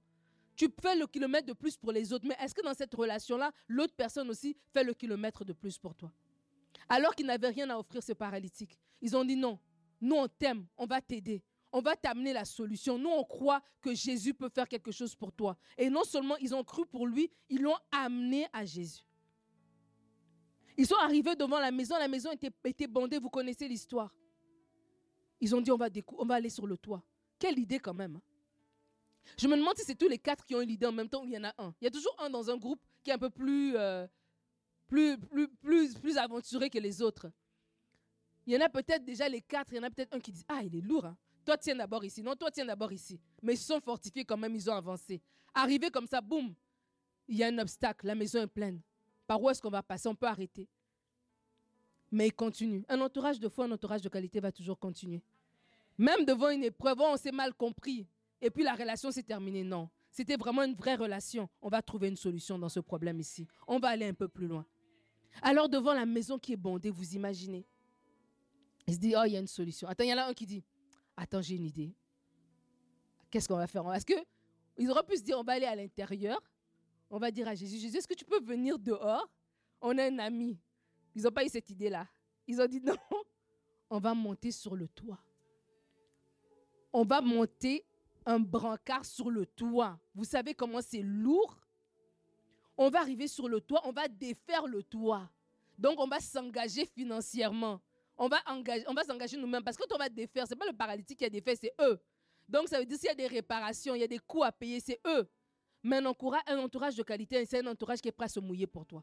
Tu 0.56 0.68
fais 0.80 0.96
le 0.96 1.06
kilomètre 1.06 1.46
de 1.46 1.52
plus 1.52 1.76
pour 1.76 1.92
les 1.92 2.12
autres, 2.12 2.26
mais 2.26 2.36
est-ce 2.40 2.54
que 2.54 2.62
dans 2.62 2.74
cette 2.74 2.94
relation-là, 2.94 3.52
l'autre 3.68 3.94
personne 3.94 4.28
aussi 4.30 4.56
fait 4.72 4.82
le 4.82 4.94
kilomètre 4.94 5.44
de 5.44 5.52
plus 5.52 5.78
pour 5.78 5.94
toi? 5.94 6.10
Alors 6.88 7.14
qu'ils 7.14 7.26
n'avaient 7.26 7.50
rien 7.50 7.68
à 7.70 7.76
offrir, 7.78 8.02
ces 8.02 8.14
paralytiques. 8.14 8.78
Ils 9.02 9.16
ont 9.16 9.24
dit 9.24 9.36
non, 9.36 9.58
nous 10.00 10.16
on 10.16 10.28
t'aime, 10.28 10.66
on 10.76 10.86
va 10.86 11.00
t'aider, 11.00 11.42
on 11.72 11.80
va 11.80 11.96
t'amener 11.96 12.32
la 12.32 12.44
solution. 12.44 12.98
Nous 12.98 13.10
on 13.10 13.24
croit 13.24 13.60
que 13.80 13.94
Jésus 13.94 14.34
peut 14.34 14.48
faire 14.48 14.68
quelque 14.68 14.92
chose 14.92 15.14
pour 15.14 15.32
toi. 15.32 15.56
Et 15.76 15.90
non 15.90 16.04
seulement 16.04 16.36
ils 16.36 16.54
ont 16.54 16.64
cru 16.64 16.86
pour 16.86 17.06
lui, 17.06 17.30
ils 17.48 17.62
l'ont 17.62 17.78
amené 17.90 18.46
à 18.52 18.64
Jésus. 18.64 19.02
Ils 20.76 20.86
sont 20.86 20.96
arrivés 20.96 21.34
devant 21.34 21.58
la 21.58 21.70
maison, 21.70 21.96
la 21.98 22.08
maison 22.08 22.30
était, 22.32 22.86
bandée, 22.86 23.18
vous 23.18 23.30
connaissez 23.30 23.66
l'histoire. 23.66 24.14
Ils 25.40 25.54
ont 25.54 25.60
dit 25.60 25.70
on 25.70 25.76
va, 25.76 25.88
on 26.18 26.24
va 26.26 26.34
aller 26.34 26.50
sur 26.50 26.66
le 26.66 26.76
toit. 26.76 27.02
Quelle 27.38 27.58
idée 27.58 27.78
quand 27.78 27.94
même. 27.94 28.16
Hein. 28.16 28.22
Je 29.38 29.48
me 29.48 29.56
demande 29.56 29.76
si 29.76 29.84
c'est 29.84 29.94
tous 29.94 30.08
les 30.08 30.18
quatre 30.18 30.44
qui 30.44 30.54
ont 30.54 30.60
une 30.60 30.70
idée 30.70 30.86
en 30.86 30.92
même 30.92 31.08
temps 31.08 31.22
ou 31.22 31.26
il 31.26 31.32
y 31.32 31.38
en 31.38 31.44
a 31.44 31.54
un. 31.58 31.74
Il 31.80 31.84
y 31.84 31.88
a 31.88 31.90
toujours 31.90 32.14
un 32.18 32.30
dans 32.30 32.50
un 32.50 32.56
groupe 32.56 32.80
qui 33.02 33.10
est 33.10 33.14
un 33.14 33.18
peu 33.18 33.30
plus, 33.30 33.76
euh, 33.76 34.06
plus, 34.86 35.18
plus, 35.18 35.48
plus, 35.48 35.94
plus 35.94 36.16
aventuré 36.16 36.70
que 36.70 36.78
les 36.78 37.02
autres. 37.02 37.30
Il 38.46 38.54
y 38.54 38.56
en 38.56 38.60
a 38.60 38.68
peut-être 38.68 39.04
déjà 39.04 39.28
les 39.28 39.42
quatre, 39.42 39.72
il 39.72 39.76
y 39.76 39.80
en 39.80 39.82
a 39.82 39.90
peut-être 39.90 40.14
un 40.14 40.20
qui 40.20 40.32
dit 40.32 40.44
Ah, 40.48 40.62
il 40.62 40.74
est 40.76 40.80
lourd. 40.80 41.04
Hein. 41.04 41.16
Toi, 41.46 41.56
tiens 41.56 41.76
d'abord 41.76 42.04
ici. 42.04 42.24
Non, 42.24 42.34
toi, 42.34 42.50
tiens 42.50 42.64
d'abord 42.64 42.92
ici. 42.92 43.20
Mais 43.40 43.54
ils 43.54 43.58
sont 43.58 43.80
fortifiés 43.80 44.24
quand 44.24 44.36
même, 44.36 44.54
ils 44.56 44.68
ont 44.68 44.74
avancé. 44.74 45.22
Arrivé 45.54 45.90
comme 45.90 46.08
ça, 46.08 46.20
boum, 46.20 46.52
il 47.28 47.36
y 47.36 47.44
a 47.44 47.46
un 47.46 47.58
obstacle, 47.58 48.04
la 48.04 48.16
maison 48.16 48.42
est 48.42 48.48
pleine. 48.48 48.80
Par 49.28 49.40
où 49.40 49.48
est-ce 49.48 49.62
qu'on 49.62 49.70
va 49.70 49.82
passer? 49.82 50.08
On 50.08 50.14
peut 50.16 50.26
arrêter. 50.26 50.68
Mais 52.10 52.26
il 52.26 52.32
continue. 52.32 52.84
Un 52.88 53.00
entourage 53.00 53.38
de 53.38 53.48
foi, 53.48 53.66
un 53.66 53.70
entourage 53.70 54.02
de 54.02 54.08
qualité 54.08 54.40
va 54.40 54.50
toujours 54.50 54.78
continuer. 54.78 55.22
Même 55.96 56.24
devant 56.24 56.50
une 56.50 56.64
épreuve, 56.64 57.00
on 57.00 57.16
s'est 57.16 57.32
mal 57.32 57.54
compris 57.54 58.08
et 58.40 58.50
puis 58.50 58.64
la 58.64 58.74
relation 58.74 59.12
s'est 59.12 59.22
terminée. 59.22 59.62
Non. 59.62 59.88
C'était 60.10 60.36
vraiment 60.36 60.64
une 60.64 60.74
vraie 60.74 60.96
relation. 60.96 61.48
On 61.62 61.68
va 61.68 61.80
trouver 61.80 62.08
une 62.08 62.16
solution 62.16 62.58
dans 62.58 62.68
ce 62.68 62.80
problème 62.80 63.20
ici. 63.20 63.46
On 63.68 63.78
va 63.78 63.88
aller 63.88 64.06
un 64.06 64.14
peu 64.14 64.26
plus 64.26 64.48
loin. 64.48 64.66
Alors, 65.42 65.68
devant 65.68 65.94
la 65.94 66.06
maison 66.06 66.38
qui 66.38 66.54
est 66.54 66.56
bondée, 66.56 66.90
vous 66.90 67.14
imaginez. 67.14 67.64
Il 68.86 68.94
se 68.94 68.98
dit, 68.98 69.14
oh, 69.16 69.22
il 69.26 69.32
y 69.32 69.36
a 69.36 69.40
une 69.40 69.46
solution. 69.46 69.86
Attends, 69.88 70.04
il 70.04 70.10
y 70.10 70.14
en 70.14 70.18
a 70.18 70.24
un 70.24 70.32
qui 70.32 70.46
dit, 70.46 70.64
attends, 71.16 71.42
j'ai 71.42 71.56
une 71.56 71.66
idée. 71.66 71.94
qu'est-ce 73.30 73.48
qu'on 73.48 73.56
va 73.56 73.66
faire? 73.66 73.92
Est-ce 73.92 74.06
qu'ils 74.06 74.90
auraient 74.90 75.02
pu 75.02 75.16
se 75.16 75.22
dire, 75.22 75.38
on 75.38 75.42
va 75.42 75.54
aller 75.54 75.66
à 75.66 75.74
l'intérieur, 75.74 76.40
on 77.10 77.18
va 77.18 77.30
dire 77.30 77.48
à 77.48 77.54
Jésus, 77.54 77.78
Jésus, 77.78 77.96
est-ce 77.98 78.08
que 78.08 78.14
tu 78.14 78.24
peux 78.24 78.40
venir 78.40 78.78
dehors? 78.78 79.28
On 79.80 79.96
a 79.98 80.04
un 80.04 80.18
ami. 80.18 80.58
Ils 81.14 81.22
n'ont 81.22 81.30
pas 81.30 81.44
eu 81.44 81.48
cette 81.48 81.70
idée-là. 81.70 82.06
Ils 82.46 82.60
ont 82.60 82.66
dit, 82.66 82.80
non, 82.84 82.96
on 83.90 83.98
va 83.98 84.14
monter 84.14 84.50
sur 84.50 84.76
le 84.76 84.88
toit. 84.88 85.18
On 86.92 87.04
va 87.04 87.20
monter 87.20 87.84
un 88.24 88.40
brancard 88.40 89.04
sur 89.04 89.30
le 89.30 89.46
toit. 89.46 89.98
Vous 90.14 90.24
savez 90.24 90.54
comment 90.54 90.80
c'est 90.82 91.02
lourd? 91.02 91.56
On 92.76 92.90
va 92.90 93.00
arriver 93.00 93.28
sur 93.28 93.48
le 93.48 93.60
toit, 93.60 93.80
on 93.84 93.92
va 93.92 94.08
défaire 94.08 94.66
le 94.66 94.82
toit. 94.82 95.30
Donc 95.78 95.98
on 95.98 96.06
va 96.06 96.20
s'engager 96.20 96.84
financièrement. 96.84 97.80
On 98.18 98.28
va, 98.28 98.38
on 98.46 98.94
va 98.94 99.04
s'engager 99.04 99.36
nous-mêmes 99.36 99.62
parce 99.62 99.76
que 99.76 99.82
quand 99.86 99.94
on 99.94 99.98
va 99.98 100.08
défaire, 100.08 100.46
ce 100.46 100.54
n'est 100.54 100.58
pas 100.58 100.66
le 100.66 100.72
paralytique 100.72 101.18
qui 101.18 101.24
a 101.24 101.30
défait, 101.30 101.56
c'est 101.56 101.74
eux. 101.80 102.00
Donc 102.48 102.68
ça 102.68 102.78
veut 102.78 102.86
dire 102.86 102.96
s'il 102.96 103.08
y 103.08 103.12
a 103.12 103.14
des 103.14 103.26
réparations, 103.26 103.94
il 103.94 104.00
y 104.00 104.04
a 104.04 104.08
des 104.08 104.18
coûts 104.18 104.44
à 104.44 104.52
payer, 104.52 104.80
c'est 104.80 105.00
eux. 105.06 105.28
Mais 105.82 105.98
un 105.98 106.06
entourage, 106.06 106.42
un 106.46 106.58
entourage 106.58 106.96
de 106.96 107.02
qualité, 107.02 107.44
c'est 107.44 107.58
un 107.58 107.66
entourage 107.66 108.00
qui 108.00 108.08
est 108.08 108.12
prêt 108.12 108.26
à 108.26 108.28
se 108.28 108.40
mouiller 108.40 108.66
pour 108.66 108.86
toi. 108.86 109.02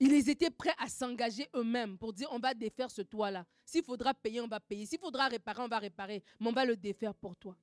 Ils 0.00 0.28
étaient 0.28 0.50
prêts 0.50 0.74
à 0.78 0.88
s'engager 0.88 1.48
eux-mêmes 1.54 1.98
pour 1.98 2.12
dire 2.12 2.28
on 2.30 2.38
va 2.38 2.54
défaire 2.54 2.90
ce 2.90 3.02
toit-là. 3.02 3.44
S'il 3.64 3.84
faudra 3.84 4.14
payer, 4.14 4.40
on 4.40 4.46
va 4.46 4.60
payer. 4.60 4.86
S'il 4.86 4.98
faudra 4.98 5.28
réparer, 5.28 5.60
on 5.62 5.68
va 5.68 5.78
réparer. 5.78 6.22
Mais 6.40 6.48
on 6.48 6.52
va 6.52 6.64
le 6.64 6.76
défaire 6.76 7.14
pour 7.14 7.36
toi. 7.36 7.56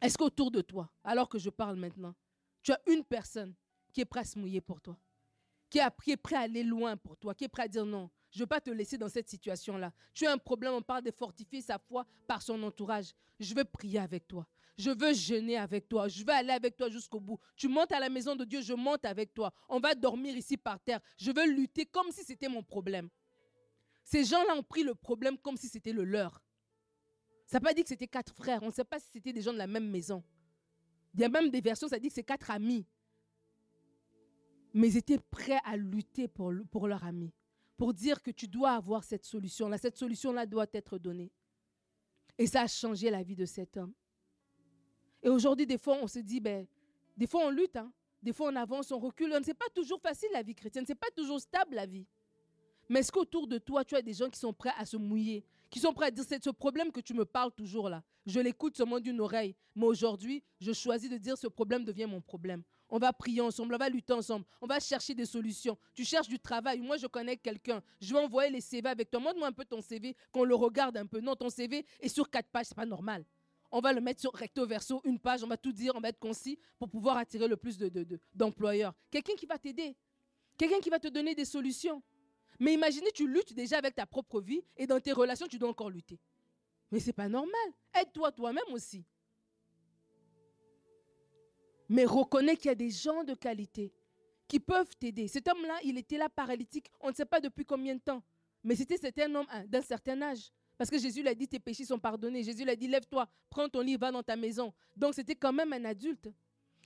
Est-ce 0.00 0.16
qu'autour 0.16 0.50
de 0.50 0.60
toi, 0.60 0.88
alors 1.02 1.28
que 1.28 1.38
je 1.38 1.50
parle 1.50 1.76
maintenant, 1.76 2.14
tu 2.62 2.72
as 2.72 2.80
une 2.86 3.04
personne 3.04 3.54
qui 3.92 4.00
est 4.00 4.04
prête 4.04 4.22
à 4.22 4.28
se 4.28 4.38
mouiller 4.38 4.60
pour 4.60 4.80
toi, 4.80 4.96
qui, 5.68 5.78
est 5.78 6.16
prêt 6.16 6.36
à 6.36 6.40
aller 6.40 6.62
loin 6.62 6.96
pour 6.96 7.16
toi, 7.16 7.34
qui 7.34 7.44
est 7.44 7.48
prêt 7.48 7.64
à 7.64 7.68
dire 7.68 7.84
non, 7.84 8.08
je 8.30 8.38
ne 8.38 8.42
veux 8.42 8.46
pas 8.46 8.60
te 8.60 8.70
laisser 8.70 8.98
dans 8.98 9.08
cette 9.08 9.28
situation-là. 9.28 9.92
Tu 10.12 10.26
as 10.26 10.32
un 10.32 10.38
problème, 10.38 10.72
on 10.74 10.82
parle 10.82 11.02
de 11.02 11.10
fortifier 11.10 11.62
sa 11.62 11.78
foi 11.78 12.06
par 12.26 12.42
son 12.42 12.62
entourage. 12.62 13.12
Je 13.40 13.54
veux 13.54 13.64
prier 13.64 13.98
avec 13.98 14.26
toi. 14.28 14.46
Je 14.76 14.90
veux 14.90 15.12
jeûner 15.12 15.56
avec 15.56 15.88
toi. 15.88 16.08
Je 16.08 16.22
veux 16.24 16.32
aller 16.32 16.52
avec 16.52 16.76
toi 16.76 16.88
jusqu'au 16.88 17.20
bout. 17.20 17.38
Tu 17.56 17.68
montes 17.68 17.90
à 17.90 17.98
la 17.98 18.08
maison 18.08 18.36
de 18.36 18.44
Dieu, 18.44 18.60
je 18.60 18.74
monte 18.74 19.04
avec 19.04 19.34
toi. 19.34 19.52
On 19.68 19.80
va 19.80 19.94
dormir 19.94 20.36
ici 20.36 20.56
par 20.56 20.78
terre. 20.78 21.00
Je 21.16 21.32
veux 21.32 21.46
lutter 21.50 21.86
comme 21.86 22.10
si 22.12 22.22
c'était 22.22 22.48
mon 22.48 22.62
problème. 22.62 23.08
Ces 24.04 24.24
gens-là 24.24 24.54
ont 24.56 24.62
pris 24.62 24.84
le 24.84 24.94
problème 24.94 25.36
comme 25.38 25.56
si 25.56 25.68
c'était 25.68 25.92
le 25.92 26.04
leur. 26.04 26.42
Ça 27.46 27.56
n'a 27.56 27.60
pas 27.60 27.74
dit 27.74 27.82
que 27.82 27.88
c'était 27.88 28.06
quatre 28.06 28.32
frères. 28.34 28.62
On 28.62 28.66
ne 28.66 28.72
sait 28.72 28.84
pas 28.84 29.00
si 29.00 29.08
c'était 29.12 29.32
des 29.32 29.42
gens 29.42 29.52
de 29.52 29.58
la 29.58 29.66
même 29.66 29.88
maison. 29.88 30.22
Il 31.14 31.20
y 31.20 31.24
a 31.24 31.28
même 31.28 31.50
des 31.50 31.60
versions, 31.60 31.88
ça 31.88 31.98
dit 31.98 32.08
que 32.08 32.14
c'est 32.14 32.22
quatre 32.22 32.50
amis. 32.50 32.86
Mais 34.74 34.88
ils 34.88 34.96
étaient 34.98 35.18
prêts 35.18 35.58
à 35.64 35.76
lutter 35.76 36.28
pour, 36.28 36.52
pour 36.70 36.86
leur 36.86 37.02
ami. 37.04 37.32
Pour 37.78 37.94
dire 37.94 38.20
que 38.20 38.30
tu 38.30 38.46
dois 38.46 38.72
avoir 38.72 39.04
cette 39.04 39.24
solution-là. 39.24 39.78
Cette 39.78 39.96
solution-là 39.96 40.44
doit 40.44 40.66
être 40.74 40.98
donnée. 40.98 41.30
Et 42.36 42.46
ça 42.46 42.62
a 42.62 42.66
changé 42.66 43.08
la 43.08 43.22
vie 43.22 43.36
de 43.36 43.46
cet 43.46 43.76
homme. 43.78 43.94
Et 45.22 45.28
aujourd'hui, 45.28 45.66
des 45.66 45.78
fois, 45.78 45.96
on 46.02 46.06
se 46.06 46.18
dit, 46.18 46.40
ben, 46.40 46.66
des 47.16 47.26
fois, 47.26 47.46
on 47.46 47.50
lutte. 47.50 47.76
Hein. 47.76 47.90
Des 48.22 48.32
fois, 48.32 48.50
on 48.52 48.56
avance, 48.56 48.90
on 48.90 48.98
recule. 48.98 49.32
Ce 49.32 49.46
n'est 49.46 49.54
pas 49.54 49.68
toujours 49.72 50.00
facile 50.00 50.28
la 50.32 50.42
vie 50.42 50.54
chrétienne. 50.54 50.84
Ce 50.84 50.92
n'est 50.92 50.96
pas 50.96 51.10
toujours 51.16 51.40
stable 51.40 51.76
la 51.76 51.86
vie. 51.86 52.04
Mais 52.88 53.00
est-ce 53.00 53.12
qu'autour 53.12 53.46
de 53.46 53.58
toi, 53.58 53.84
tu 53.84 53.94
as 53.94 54.02
des 54.02 54.14
gens 54.14 54.28
qui 54.28 54.40
sont 54.40 54.52
prêts 54.52 54.72
à 54.76 54.84
se 54.84 54.96
mouiller, 54.96 55.44
qui 55.70 55.78
sont 55.78 55.92
prêts 55.92 56.06
à 56.06 56.10
dire 56.10 56.24
c'est 56.26 56.42
ce 56.42 56.50
problème 56.50 56.90
que 56.90 57.00
tu 57.00 57.14
me 57.14 57.24
parles 57.24 57.52
toujours 57.52 57.88
là. 57.88 58.02
Je 58.26 58.40
l'écoute 58.40 58.76
seulement 58.76 58.98
d'une 58.98 59.20
oreille. 59.20 59.54
Mais 59.76 59.86
aujourd'hui, 59.86 60.42
je 60.60 60.72
choisis 60.72 61.08
de 61.08 61.16
dire 61.16 61.38
ce 61.38 61.46
problème 61.46 61.84
devient 61.84 62.06
mon 62.06 62.20
problème. 62.20 62.64
On 62.90 62.98
va 62.98 63.12
prier 63.12 63.40
ensemble, 63.40 63.74
on 63.74 63.78
va 63.78 63.88
lutter 63.88 64.14
ensemble, 64.14 64.46
on 64.60 64.66
va 64.66 64.80
chercher 64.80 65.14
des 65.14 65.26
solutions. 65.26 65.76
Tu 65.94 66.04
cherches 66.04 66.28
du 66.28 66.38
travail, 66.38 66.80
moi 66.80 66.96
je 66.96 67.06
connais 67.06 67.36
quelqu'un, 67.36 67.82
je 68.00 68.14
vais 68.14 68.20
envoyer 68.20 68.50
les 68.50 68.62
CV 68.62 68.88
avec 68.88 69.10
toi. 69.10 69.20
Montre-moi 69.20 69.48
un 69.48 69.52
peu 69.52 69.64
ton 69.64 69.82
CV, 69.82 70.16
qu'on 70.32 70.44
le 70.44 70.54
regarde 70.54 70.96
un 70.96 71.06
peu. 71.06 71.20
Non, 71.20 71.36
ton 71.36 71.50
CV 71.50 71.84
est 72.00 72.08
sur 72.08 72.30
quatre 72.30 72.48
pages, 72.48 72.66
c'est 72.66 72.74
pas 72.76 72.86
normal. 72.86 73.24
On 73.70 73.80
va 73.80 73.92
le 73.92 74.00
mettre 74.00 74.20
sur 74.20 74.32
recto 74.32 74.66
verso, 74.66 75.02
une 75.04 75.18
page, 75.18 75.44
on 75.44 75.46
va 75.46 75.58
tout 75.58 75.72
dire, 75.72 75.92
on 75.94 76.00
va 76.00 76.08
être 76.08 76.18
concis 76.18 76.58
pour 76.78 76.88
pouvoir 76.88 77.18
attirer 77.18 77.46
le 77.46 77.56
plus 77.56 77.78
d'employeurs. 78.34 78.92
De, 78.92 78.96
Quelqu'un 79.10 79.34
qui 79.34 79.44
va 79.44 79.58
t'aider, 79.58 79.94
quelqu'un 80.56 80.80
qui 80.80 80.88
va 80.88 80.98
te 80.98 81.08
donner 81.08 81.34
des 81.34 81.44
solutions. 81.44 82.02
Mais 82.58 82.72
imaginez, 82.72 83.12
tu 83.12 83.28
luttes 83.28 83.52
déjà 83.52 83.78
avec 83.78 83.94
ta 83.94 84.06
propre 84.06 84.40
vie 84.40 84.62
et 84.76 84.86
dans 84.86 84.98
tes 84.98 85.12
relations, 85.12 85.46
tu 85.46 85.58
dois 85.58 85.68
encore 85.68 85.90
lutter. 85.90 86.18
Mais 86.90 87.00
c'est 87.00 87.12
pas 87.12 87.28
normal. 87.28 87.54
Aide-toi 87.94 88.32
toi-même 88.32 88.64
aussi. 88.72 89.04
Mais 91.88 92.04
reconnais 92.04 92.56
qu'il 92.56 92.66
y 92.66 92.72
a 92.72 92.74
des 92.74 92.90
gens 92.90 93.24
de 93.24 93.34
qualité 93.34 93.92
qui 94.46 94.60
peuvent 94.60 94.94
t'aider. 94.98 95.28
Cet 95.28 95.48
homme-là, 95.48 95.78
il 95.84 95.98
était 95.98 96.18
là 96.18 96.28
paralytique, 96.28 96.90
on 97.00 97.10
ne 97.10 97.14
sait 97.14 97.26
pas 97.26 97.40
depuis 97.40 97.64
combien 97.64 97.94
de 97.94 98.00
temps. 98.00 98.22
Mais 98.64 98.74
c'était 98.74 99.22
un 99.22 99.34
homme 99.34 99.46
hein, 99.50 99.64
d'un 99.66 99.82
certain 99.82 100.20
âge. 100.22 100.50
Parce 100.76 100.90
que 100.90 100.98
Jésus 100.98 101.22
lui 101.22 101.28
a 101.28 101.34
dit, 101.34 101.48
tes 101.48 101.58
péchés 101.58 101.84
sont 101.84 101.98
pardonnés. 101.98 102.42
Jésus 102.42 102.62
lui 102.62 102.70
a 102.70 102.76
dit, 102.76 102.86
lève-toi, 102.86 103.28
prends 103.50 103.68
ton 103.68 103.80
lit, 103.80 103.96
va 103.96 104.12
dans 104.12 104.22
ta 104.22 104.36
maison. 104.36 104.72
Donc 104.96 105.14
c'était 105.14 105.34
quand 105.34 105.52
même 105.52 105.72
un 105.72 105.84
adulte. 105.84 106.28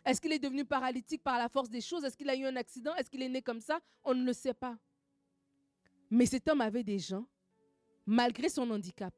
Est-ce 0.04 0.20
qu'il 0.20 0.32
est 0.32 0.38
devenu 0.38 0.64
paralytique 0.64 1.22
par 1.22 1.38
la 1.38 1.48
force 1.48 1.68
des 1.68 1.80
choses? 1.80 2.04
Est-ce 2.04 2.16
qu'il 2.16 2.28
a 2.28 2.34
eu 2.34 2.44
un 2.44 2.56
accident? 2.56 2.94
Est-ce 2.96 3.10
qu'il 3.10 3.22
est 3.22 3.28
né 3.28 3.42
comme 3.42 3.60
ça? 3.60 3.80
On 4.02 4.14
ne 4.14 4.24
le 4.24 4.32
sait 4.32 4.54
pas. 4.54 4.76
Mais 6.10 6.26
cet 6.26 6.48
homme 6.48 6.60
avait 6.60 6.82
des 6.82 6.98
gens, 6.98 7.26
malgré 8.04 8.48
son 8.48 8.68
handicap, 8.70 9.14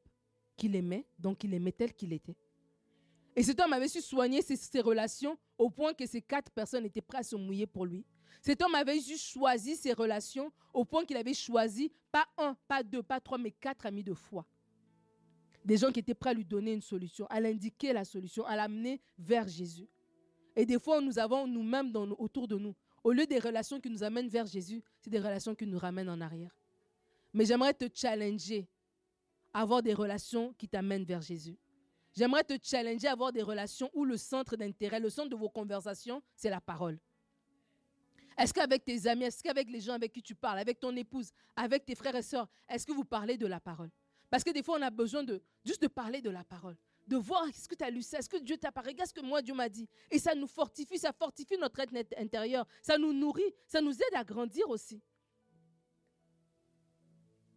qu'il 0.55 0.75
aimait, 0.75 1.05
donc 1.17 1.43
il 1.43 1.53
aimait 1.53 1.71
tel 1.71 1.93
qu'il 1.93 2.13
était. 2.13 2.37
Et 3.35 3.43
cet 3.43 3.59
homme 3.59 3.73
avait 3.73 3.87
su 3.87 4.01
soigner 4.01 4.41
ses, 4.41 4.79
relations 4.81 5.37
au 5.57 5.69
point 5.69 5.93
que 5.93 6.05
ces 6.05 6.21
quatre 6.21 6.51
personnes 6.51 6.85
étaient 6.85 7.01
prêtes 7.01 7.21
à 7.21 7.23
se 7.23 7.35
mouiller 7.35 7.67
pour 7.67 7.85
lui. 7.85 8.05
Cet 8.41 8.61
homme 8.61 8.75
avait 8.75 8.99
su 8.99 9.17
choisir 9.17 9.75
ses 9.75 9.93
relations 9.93 10.51
au 10.73 10.85
point 10.85 11.03
qu'il 11.05 11.17
avait 11.17 11.33
choisi 11.33 11.91
pas 12.11 12.25
un, 12.37 12.55
pas 12.67 12.83
deux, 12.83 13.03
pas 13.03 13.19
trois, 13.19 13.37
mais 13.37 13.51
quatre 13.51 13.85
amis 13.85 14.03
de 14.03 14.13
foi. 14.13 14.45
Des 15.65 15.77
gens 15.77 15.91
qui 15.91 15.99
étaient 15.99 16.13
prêts 16.13 16.29
à 16.29 16.33
lui 16.33 16.45
donner 16.45 16.73
une 16.73 16.81
solution, 16.81 17.25
à 17.29 17.39
l'indiquer 17.39 17.91
la 17.91 18.05
solution, 18.05 18.45
à 18.45 18.55
l'amener 18.55 19.01
vers 19.17 19.47
Jésus. 19.47 19.89
Et 20.55 20.65
des 20.65 20.79
fois, 20.79 21.01
nous 21.01 21.19
avons 21.19 21.47
nous-mêmes 21.47 21.91
autour 22.17 22.47
de 22.47 22.57
nous, 22.57 22.75
au 23.03 23.11
lieu 23.11 23.27
des 23.27 23.39
relations 23.39 23.79
qui 23.79 23.89
nous 23.89 24.03
amènent 24.03 24.29
vers 24.29 24.47
Jésus, 24.47 24.81
c'est 24.99 25.11
des 25.11 25.19
relations 25.19 25.53
qui 25.53 25.67
nous 25.67 25.77
ramènent 25.77 26.09
en 26.09 26.21
arrière. 26.21 26.55
Mais 27.33 27.45
j'aimerais 27.45 27.73
te 27.73 27.85
challenger 27.93 28.67
à 29.53 29.61
avoir 29.61 29.83
des 29.83 29.93
relations 29.93 30.53
qui 30.53 30.67
t'amènent 30.67 31.03
vers 31.03 31.21
Jésus. 31.21 31.55
J'aimerais 32.15 32.43
te 32.43 32.53
challenger 32.61 33.07
à 33.07 33.11
avoir 33.11 33.33
des 33.33 33.41
relations 33.41 33.89
où 33.93 34.05
le 34.05 34.15
centre 34.15 34.55
d'intérêt, 34.55 34.99
le 34.99 35.09
centre 35.09 35.29
de 35.29 35.35
vos 35.35 35.49
conversations, 35.49 36.23
c'est 36.35 36.49
la 36.49 36.61
parole. 36.61 36.97
Est-ce 38.37 38.53
qu'avec 38.53 38.83
tes 38.83 39.07
amis, 39.07 39.25
est-ce 39.25 39.43
qu'avec 39.43 39.69
les 39.69 39.81
gens 39.81 39.93
avec 39.93 40.13
qui 40.13 40.21
tu 40.21 40.35
parles, 40.35 40.59
avec 40.59 40.79
ton 40.79 40.95
épouse, 40.95 41.31
avec 41.55 41.85
tes 41.85 41.95
frères 41.95 42.15
et 42.15 42.21
sœurs, 42.21 42.47
est-ce 42.69 42.85
que 42.85 42.93
vous 42.93 43.05
parlez 43.05 43.37
de 43.37 43.47
la 43.47 43.59
parole? 43.59 43.89
Parce 44.29 44.43
que 44.43 44.51
des 44.51 44.63
fois, 44.63 44.77
on 44.77 44.81
a 44.81 44.89
besoin 44.89 45.23
de 45.23 45.41
juste 45.63 45.81
de 45.81 45.87
parler 45.87 46.21
de 46.21 46.29
la 46.29 46.43
parole, 46.43 46.75
de 47.07 47.17
voir 47.17 47.45
ce 47.53 47.67
que 47.67 47.75
tu 47.75 47.83
as 47.83 47.89
lu, 47.89 47.99
est-ce 47.99 48.29
que 48.29 48.37
Dieu 48.37 48.57
t'a 48.57 48.71
parlé, 48.71 48.91
regarde 48.91 49.09
ce 49.09 49.13
que 49.13 49.25
moi 49.25 49.41
Dieu 49.41 49.53
m'a 49.53 49.69
dit. 49.69 49.87
Et 50.09 50.19
ça 50.19 50.35
nous 50.35 50.47
fortifie, 50.47 50.97
ça 50.97 51.13
fortifie 51.13 51.57
notre 51.57 51.79
être 51.79 51.93
intérieur, 52.17 52.65
ça 52.81 52.97
nous 52.97 53.13
nourrit, 53.13 53.53
ça 53.67 53.81
nous 53.81 53.93
aide 53.93 54.15
à 54.15 54.23
grandir 54.23 54.69
aussi. 54.69 55.01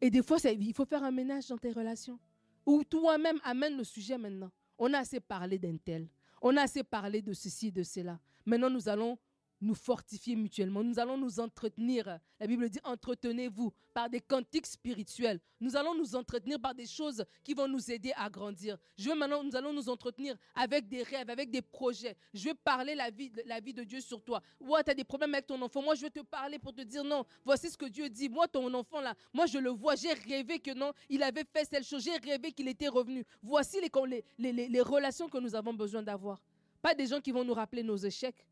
Et 0.01 0.11
des 0.11 0.23
fois, 0.23 0.39
il 0.45 0.75
faut 0.75 0.85
faire 0.85 1.03
un 1.03 1.11
ménage 1.11 1.49
dans 1.49 1.59
tes 1.59 1.73
relations. 1.73 2.21
Ou 2.69 2.85
toi-même 2.85 3.41
amène 3.45 3.79
le 3.79 3.83
sujet 3.83 4.19
maintenant. 4.19 4.51
On 4.79 4.93
a 4.93 4.99
assez 4.99 5.21
parlé 5.21 5.59
d'un 5.59 5.79
tel. 5.79 6.07
On 6.43 6.55
a 6.59 6.61
assez 6.61 6.85
parlé 6.85 7.23
de 7.23 7.33
ceci, 7.33 7.73
de 7.73 7.83
cela. 7.83 8.21
Maintenant, 8.45 8.69
nous 8.69 8.91
allons 8.91 9.17
nous 9.61 9.75
fortifier 9.75 10.37
mutuellement. 10.37 10.85
Nous 10.85 10.99
allons 10.99 11.17
nous 11.17 11.41
entretenir. 11.41 12.19
La 12.41 12.47
Bible 12.47 12.69
dit 12.69 12.79
entretenez-vous 12.85 13.73
par 13.93 14.09
des 14.09 14.21
cantiques 14.21 14.67
spirituels. 14.67 15.41
Nous 15.61 15.77
allons 15.77 15.95
nous 15.95 16.15
entretenir 16.15 16.61
par 16.61 16.75
des 16.75 16.87
choses 16.87 17.25
qui 17.43 17.55
vont 17.55 17.67
nous 17.67 17.91
aider 17.91 18.13
à 18.17 18.31
grandir. 18.31 18.79
Je 18.97 19.09
veux 19.09 19.17
maintenant, 19.17 19.43
nous 19.43 19.57
allons 19.57 19.73
nous 19.73 19.89
entretenir 19.89 20.37
avec 20.55 20.89
des 20.89 21.03
rêves, 21.03 21.29
avec 21.31 21.51
des 21.51 21.63
projets. 21.63 22.17
Je 22.33 22.49
veux 22.49 22.55
parler 22.55 22.95
la 22.95 23.11
vie, 23.11 23.33
la 23.47 23.61
vie 23.61 23.75
de 23.75 23.83
Dieu 23.83 24.01
sur 24.01 24.23
toi. 24.23 24.41
Ouais, 24.61 24.85
tu 24.85 24.91
as 24.91 24.95
des 24.95 25.05
problèmes 25.05 25.35
avec 25.35 25.47
ton 25.47 25.61
enfant. 25.61 25.83
Moi, 25.83 25.95
je 25.95 26.03
veux 26.03 26.11
te 26.11 26.21
parler 26.21 26.59
pour 26.59 26.73
te 26.73 26.83
dire 26.83 27.03
non. 27.03 27.25
Voici 27.45 27.71
ce 27.71 27.77
que 27.77 27.87
Dieu 27.87 28.09
dit. 28.09 28.29
Moi, 28.29 28.47
ton 28.47 28.73
enfant 28.75 29.01
là, 29.01 29.15
moi, 29.33 29.47
je 29.47 29.59
le 29.59 29.71
vois. 29.71 29.97
J'ai 29.97 30.13
rêvé 30.13 30.61
que 30.61 30.73
non, 30.73 30.93
il 31.09 31.23
avait 31.23 31.45
fait 31.53 31.65
cette 31.65 31.85
chose. 31.85 32.05
J'ai 32.05 32.17
rêvé 32.17 32.53
qu'il 32.53 32.69
était 32.69 32.89
revenu. 32.89 33.25
Voici 33.43 33.81
les, 33.81 33.91
les, 34.39 34.53
les, 34.53 34.69
les 34.69 34.81
relations 34.81 35.29
que 35.29 35.39
nous 35.39 35.55
avons 35.55 35.75
besoin 35.75 36.03
d'avoir. 36.03 36.41
Pas 36.81 36.95
des 36.95 37.07
gens 37.09 37.21
qui 37.21 37.33
vont 37.33 37.43
nous 37.45 37.55
rappeler 37.55 37.83
nos 37.83 37.97
échecs 37.97 38.47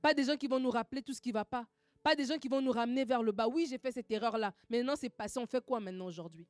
pas 0.00 0.14
des 0.14 0.24
gens 0.24 0.36
qui 0.36 0.46
vont 0.46 0.60
nous 0.60 0.70
rappeler 0.70 1.02
tout 1.02 1.12
ce 1.12 1.20
qui 1.20 1.30
ne 1.30 1.34
va 1.34 1.44
pas. 1.44 1.66
Pas 2.02 2.14
des 2.14 2.24
gens 2.24 2.38
qui 2.38 2.48
vont 2.48 2.60
nous 2.60 2.70
ramener 2.70 3.04
vers 3.04 3.22
le 3.22 3.32
bas. 3.32 3.48
Oui, 3.48 3.66
j'ai 3.68 3.78
fait 3.78 3.92
cette 3.92 4.10
erreur-là. 4.10 4.54
Mais 4.70 4.82
non, 4.82 4.94
c'est 4.96 5.08
passé. 5.08 5.38
On 5.38 5.46
fait 5.46 5.64
quoi 5.64 5.80
maintenant 5.80 6.06
aujourd'hui? 6.06 6.46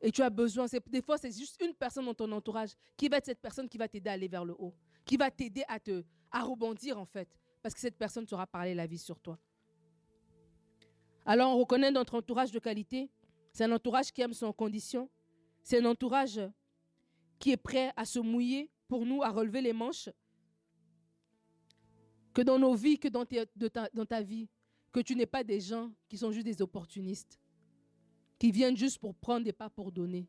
Et 0.00 0.12
tu 0.12 0.22
as 0.22 0.30
besoin. 0.30 0.66
Des 0.86 1.02
fois, 1.02 1.16
c'est 1.16 1.32
juste 1.32 1.60
une 1.62 1.74
personne 1.74 2.04
dans 2.04 2.14
ton 2.14 2.30
entourage 2.32 2.70
qui 2.96 3.08
va 3.08 3.16
être 3.16 3.26
cette 3.26 3.40
personne 3.40 3.68
qui 3.68 3.78
va 3.78 3.88
t'aider 3.88 4.10
à 4.10 4.12
aller 4.12 4.28
vers 4.28 4.44
le 4.44 4.54
haut. 4.58 4.74
Qui 5.04 5.16
va 5.16 5.30
t'aider 5.30 5.64
à, 5.66 5.80
te, 5.80 6.04
à 6.30 6.42
rebondir, 6.42 6.98
en 6.98 7.06
fait. 7.06 7.28
Parce 7.62 7.74
que 7.74 7.80
cette 7.80 7.96
personne 7.96 8.26
saura 8.26 8.46
parler 8.46 8.74
la 8.74 8.86
vie 8.86 8.98
sur 8.98 9.18
toi. 9.18 9.38
Alors, 11.24 11.56
on 11.56 11.58
reconnaît 11.58 11.90
notre 11.90 12.16
entourage 12.16 12.52
de 12.52 12.58
qualité. 12.58 13.10
C'est 13.52 13.64
un 13.64 13.72
entourage 13.72 14.12
qui 14.12 14.20
aime 14.20 14.34
son 14.34 14.52
condition. 14.52 15.08
C'est 15.62 15.80
un 15.80 15.86
entourage 15.86 16.40
qui 17.38 17.52
est 17.52 17.56
prêt 17.56 17.92
à 17.96 18.04
se 18.04 18.18
mouiller 18.18 18.70
pour 18.88 19.06
nous, 19.06 19.22
à 19.22 19.30
relever 19.30 19.62
les 19.62 19.72
manches 19.72 20.10
que 22.34 22.42
dans 22.42 22.58
nos 22.58 22.74
vies, 22.74 22.98
que 22.98 23.08
dans, 23.08 23.24
ta, 23.24 24.22
vie, 24.22 24.48
que 24.92 25.00
tu 25.00 25.14
n'es 25.14 25.24
pas 25.24 25.44
des 25.44 25.60
gens 25.60 25.92
qui 26.08 26.18
sont 26.18 26.32
juste 26.32 26.44
des 26.44 26.60
opportunistes, 26.60 27.40
qui 28.38 28.50
viennent 28.50 28.76
juste 28.76 28.98
pour 28.98 29.14
prendre 29.14 29.44
des 29.44 29.52
pas 29.52 29.70
pour 29.70 29.92
donner. 29.92 30.28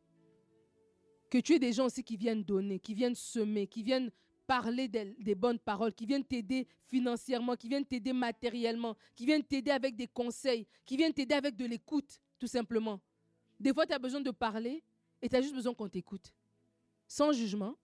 Que 1.32 1.40
tu 1.40 1.54
aies 1.54 1.60
des 1.60 1.74
gens 1.74 1.86
aussi 1.86 2.04
qui 2.04 2.16
viennent 2.16 2.44
donner, 2.44 2.80
qui 2.80 2.94
viennent 2.94 3.16
semer, 3.16 3.66
qui 3.66 3.82
viennent 3.82 4.12
parler 4.46 4.88
des, 4.88 5.16
des 5.20 5.34
bonnes 5.34 5.58
paroles, 5.58 5.94
qui 5.94 6.06
viennent 6.06 6.24
t'aider 6.24 6.68
financièrement, 6.86 7.56
qui 7.56 7.68
viennent 7.68 7.86
t'aider 7.86 8.14
matériellement, 8.14 8.96
qui 9.16 9.26
viennent 9.26 9.44
t'aider 9.44 9.72
avec 9.72 9.96
des 9.96 10.08
conseils, 10.08 10.68
qui 10.86 10.96
viennent 10.96 11.14
t'aider 11.14 11.34
avec 11.34 11.56
de 11.56 11.66
l'écoute, 11.66 12.20
tout 12.38 12.48
simplement. 12.48 13.02
Des 13.60 13.74
fois, 13.74 13.88
tu 13.88 13.94
as 13.94 14.00
besoin 14.00 14.22
de 14.22 14.30
parler 14.30 14.84
et 15.22 15.28
tu 15.28 15.36
as 15.36 15.42
juste 15.42 15.56
besoin 15.56 15.74
qu'on 15.74 15.90
t'écoute. 15.90 16.32
Sans 17.08 17.32
jugement, 17.32 17.76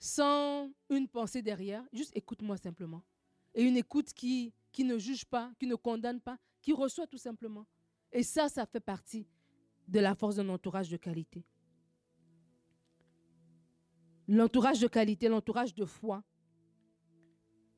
sans 0.00 0.68
une 0.90 1.06
pensée 1.06 1.42
derrière, 1.42 1.84
juste 1.92 2.10
écoute-moi 2.16 2.56
simplement. 2.56 3.02
Et 3.54 3.62
une 3.62 3.76
écoute 3.76 4.12
qui, 4.12 4.52
ne 4.78 4.98
juge 4.98 5.24
pas, 5.24 5.52
qui 5.58 5.66
ne 5.66 5.74
condamne 5.74 6.20
pas, 6.20 6.38
qui 6.60 6.72
reçoit 6.72 7.06
tout 7.06 7.18
simplement. 7.18 7.66
Et 8.10 8.22
ça, 8.22 8.48
ça 8.48 8.66
fait 8.66 8.80
partie 8.80 9.26
de 9.88 10.00
la 10.00 10.14
force 10.14 10.36
d'un 10.36 10.48
entourage 10.48 10.88
de 10.88 10.96
qualité. 10.96 11.44
L'entourage 14.28 14.80
de 14.80 14.88
qualité, 14.88 15.28
l'entourage 15.28 15.74
de 15.74 15.84
foi, 15.84 16.22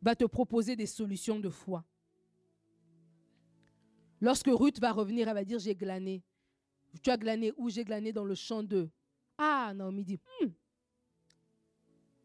va 0.03 0.15
te 0.15 0.25
proposer 0.25 0.77
des 0.77 0.87
solutions 0.87 1.41
de 1.41 1.49
foi. 1.49 1.85
Lorsque 4.21 4.49
Ruth 4.49 4.79
va 4.79 4.93
revenir, 4.93 5.29
elle 5.29 5.35
va 5.35 5.45
dire, 5.45 5.59
j'ai 5.59 5.75
glané. 5.75 6.23
Tu 7.03 7.11
as 7.11 7.17
glané 7.17 7.53
où? 7.57 7.69
J'ai 7.69 7.85
glané 7.85 8.13
dans 8.13 8.25
le 8.25 8.35
champ 8.35 8.63
de. 8.63 8.89
Ah, 9.37 9.73
Naomi 9.75 10.05
dit, 10.05 10.21
hmm, 10.41 10.49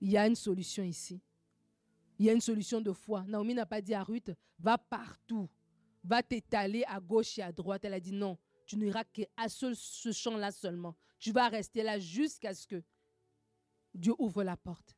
il 0.02 0.12
y 0.12 0.18
a 0.18 0.28
une 0.28 0.36
solution 0.36 0.84
ici. 0.84 1.22
Il 2.20 2.26
y 2.26 2.30
a 2.30 2.34
une 2.34 2.42
solution 2.42 2.82
de 2.82 2.92
foi. 2.92 3.24
Naomi 3.28 3.54
n'a 3.54 3.66
pas 3.66 3.82
dit 3.82 3.94
à 3.94 4.04
Ruth, 4.04 4.32
va 4.60 4.78
partout, 4.78 5.50
va 6.04 6.22
t'étaler 6.22 6.84
à 6.86 7.00
gauche 7.00 7.40
et 7.40 7.42
à 7.42 7.52
droite. 7.52 7.86
Elle 7.86 7.94
a 7.94 8.00
dit, 8.00 8.12
non, 8.12 8.38
tu 8.66 8.78
n'iras 8.78 9.06
qu'à 9.06 9.48
ce, 9.48 9.74
ce 9.74 10.12
champ-là 10.12 10.52
seulement. 10.52 10.96
Tu 11.18 11.32
vas 11.32 11.48
rester 11.48 11.82
là 11.82 11.98
jusqu'à 11.98 12.54
ce 12.54 12.68
que 12.68 12.84
Dieu 13.94 14.14
ouvre 14.20 14.44
la 14.44 14.58
porte. 14.58 14.96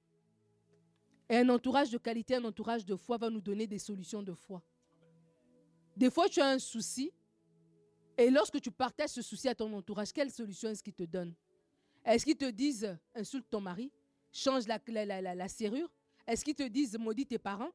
Et 1.30 1.38
un 1.38 1.48
entourage 1.50 1.90
de 1.92 1.98
qualité, 1.98 2.36
un 2.36 2.44
entourage 2.44 2.86
de 2.86 2.96
foi 2.96 3.18
va 3.18 3.30
nous 3.30 3.40
donner 3.40 3.66
des 3.66 3.80
solutions 3.80 4.22
de 4.22 4.34
foi. 4.34 4.62
Des 5.96 6.10
fois, 6.10 6.28
tu 6.28 6.42
as 6.42 6.50
un 6.50 6.60
souci, 6.60 7.12
et 8.18 8.30
lorsque 8.30 8.60
tu 8.60 8.72
partages 8.72 9.12
ce 9.12 9.22
souci 9.22 9.48
à 9.48 9.56
ton 9.56 9.72
entourage, 9.74 10.12
quelle 10.12 10.32
solution 10.32 10.70
est-ce 10.70 10.84
qu'ils 10.84 10.94
te 10.94 11.04
donnent? 11.04 11.34
Est-ce 12.04 12.26
qu'ils 12.26 12.38
te 12.38 12.50
disent 12.50 12.98
insulte 13.16 13.50
ton 13.50 13.62
mari, 13.62 13.92
change 14.32 14.68
la, 14.68 14.80
la, 15.36 15.48
serrure? 15.48 15.90
Est-ce 16.32 16.46
qu'ils 16.46 16.56
te 16.56 16.64
disent 16.64 16.98
maudit 16.98 17.26
tes 17.26 17.38
parents? 17.38 17.72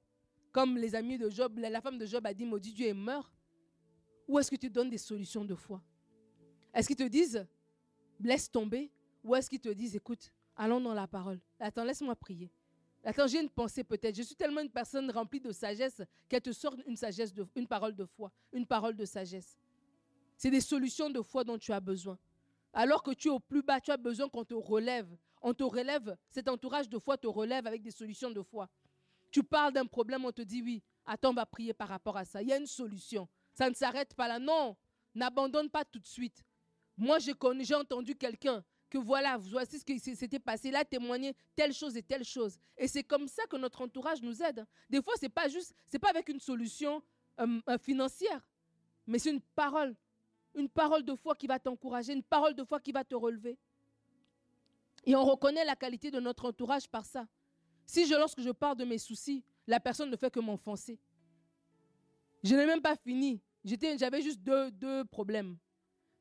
Comme 0.51 0.79
les 0.79 0.95
amis 0.95 1.19
de 1.19 1.29
Job, 1.29 1.59
la 1.59 1.79
femme 1.83 1.99
de 1.99 2.07
Job 2.07 2.25
a 2.25 2.33
dit 2.33 2.47
maudit 2.47 2.73
Dieu 2.73 2.87
et 2.87 2.95
meurt 2.95 3.31
Ou 4.27 4.39
est-ce 4.39 4.51
que 4.51 4.57
tu 4.57 4.71
donnes 4.71 4.89
des 4.89 4.97
solutions 4.97 5.45
de 5.45 5.55
foi? 5.55 5.83
Est-ce 6.73 6.87
qu'ils 6.89 6.97
te 6.97 7.03
disent 7.03 7.47
laisse 8.19 8.51
tomber? 8.51 8.91
Ou 9.23 9.35
est-ce 9.35 9.51
qu'ils 9.51 9.61
te 9.61 9.69
disent 9.69 9.95
écoute, 9.95 10.33
allons 10.57 10.81
dans 10.81 10.95
la 10.95 11.07
parole 11.07 11.39
Attends, 11.61 11.85
laisse-moi 11.85 12.17
prier. 12.17 12.51
Attends, 13.05 13.27
j'ai 13.27 13.43
une 13.43 13.51
pensée 13.51 13.85
peut-être. 13.85 14.17
Je 14.17 14.23
suis 14.23 14.35
tellement 14.35 14.63
une 14.63 14.71
personne 14.71 15.11
remplie 15.11 15.41
de 15.41 15.53
sagesse 15.53 16.01
qu'elle 16.27 16.41
te 16.41 16.53
sort 16.53 16.75
une 16.87 16.97
une 17.57 17.67
parole 17.67 17.95
de 17.95 18.07
foi, 18.07 18.33
une 18.55 18.65
parole 18.65 18.97
de 18.97 19.05
sagesse. 19.05 19.59
C'est 20.39 20.51
des 20.51 20.63
solutions 20.63 21.11
de 21.11 21.21
foi 21.21 21.45
dont 21.45 21.59
tu 21.59 21.73
as 21.73 21.81
besoin. 21.81 22.19
Alors 22.73 23.03
que 23.03 23.11
tu 23.11 23.29
es 23.29 23.31
au 23.31 23.39
plus 23.39 23.63
bas, 23.63 23.83
tu 23.83 23.91
as 23.91 23.99
besoin 23.99 24.31
qu'on 24.31 24.47
te 24.47 24.55
relève. 24.55 25.15
On 25.43 25.55
te 25.55 25.63
relève, 25.63 26.17
cet 26.31 26.49
entourage 26.49 26.89
de 26.89 26.99
foi 26.99 27.17
te 27.17 27.27
relève 27.27 27.67
avec 27.67 27.83
des 27.83 27.91
solutions 27.91 28.31
de 28.31 28.43
foi. 28.43 28.69
Tu 29.31 29.43
parles 29.43 29.73
d'un 29.73 29.87
problème, 29.87 30.25
on 30.25 30.33
te 30.33 30.43
dit 30.43 30.63
oui, 30.63 30.83
attends, 31.05 31.31
on 31.31 31.35
va 31.35 31.47
prier 31.47 31.75
par 31.75 31.89
rapport 31.89 32.17
à 32.17 32.25
ça. 32.25 32.43
Il 32.43 32.49
y 32.49 32.53
a 32.53 32.57
une 32.57 32.67
solution. 32.67 33.29
Ça 33.53 33.69
ne 33.71 33.75
s'arrête 33.75 34.15
pas 34.15 34.29
là. 34.29 34.39
Non, 34.39 34.77
n'abandonne 35.15 35.71
pas 35.71 35.85
tout 35.85 35.99
de 35.99 36.07
suite. 36.07 36.45
Moi, 36.97 37.19
j'ai 37.19 37.75
entendu 37.75 38.15
quelqu'un 38.15 38.65
que 38.89 38.99
voilà, 38.99 39.37
voici 39.37 39.79
ce 39.79 39.85
qui 39.85 39.99
s'était 39.99 40.39
passé 40.39 40.71
là, 40.71 40.85
témoigner 40.85 41.35
telle 41.55 41.73
chose 41.73 41.97
et 41.97 42.03
telle 42.03 42.25
chose. 42.25 42.59
Et 42.77 42.89
c'est 42.89 43.03
comme 43.05 43.29
ça 43.29 43.45
que 43.47 43.57
notre 43.57 43.83
entourage 43.83 44.23
nous 44.23 44.43
aide. 44.43 44.65
Des 44.89 45.03
fois, 45.03 45.15
c'est 45.19 45.29
pas 45.29 45.49
juste, 45.49 45.75
c'est 45.89 45.99
pas 45.99 46.11
avec 46.11 46.29
une 46.29 46.41
solution 46.41 47.03
euh, 47.41 47.61
euh, 47.69 47.79
financière, 47.79 48.47
mais 49.07 49.19
c'est 49.19 49.31
une 49.31 49.41
parole, 49.41 49.95
une 50.55 50.69
parole 50.69 51.03
de 51.05 51.15
foi 51.15 51.35
qui 51.35 51.47
va 51.47 51.59
t'encourager, 51.59 52.13
une 52.13 52.23
parole 52.23 52.55
de 52.55 52.65
foi 52.65 52.81
qui 52.81 52.93
va 52.93 53.05
te 53.05 53.15
relever. 53.15 53.59
Et 55.07 55.15
on 55.15 55.25
reconnaît 55.25 55.65
la 55.65 55.77
qualité 55.77 56.11
de 56.11 56.21
notre 56.21 56.47
entourage 56.47 56.89
par 56.89 57.07
ça. 57.07 57.27
Si 57.87 58.07
je, 58.07 58.15
lorsque 58.15 58.41
je 58.41 58.51
parle 58.51 58.77
de 58.77 58.85
mes 58.85 58.99
soucis, 58.99 59.45
la 59.67 59.79
personne 59.79 60.11
ne 60.11 60.17
fait 60.17 60.31
que 60.31 60.41
m'enfoncer. 60.41 60.99
Je 62.43 62.55
n'ai 62.55 62.67
même 62.67 62.83
pas 62.83 62.97
fini. 62.97 63.41
J'avais 63.65 64.21
juste 64.21 64.41
deux, 64.41 64.71
deux 64.73 65.05
problèmes. 65.05 65.57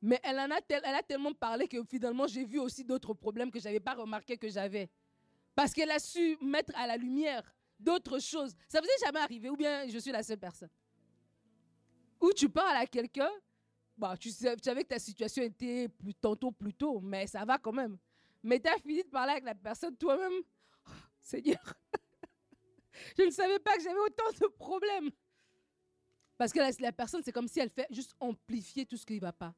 Mais 0.01 0.19
elle, 0.23 0.39
en 0.39 0.51
a, 0.51 0.59
elle 0.69 0.85
a 0.85 1.01
tellement 1.01 1.33
parlé 1.33 1.67
que 1.67 1.83
finalement, 1.83 2.27
j'ai 2.27 2.45
vu 2.45 2.59
aussi 2.59 2.83
d'autres 2.83 3.13
problèmes 3.13 3.51
que 3.51 3.59
je 3.59 3.65
n'avais 3.65 3.79
pas 3.79 3.95
remarqué 3.95 4.37
que 4.37 4.47
j'avais. 4.47 4.89
Parce 5.55 5.73
qu'elle 5.73 5.89
a 5.89 5.99
su 5.99 6.37
mettre 6.41 6.75
à 6.75 6.85
la 6.85 6.97
lumière 6.97 7.43
d'autres 7.79 8.19
choses. 8.19 8.53
Ça 8.67 8.81
vous 8.81 8.87
est 8.87 9.05
jamais 9.05 9.19
arrivé 9.19 9.49
ou 9.49 9.55
bien 9.55 9.87
je 9.87 9.97
suis 9.97 10.11
la 10.11 10.21
seule 10.21 10.37
personne? 10.37 10.69
Ou 12.21 12.31
tu 12.33 12.49
parles 12.49 12.77
à 12.77 12.85
quelqu'un, 12.85 13.29
bah, 13.97 14.15
tu, 14.17 14.29
savais 14.29 14.83
que 14.83 14.89
ta 14.89 14.99
situation 14.99 15.43
était 15.43 15.89
tantôt 16.21 16.51
plus 16.51 16.73
tôt, 16.73 16.99
mais 17.01 17.27
ça 17.27 17.45
va 17.45 17.57
quand 17.57 17.73
même. 17.73 17.97
Mais 18.45 18.59
tu 18.59 18.69
as 18.69 18.77
fini 18.77 19.01
de 19.03 19.09
parler 19.09 19.31
avec 19.31 19.43
la 19.43 19.55
personne 19.55 19.97
toi-même. 19.97 20.43
Oh, 20.87 20.91
Seigneur, 21.19 21.73
je 23.17 23.23
ne 23.23 23.31
savais 23.31 23.57
pas 23.57 23.75
que 23.75 23.81
j'avais 23.81 23.99
autant 23.99 24.29
de 24.39 24.47
problèmes. 24.47 25.09
Parce 26.37 26.53
que 26.53 26.59
la, 26.59 26.69
la 26.79 26.91
personne, 26.91 27.23
c'est 27.25 27.31
comme 27.31 27.47
si 27.47 27.59
elle 27.59 27.71
fait 27.71 27.87
juste 27.89 28.13
amplifier 28.19 28.85
tout 28.85 28.97
ce 28.97 29.05
qui 29.05 29.15
ne 29.15 29.21
va 29.21 29.33
pas. 29.33 29.55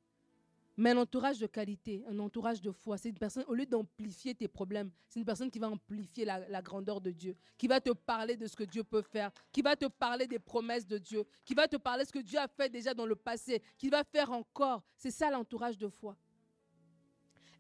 Mais 0.77 0.91
un 0.91 0.97
entourage 0.97 1.39
de 1.39 1.47
qualité, 1.47 2.05
un 2.07 2.17
entourage 2.19 2.61
de 2.61 2.71
foi, 2.71 2.97
c'est 2.97 3.09
une 3.09 3.17
personne, 3.17 3.43
au 3.47 3.55
lieu 3.55 3.65
d'amplifier 3.65 4.35
tes 4.35 4.47
problèmes, 4.47 4.91
c'est 5.09 5.19
une 5.19 5.25
personne 5.25 5.49
qui 5.49 5.57
va 5.57 5.69
amplifier 5.69 6.23
la, 6.23 6.61
grandeur 6.61 7.01
de 7.01 7.09
Dieu, 7.09 7.35
qui 7.57 7.67
va 7.67 7.81
te 7.81 7.89
parler 7.89 8.37
de 8.37 8.45
ce 8.45 8.55
que 8.55 8.63
Dieu 8.63 8.83
peut 8.83 9.01
faire, 9.01 9.31
qui 9.51 9.63
va 9.63 9.75
te 9.75 9.87
parler 9.87 10.27
des 10.27 10.37
promesses 10.37 10.85
de 10.85 10.99
Dieu, 10.99 11.25
qui 11.43 11.55
va 11.55 11.67
te 11.67 11.77
parler 11.77 12.03
de 12.03 12.07
ce 12.07 12.13
que 12.13 12.19
Dieu 12.19 12.37
a 12.37 12.47
fait 12.47 12.69
déjà 12.69 12.93
dans 12.93 13.07
le 13.07 13.15
passé, 13.15 13.61
qu'il 13.75 13.89
va 13.89 14.03
faire 14.03 14.31
encore. 14.31 14.83
C'est 14.95 15.11
ça 15.11 15.31
l'entourage 15.31 15.79
de 15.79 15.89
foi. 15.89 16.15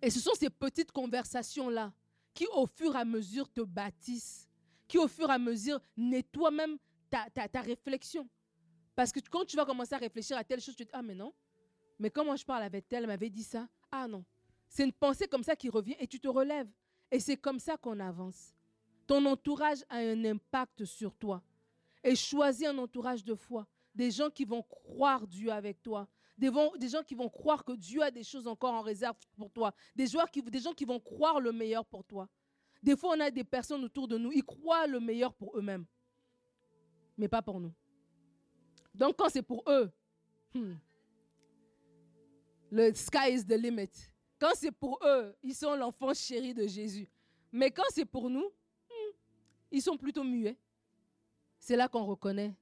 Et 0.01 0.09
ce 0.09 0.19
sont 0.19 0.33
ces 0.35 0.49
petites 0.49 0.91
conversations-là 0.91 1.91
qui, 2.33 2.45
au 2.53 2.67
fur 2.67 2.95
et 2.95 2.99
à 2.99 3.05
mesure, 3.05 3.51
te 3.51 3.61
bâtissent, 3.61 4.47
qui, 4.87 4.97
au 4.97 5.07
fur 5.07 5.29
et 5.29 5.33
à 5.33 5.39
mesure, 5.39 5.79
nettoient 5.95 6.51
même 6.51 6.77
ta, 7.09 7.29
ta, 7.29 7.47
ta 7.47 7.61
réflexion. 7.61 8.27
Parce 8.95 9.11
que 9.11 9.19
quand 9.29 9.45
tu 9.45 9.55
vas 9.55 9.65
commencer 9.65 9.95
à 9.95 9.97
réfléchir 9.97 10.37
à 10.37 10.43
telle 10.43 10.61
chose, 10.61 10.75
tu 10.75 10.85
te 10.85 10.91
dis, 10.91 10.95
ah 10.97 11.01
mais 11.01 11.15
non, 11.15 11.33
mais 11.99 12.09
comment 12.09 12.35
je 12.35 12.45
parle 12.45 12.63
avec 12.63 12.91
elle, 12.91 13.03
elle 13.03 13.07
m'avait 13.07 13.29
dit 13.29 13.43
ça. 13.43 13.67
Ah 13.91 14.07
non. 14.07 14.23
C'est 14.69 14.83
une 14.83 14.93
pensée 14.93 15.27
comme 15.27 15.43
ça 15.43 15.55
qui 15.55 15.69
revient 15.69 15.95
et 15.99 16.07
tu 16.07 16.19
te 16.19 16.27
relèves. 16.27 16.69
Et 17.09 17.19
c'est 17.19 17.37
comme 17.37 17.59
ça 17.59 17.77
qu'on 17.77 17.99
avance. 17.99 18.53
Ton 19.07 19.25
entourage 19.25 19.83
a 19.89 19.97
un 19.97 20.25
impact 20.25 20.85
sur 20.85 21.15
toi. 21.15 21.41
Et 22.03 22.15
choisis 22.15 22.67
un 22.67 22.77
entourage 22.77 23.23
de 23.23 23.33
foi. 23.33 23.65
Des 23.95 24.11
gens 24.11 24.29
qui 24.29 24.45
vont 24.45 24.61
croire 24.61 25.25
Dieu 25.25 25.51
avec 25.51 25.81
toi. 25.81 26.07
Des, 26.37 26.51
gens 26.87 27.01
qui 27.03 27.15
vont 27.15 27.29
croire 27.29 27.63
que 27.63 27.71
Dieu 27.73 28.01
a 28.03 28.11
des 28.11 28.23
choses 28.23 28.47
encore 28.47 28.73
en 28.73 28.81
réserve 28.81 29.15
pour 29.35 29.49
toi. 29.51 29.73
Des, 29.95 30.05
joueurs 30.05 30.29
qui, 30.29 30.43
des 30.43 30.59
gens 30.59 30.73
qui 30.73 30.85
vont 30.85 30.99
croire 30.99 31.39
le 31.39 31.51
meilleur 31.51 31.83
pour 31.85 32.03
toi. 32.03 32.29
Des 32.83 32.95
fois, 32.95 33.15
on 33.17 33.19
a 33.19 33.31
des 33.31 33.43
personnes 33.43 33.83
autour 33.83 34.07
de 34.07 34.17
nous, 34.17 34.31
ils 34.31 34.43
croient 34.43 34.85
le 34.85 34.99
meilleur 34.99 35.33
pour 35.33 35.57
eux-mêmes. 35.57 35.85
Mais 37.17 37.27
pas 37.27 37.41
pour 37.41 37.59
nous. 37.59 37.73
Donc 38.93 39.15
quand 39.17 39.29
c'est 39.29 39.41
pour 39.41 39.63
eux, 39.67 39.91
hmm, 40.53 40.73
le 42.71 42.93
sky 42.93 43.31
is 43.33 43.45
the 43.45 43.53
limit. 43.53 43.89
Quand 44.39 44.51
c'est 44.55 44.71
pour 44.71 44.99
eux, 45.03 45.35
ils 45.41 45.55
sont 45.55 45.75
l'enfant 45.75 46.13
chéri 46.13 46.53
de 46.53 46.67
Jésus. 46.67 47.09
Mais 47.51 47.71
quand 47.71 47.87
c'est 47.89 48.05
pour 48.05 48.29
nous, 48.29 48.45
hmm, 48.45 49.11
ils 49.71 49.81
sont 49.81 49.97
plutôt 49.97 50.23
muets. 50.23 50.57
C'est 51.57 51.75
là 51.75 51.87
qu'on 51.87 52.05
reconnaît, 52.05 52.53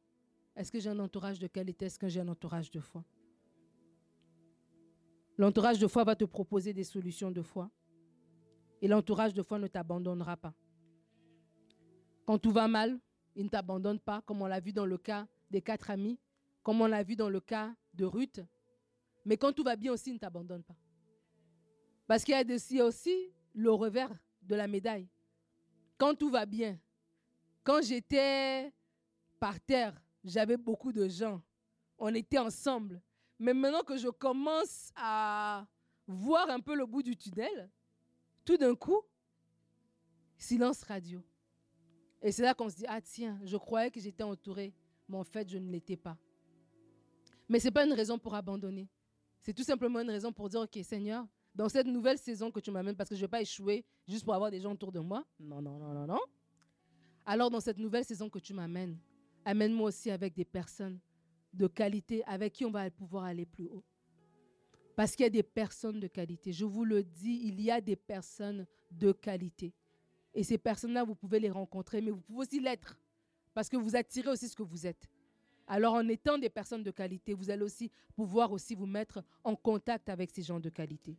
est-ce 0.55 0.71
que 0.71 0.79
j'ai 0.79 0.89
un 0.89 0.99
entourage 0.99 1.39
de 1.39 1.47
qualité, 1.47 1.85
est-ce 1.85 1.99
que 1.99 2.07
j'ai 2.07 2.21
un 2.21 2.27
entourage 2.29 2.71
de 2.71 2.79
foi? 2.79 3.03
L'entourage 5.37 5.79
de 5.79 5.87
foi 5.87 6.03
va 6.03 6.15
te 6.15 6.25
proposer 6.25 6.73
des 6.73 6.83
solutions 6.83 7.31
de 7.31 7.41
foi. 7.41 7.69
Et 8.81 8.87
l'entourage 8.87 9.33
de 9.33 9.41
foi 9.41 9.59
ne 9.59 9.67
t'abandonnera 9.67 10.37
pas. 10.37 10.53
Quand 12.25 12.37
tout 12.37 12.51
va 12.51 12.67
mal, 12.67 12.99
il 13.35 13.45
ne 13.45 13.49
t'abandonne 13.49 13.99
pas, 13.99 14.21
comme 14.21 14.41
on 14.41 14.47
l'a 14.47 14.59
vu 14.59 14.71
dans 14.71 14.85
le 14.85 14.97
cas 14.97 15.27
des 15.51 15.61
quatre 15.61 15.89
amis, 15.89 16.19
comme 16.63 16.81
on 16.81 16.87
l'a 16.87 17.03
vu 17.03 17.15
dans 17.15 17.29
le 17.29 17.39
cas 17.39 17.75
de 17.93 18.05
Ruth. 18.05 18.41
Mais 19.25 19.37
quand 19.37 19.53
tout 19.53 19.63
va 19.63 19.75
bien 19.75 19.91
aussi, 19.91 20.11
il 20.11 20.13
ne 20.13 20.19
t'abandonne 20.19 20.63
pas. 20.63 20.75
Parce 22.07 22.23
qu'il 22.23 22.35
y 22.35 22.79
a 22.79 22.85
aussi 22.85 23.31
le 23.53 23.71
revers 23.71 24.11
de 24.41 24.55
la 24.55 24.67
médaille. 24.67 25.07
Quand 25.97 26.15
tout 26.15 26.29
va 26.29 26.45
bien, 26.45 26.77
quand 27.63 27.81
j'étais 27.81 28.71
par 29.39 29.59
terre, 29.59 29.99
j'avais 30.23 30.57
beaucoup 30.57 30.91
de 30.91 31.07
gens. 31.07 31.41
On 31.97 32.13
était 32.13 32.37
ensemble. 32.37 33.01
Mais 33.39 33.53
maintenant 33.53 33.83
que 33.83 33.97
je 33.97 34.09
commence 34.09 34.91
à 34.95 35.65
voir 36.07 36.49
un 36.49 36.59
peu 36.59 36.75
le 36.75 36.85
bout 36.85 37.03
du 37.03 37.17
tunnel, 37.17 37.69
tout 38.45 38.57
d'un 38.57 38.75
coup, 38.75 39.01
silence 40.37 40.83
radio. 40.83 41.21
Et 42.21 42.31
c'est 42.31 42.43
là 42.43 42.53
qu'on 42.53 42.69
se 42.69 42.75
dit, 42.75 42.85
ah 42.87 43.01
tiens, 43.01 43.39
je 43.43 43.57
croyais 43.57 43.91
que 43.91 43.99
j'étais 43.99 44.23
entouré, 44.23 44.73
mais 45.07 45.17
en 45.17 45.23
fait, 45.23 45.49
je 45.49 45.57
ne 45.57 45.69
l'étais 45.69 45.97
pas. 45.97 46.17
Mais 47.47 47.59
ce 47.59 47.65
n'est 47.65 47.71
pas 47.71 47.85
une 47.85 47.93
raison 47.93 48.17
pour 48.17 48.33
abandonner. 48.35 48.89
C'est 49.41 49.53
tout 49.53 49.63
simplement 49.63 49.99
une 49.99 50.09
raison 50.09 50.31
pour 50.31 50.49
dire, 50.49 50.61
OK, 50.61 50.79
Seigneur, 50.83 51.27
dans 51.53 51.69
cette 51.69 51.87
nouvelle 51.87 52.17
saison 52.17 52.51
que 52.51 52.59
tu 52.59 52.71
m'amènes, 52.71 52.95
parce 52.95 53.09
que 53.09 53.15
je 53.15 53.21
ne 53.21 53.25
vais 53.25 53.31
pas 53.31 53.41
échouer 53.41 53.85
juste 54.07 54.23
pour 54.23 54.33
avoir 54.33 54.49
des 54.49 54.59
gens 54.59 54.71
autour 54.71 54.91
de 54.91 54.99
moi. 54.99 55.23
Non, 55.39 55.61
non, 55.61 55.77
non, 55.77 55.93
non, 55.93 56.07
non. 56.07 56.19
Alors, 57.25 57.49
dans 57.49 57.59
cette 57.59 57.77
nouvelle 57.77 58.05
saison 58.05 58.29
que 58.29 58.39
tu 58.39 58.53
m'amènes, 58.53 58.97
amène-moi 59.45 59.87
aussi 59.87 60.09
avec 60.09 60.33
des 60.33 60.45
personnes 60.45 60.99
de 61.55 61.67
qualité 61.67 62.23
avec 62.25 62.53
qui 62.53 62.65
on 62.65 62.71
va 62.71 62.89
pouvoir 62.89 63.25
aller 63.25 63.45
plus 63.45 63.67
haut. 63.67 63.83
Parce 64.95 65.15
qu'il 65.15 65.23
y 65.23 65.27
a 65.27 65.29
des 65.29 65.43
personnes 65.43 65.99
de 65.99 66.07
qualité. 66.07 66.53
Je 66.53 66.65
vous 66.65 66.85
le 66.85 67.03
dis, 67.03 67.41
il 67.43 67.61
y 67.61 67.69
a 67.69 67.81
des 67.81 67.95
personnes 67.95 68.65
de 68.91 69.11
qualité. 69.11 69.73
Et 70.33 70.43
ces 70.43 70.57
personnes-là, 70.57 71.03
vous 71.03 71.15
pouvez 71.15 71.39
les 71.39 71.49
rencontrer, 71.49 72.01
mais 72.01 72.11
vous 72.11 72.21
pouvez 72.21 72.39
aussi 72.39 72.59
l'être. 72.59 72.97
Parce 73.53 73.69
que 73.69 73.77
vous 73.77 73.95
attirez 73.95 74.29
aussi 74.29 74.47
ce 74.47 74.55
que 74.55 74.63
vous 74.63 74.85
êtes. 74.85 75.09
Alors 75.67 75.95
en 75.95 76.07
étant 76.07 76.37
des 76.37 76.49
personnes 76.49 76.83
de 76.83 76.91
qualité, 76.91 77.33
vous 77.33 77.49
allez 77.49 77.63
aussi 77.63 77.91
pouvoir 78.15 78.51
aussi 78.51 78.75
vous 78.75 78.85
mettre 78.85 79.23
en 79.43 79.55
contact 79.55 80.09
avec 80.09 80.29
ces 80.29 80.43
gens 80.43 80.59
de 80.59 80.69
qualité. 80.69 81.17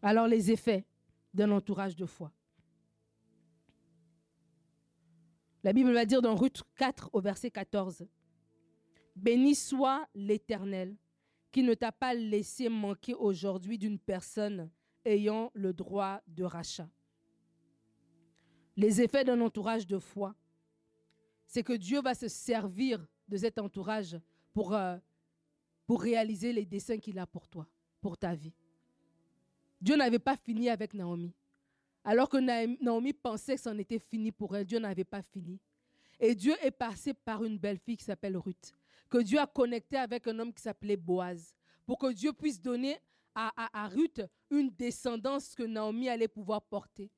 Alors 0.00 0.26
les 0.26 0.50
effets 0.50 0.84
d'un 1.34 1.50
entourage 1.50 1.94
de 1.94 2.06
foi. 2.06 2.32
La 5.64 5.72
Bible 5.72 5.92
va 5.92 6.04
dire 6.04 6.22
dans 6.22 6.34
Ruth 6.34 6.62
4 6.76 7.10
au 7.12 7.20
verset 7.20 7.50
14, 7.50 8.06
Béni 9.14 9.54
soit 9.54 10.08
l'Éternel 10.14 10.96
qui 11.52 11.62
ne 11.62 11.74
t'a 11.74 11.92
pas 11.92 12.14
laissé 12.14 12.68
manquer 12.68 13.14
aujourd'hui 13.14 13.78
d'une 13.78 13.98
personne 13.98 14.70
ayant 15.04 15.50
le 15.54 15.72
droit 15.72 16.20
de 16.26 16.44
rachat. 16.44 16.88
Les 18.76 19.02
effets 19.02 19.22
d'un 19.22 19.40
entourage 19.40 19.86
de 19.86 19.98
foi, 19.98 20.34
c'est 21.46 21.62
que 21.62 21.74
Dieu 21.74 22.00
va 22.00 22.14
se 22.14 22.28
servir 22.28 23.06
de 23.28 23.36
cet 23.36 23.58
entourage 23.58 24.18
pour, 24.54 24.74
euh, 24.74 24.96
pour 25.86 26.02
réaliser 26.02 26.52
les 26.52 26.64
desseins 26.64 26.98
qu'il 26.98 27.18
a 27.18 27.26
pour 27.26 27.46
toi, 27.48 27.68
pour 28.00 28.16
ta 28.16 28.34
vie. 28.34 28.54
Dieu 29.80 29.96
n'avait 29.96 30.18
pas 30.18 30.36
fini 30.36 30.70
avec 30.70 30.94
Naomi. 30.94 31.34
Alors 32.04 32.28
que 32.28 32.38
Naomi 32.38 33.12
pensait 33.12 33.54
que 33.54 33.60
c'en 33.60 33.78
était 33.78 33.98
fini 33.98 34.32
pour 34.32 34.56
elle, 34.56 34.64
Dieu 34.64 34.78
n'avait 34.78 35.04
pas 35.04 35.22
fini. 35.22 35.60
Et 36.18 36.34
Dieu 36.34 36.54
est 36.62 36.72
passé 36.72 37.14
par 37.14 37.44
une 37.44 37.58
belle 37.58 37.78
fille 37.78 37.96
qui 37.96 38.04
s'appelle 38.04 38.36
Ruth, 38.36 38.74
que 39.08 39.18
Dieu 39.18 39.38
a 39.38 39.46
connecté 39.46 39.96
avec 39.96 40.26
un 40.26 40.38
homme 40.38 40.52
qui 40.52 40.62
s'appelait 40.62 40.96
Boaz, 40.96 41.54
pour 41.86 41.98
que 41.98 42.12
Dieu 42.12 42.32
puisse 42.32 42.60
donner 42.60 42.98
à, 43.34 43.88
Ruth 43.88 44.22
une 44.50 44.70
descendance 44.70 45.54
que 45.54 45.62
Naomi 45.62 46.08
allait 46.08 46.28
pouvoir 46.28 46.62
porter. 46.62 47.10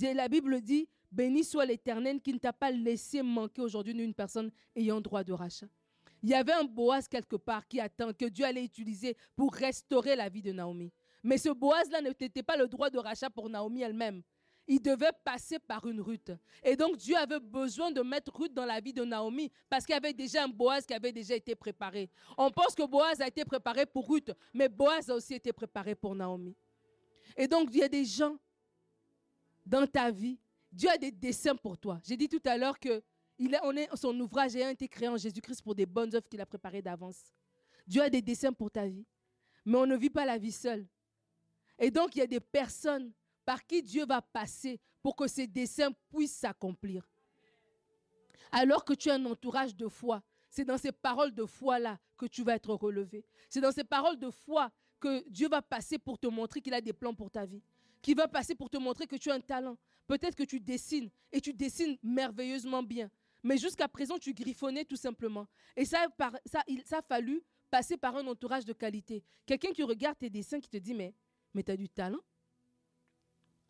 La 0.00 0.28
Bible 0.28 0.60
dit, 0.60 0.88
béni 1.10 1.44
soit 1.44 1.64
l'Éternel 1.64 2.20
qui 2.20 2.32
ne 2.32 2.38
t'a 2.38 2.52
pas 2.52 2.70
laissé 2.70 3.22
manquer 3.22 3.62
aujourd'hui 3.62 3.94
d'une 3.94 4.14
personne 4.14 4.50
ayant 4.76 5.00
droit 5.00 5.24
de 5.24 5.32
rachat. 5.32 5.68
Il 6.22 6.30
y 6.30 6.34
avait 6.34 6.52
un 6.52 6.64
Boaz 6.64 7.08
quelque 7.08 7.36
part 7.36 7.66
qui 7.66 7.80
attend, 7.80 8.12
que 8.12 8.26
Dieu 8.26 8.44
allait 8.44 8.64
utiliser 8.64 9.16
pour 9.34 9.54
restaurer 9.54 10.14
la 10.14 10.28
vie 10.28 10.42
de 10.42 10.52
Naomi. 10.52 10.92
Mais 11.24 11.38
ce 11.38 11.48
Boaz-là 11.48 12.00
n'était 12.00 12.42
pas 12.42 12.56
le 12.56 12.68
droit 12.68 12.90
de 12.90 12.98
rachat 12.98 13.30
pour 13.30 13.48
Naomi 13.48 13.82
elle-même 13.82 14.22
il 14.72 14.80
devait 14.80 15.12
passer 15.24 15.58
par 15.58 15.86
une 15.86 16.00
Ruth. 16.00 16.32
Et 16.62 16.76
donc 16.76 16.96
Dieu 16.96 17.16
avait 17.16 17.40
besoin 17.40 17.90
de 17.90 18.00
mettre 18.00 18.32
Ruth 18.34 18.54
dans 18.54 18.64
la 18.64 18.80
vie 18.80 18.92
de 18.92 19.04
Naomi 19.04 19.50
parce 19.68 19.84
qu'il 19.84 19.92
y 19.92 19.96
avait 19.96 20.14
déjà 20.14 20.44
un 20.44 20.48
Boaz 20.48 20.86
qui 20.86 20.94
avait 20.94 21.12
déjà 21.12 21.34
été 21.34 21.54
préparé. 21.54 22.08
On 22.38 22.50
pense 22.50 22.74
que 22.74 22.86
Boaz 22.86 23.20
a 23.20 23.26
été 23.26 23.44
préparé 23.44 23.84
pour 23.84 24.08
Ruth, 24.08 24.32
mais 24.54 24.68
Boaz 24.68 25.10
a 25.10 25.14
aussi 25.14 25.34
été 25.34 25.52
préparé 25.52 25.94
pour 25.94 26.14
Naomi. 26.14 26.56
Et 27.36 27.46
donc 27.46 27.68
il 27.72 27.80
y 27.80 27.82
a 27.82 27.88
des 27.88 28.04
gens 28.04 28.36
dans 29.66 29.86
ta 29.86 30.10
vie, 30.10 30.38
Dieu 30.72 30.88
a 30.88 30.96
des 30.96 31.10
desseins 31.10 31.56
pour 31.56 31.76
toi. 31.76 32.00
J'ai 32.04 32.16
dit 32.16 32.28
tout 32.28 32.42
à 32.44 32.56
l'heure 32.56 32.78
que 32.78 33.02
on 33.62 33.96
son 33.96 34.18
ouvrage 34.20 34.56
a 34.56 34.70
été 34.70 34.88
créé 34.88 35.08
en 35.08 35.16
Jésus-Christ 35.16 35.62
pour 35.62 35.74
des 35.74 35.86
bonnes 35.86 36.14
œuvres 36.14 36.28
qu'il 36.28 36.40
a 36.40 36.46
préparées 36.46 36.82
d'avance. 36.82 37.32
Dieu 37.86 38.00
a 38.00 38.08
des 38.08 38.22
desseins 38.22 38.52
pour 38.52 38.70
ta 38.70 38.86
vie. 38.86 39.04
Mais 39.64 39.78
on 39.78 39.86
ne 39.86 39.96
vit 39.96 40.10
pas 40.10 40.24
la 40.24 40.38
vie 40.38 40.52
seule. 40.52 40.86
Et 41.78 41.90
donc, 41.90 42.14
il 42.14 42.18
y 42.20 42.22
a 42.22 42.26
des 42.26 42.40
personnes 42.40 43.12
par 43.44 43.66
qui 43.66 43.82
Dieu 43.82 44.06
va 44.06 44.22
passer 44.22 44.80
pour 45.02 45.16
que 45.16 45.26
ses 45.26 45.46
desseins 45.46 45.92
puissent 46.10 46.36
s'accomplir. 46.36 47.08
Alors 48.50 48.84
que 48.84 48.92
tu 48.92 49.10
as 49.10 49.14
un 49.14 49.24
entourage 49.24 49.74
de 49.74 49.88
foi, 49.88 50.22
c'est 50.48 50.64
dans 50.64 50.78
ces 50.78 50.92
paroles 50.92 51.34
de 51.34 51.46
foi-là 51.46 51.98
que 52.18 52.26
tu 52.26 52.42
vas 52.42 52.54
être 52.54 52.74
relevé. 52.74 53.24
C'est 53.48 53.60
dans 53.60 53.72
ces 53.72 53.84
paroles 53.84 54.18
de 54.18 54.30
foi 54.30 54.70
que 55.00 55.26
Dieu 55.28 55.48
va 55.48 55.62
passer 55.62 55.98
pour 55.98 56.18
te 56.18 56.26
montrer 56.26 56.60
qu'il 56.60 56.74
a 56.74 56.80
des 56.80 56.92
plans 56.92 57.14
pour 57.14 57.30
ta 57.30 57.46
vie. 57.46 57.62
Qui 58.02 58.14
va 58.14 58.28
passer 58.28 58.54
pour 58.54 58.68
te 58.68 58.76
montrer 58.76 59.06
que 59.06 59.16
tu 59.16 59.30
as 59.30 59.34
un 59.34 59.40
talent. 59.40 59.78
Peut-être 60.06 60.34
que 60.34 60.42
tu 60.42 60.60
dessines 60.60 61.10
et 61.32 61.40
tu 61.40 61.54
dessines 61.54 61.96
merveilleusement 62.02 62.82
bien. 62.82 63.10
Mais 63.42 63.56
jusqu'à 63.56 63.88
présent, 63.88 64.18
tu 64.18 64.34
griffonnais 64.34 64.84
tout 64.84 64.96
simplement. 64.96 65.48
Et 65.76 65.84
ça, 65.84 66.06
ça, 66.46 66.62
ça 66.84 66.98
a 66.98 67.02
fallu 67.02 67.42
passer 67.70 67.96
par 67.96 68.14
un 68.16 68.26
entourage 68.26 68.66
de 68.66 68.72
qualité. 68.72 69.24
Quelqu'un 69.46 69.72
qui 69.72 69.82
regarde 69.82 70.18
tes 70.18 70.30
dessins, 70.30 70.60
qui 70.60 70.68
te 70.68 70.76
dit, 70.76 70.94
mais, 70.94 71.14
mais 71.54 71.62
tu 71.62 71.72
as 71.72 71.76
du 71.76 71.88
talent. 71.88 72.20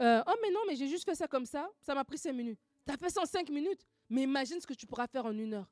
Euh, 0.03 0.23
oh, 0.27 0.35
mais 0.43 0.51
non, 0.51 0.61
mais 0.67 0.75
j'ai 0.75 0.89
juste 0.89 1.05
fait 1.05 1.15
ça 1.15 1.29
comme 1.29 1.47
ça. 1.47 1.71
Ça 1.81 1.95
m'a 1.95 2.05
pris 2.05 2.19
cinq 2.19 2.33
minutes. 2.33 2.59
Tu 2.85 2.93
as 2.93 2.97
fait 2.97 3.09
ça 3.09 3.23
en 3.23 3.27
cinq 3.27 3.49
minutes? 3.49 3.87
Mais 4.11 4.23
imagine 4.23 4.61
ce 4.61 4.67
que 4.67 4.75
tu 4.75 4.87
pourras 4.87 5.07
faire 5.07 5.25
en 5.25 5.37
une 5.37 5.55
heure. 5.55 5.71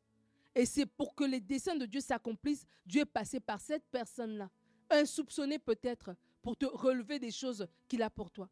Et 0.54 0.64
c'est 0.66 0.86
pour 0.86 1.14
que 1.14 1.24
les 1.24 1.40
desseins 1.40 1.76
de 1.76 1.86
Dieu 1.86 2.00
s'accomplissent, 2.00 2.64
Dieu 2.86 3.02
est 3.02 3.06
passé 3.06 3.40
par 3.40 3.60
cette 3.60 3.84
personne-là, 3.90 4.50
insoupçonnée 4.88 5.58
peut-être, 5.58 6.14
pour 6.42 6.56
te 6.56 6.66
relever 6.66 7.18
des 7.18 7.30
choses 7.30 7.66
qu'il 7.88 8.02
a 8.02 8.10
pour 8.10 8.30
toi. 8.30 8.48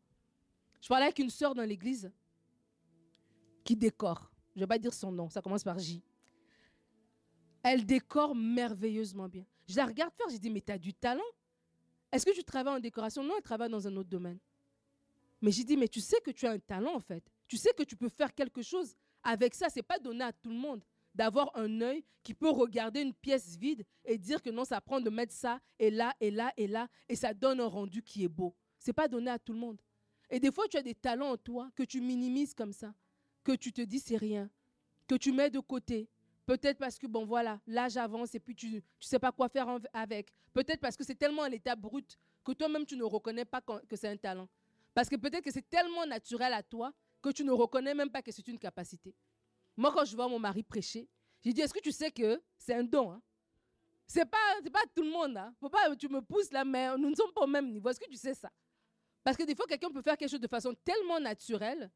Je 0.80 0.88
parlais 0.88 1.06
avec 1.06 1.18
une 1.18 1.30
sœur 1.30 1.54
dans 1.54 1.64
l'église 1.64 2.10
qui 3.64 3.76
décore. 3.76 4.30
Je 4.54 4.60
ne 4.60 4.64
vais 4.64 4.68
pas 4.68 4.78
dire 4.78 4.94
son 4.94 5.10
nom, 5.10 5.28
ça 5.30 5.42
commence 5.42 5.64
par 5.64 5.78
J. 5.78 6.02
Elle 7.62 7.84
décore 7.84 8.34
merveilleusement 8.34 9.28
bien. 9.28 9.44
Je 9.68 9.76
la 9.76 9.86
regarde 9.86 10.12
faire, 10.14 10.28
je 10.30 10.36
dis, 10.36 10.50
mais 10.50 10.60
tu 10.60 10.72
as 10.72 10.78
du 10.78 10.94
talent. 10.94 11.22
Est-ce 12.10 12.24
que 12.24 12.34
tu 12.34 12.44
travailles 12.44 12.76
en 12.76 12.80
décoration? 12.80 13.22
Non, 13.22 13.34
elle 13.36 13.42
travaille 13.42 13.70
dans 13.70 13.86
un 13.86 13.96
autre 13.96 14.08
domaine. 14.08 14.38
Mais 15.40 15.52
j'ai 15.52 15.64
dit, 15.64 15.76
mais 15.76 15.88
tu 15.88 16.00
sais 16.00 16.20
que 16.20 16.30
tu 16.30 16.46
as 16.46 16.50
un 16.50 16.58
talent 16.58 16.94
en 16.94 17.00
fait. 17.00 17.24
Tu 17.46 17.56
sais 17.56 17.72
que 17.72 17.82
tu 17.82 17.96
peux 17.96 18.08
faire 18.08 18.34
quelque 18.34 18.62
chose 18.62 18.94
avec 19.22 19.54
ça. 19.54 19.68
C'est 19.68 19.82
pas 19.82 19.98
donné 19.98 20.24
à 20.24 20.32
tout 20.32 20.50
le 20.50 20.56
monde 20.56 20.84
d'avoir 21.14 21.50
un 21.56 21.80
œil 21.80 22.04
qui 22.22 22.34
peut 22.34 22.50
regarder 22.50 23.00
une 23.00 23.14
pièce 23.14 23.56
vide 23.56 23.84
et 24.04 24.18
dire 24.18 24.42
que 24.42 24.50
non, 24.50 24.64
ça 24.64 24.80
prend 24.80 25.00
de 25.00 25.10
mettre 25.10 25.32
ça 25.32 25.60
et 25.78 25.90
là 25.90 26.14
et 26.20 26.30
là 26.30 26.52
et 26.56 26.66
là 26.66 26.88
et 27.08 27.16
ça 27.16 27.34
donne 27.34 27.60
un 27.60 27.66
rendu 27.66 28.02
qui 28.02 28.24
est 28.24 28.28
beau. 28.28 28.54
C'est 28.78 28.92
pas 28.92 29.08
donné 29.08 29.30
à 29.30 29.38
tout 29.38 29.52
le 29.52 29.58
monde. 29.58 29.80
Et 30.30 30.38
des 30.38 30.52
fois, 30.52 30.68
tu 30.68 30.76
as 30.76 30.82
des 30.82 30.94
talents 30.94 31.30
en 31.30 31.36
toi 31.36 31.70
que 31.74 31.82
tu 31.82 32.00
minimises 32.00 32.54
comme 32.54 32.72
ça, 32.72 32.94
que 33.42 33.52
tu 33.52 33.72
te 33.72 33.80
dis 33.80 33.98
c'est 33.98 34.16
rien, 34.16 34.50
que 35.06 35.14
tu 35.14 35.32
mets 35.32 35.50
de 35.50 35.60
côté. 35.60 36.08
Peut-être 36.46 36.78
parce 36.78 36.98
que, 36.98 37.06
bon, 37.06 37.26
voilà, 37.26 37.60
l'âge 37.66 37.96
avance 37.96 38.34
et 38.34 38.40
puis 38.40 38.54
tu 38.54 38.76
ne 38.76 38.80
sais 39.00 39.18
pas 39.18 39.32
quoi 39.32 39.48
faire 39.48 39.68
avec. 39.92 40.32
Peut-être 40.52 40.80
parce 40.80 40.96
que 40.96 41.04
c'est 41.04 41.14
tellement 41.14 41.42
à 41.42 41.48
l'état 41.48 41.76
brut 41.76 42.18
que 42.44 42.52
toi-même, 42.52 42.86
tu 42.86 42.96
ne 42.96 43.04
reconnais 43.04 43.44
pas 43.44 43.60
que 43.60 43.96
c'est 43.96 44.08
un 44.08 44.16
talent. 44.16 44.48
Parce 44.98 45.08
que 45.08 45.14
peut-être 45.14 45.44
que 45.44 45.52
c'est 45.52 45.70
tellement 45.70 46.04
naturel 46.06 46.52
à 46.52 46.60
toi 46.60 46.92
que 47.22 47.28
tu 47.28 47.44
ne 47.44 47.52
reconnais 47.52 47.94
même 47.94 48.10
pas 48.10 48.20
que 48.20 48.32
c'est 48.32 48.48
une 48.48 48.58
capacité. 48.58 49.14
Moi, 49.76 49.92
quand 49.92 50.04
je 50.04 50.16
vois 50.16 50.26
mon 50.26 50.40
mari 50.40 50.64
prêcher, 50.64 51.08
j'ai 51.40 51.52
dit, 51.52 51.60
est-ce 51.60 51.72
que 51.72 51.78
tu 51.78 51.92
sais 51.92 52.10
que 52.10 52.42
c'est 52.56 52.74
un 52.74 52.82
don 52.82 53.12
hein? 53.12 53.22
C'est 54.08 54.24
pas, 54.24 54.60
pas 54.72 54.82
tout 54.96 55.04
le 55.04 55.10
monde. 55.10 55.36
Hein? 55.36 55.54
Faut 55.60 55.68
pas, 55.68 55.94
tu 55.94 56.08
me 56.08 56.20
pousses 56.20 56.50
là, 56.50 56.64
mais 56.64 56.98
nous 56.98 57.10
ne 57.10 57.14
sommes 57.14 57.32
pas 57.32 57.42
au 57.42 57.46
même 57.46 57.70
niveau. 57.70 57.88
Est-ce 57.88 58.00
que 58.00 58.10
tu 58.10 58.16
sais 58.16 58.34
ça? 58.34 58.50
Parce 59.22 59.36
que 59.36 59.44
des 59.44 59.54
fois, 59.54 59.66
quelqu'un 59.68 59.92
peut 59.92 60.02
faire 60.02 60.16
quelque 60.16 60.30
chose 60.30 60.40
de 60.40 60.48
façon 60.48 60.74
tellement 60.84 61.20
naturelle 61.20 61.92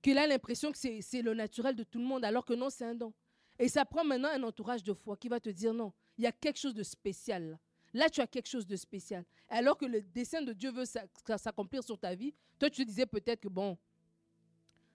qu'il 0.00 0.16
a 0.16 0.24
l'impression 0.28 0.70
que 0.70 0.78
c'est 0.78 1.22
le 1.22 1.34
naturel 1.34 1.74
de 1.74 1.82
tout 1.82 1.98
le 1.98 2.04
monde, 2.04 2.24
alors 2.24 2.44
que 2.44 2.54
non, 2.54 2.70
c'est 2.70 2.84
un 2.84 2.94
don. 2.94 3.12
Et 3.58 3.66
ça 3.66 3.84
prend 3.84 4.04
maintenant 4.04 4.28
un 4.28 4.44
entourage 4.44 4.84
de 4.84 4.94
foi 4.94 5.16
qui 5.16 5.26
va 5.26 5.40
te 5.40 5.50
dire 5.50 5.74
non, 5.74 5.92
il 6.16 6.22
y 6.22 6.28
a 6.28 6.30
quelque 6.30 6.60
chose 6.60 6.74
de 6.74 6.84
spécial 6.84 7.50
là. 7.50 7.58
Là, 7.94 8.08
tu 8.08 8.20
as 8.20 8.26
quelque 8.26 8.48
chose 8.48 8.66
de 8.66 8.76
spécial. 8.76 9.24
Alors 9.48 9.76
que 9.76 9.86
le 9.86 10.02
dessein 10.02 10.42
de 10.42 10.52
Dieu 10.52 10.70
veut 10.70 10.84
s'accomplir 10.84 11.82
sur 11.82 11.98
ta 11.98 12.14
vie, 12.14 12.34
toi, 12.58 12.68
tu 12.70 12.82
te 12.82 12.88
disais 12.88 13.06
peut-être 13.06 13.40
que, 13.40 13.48
bon, 13.48 13.78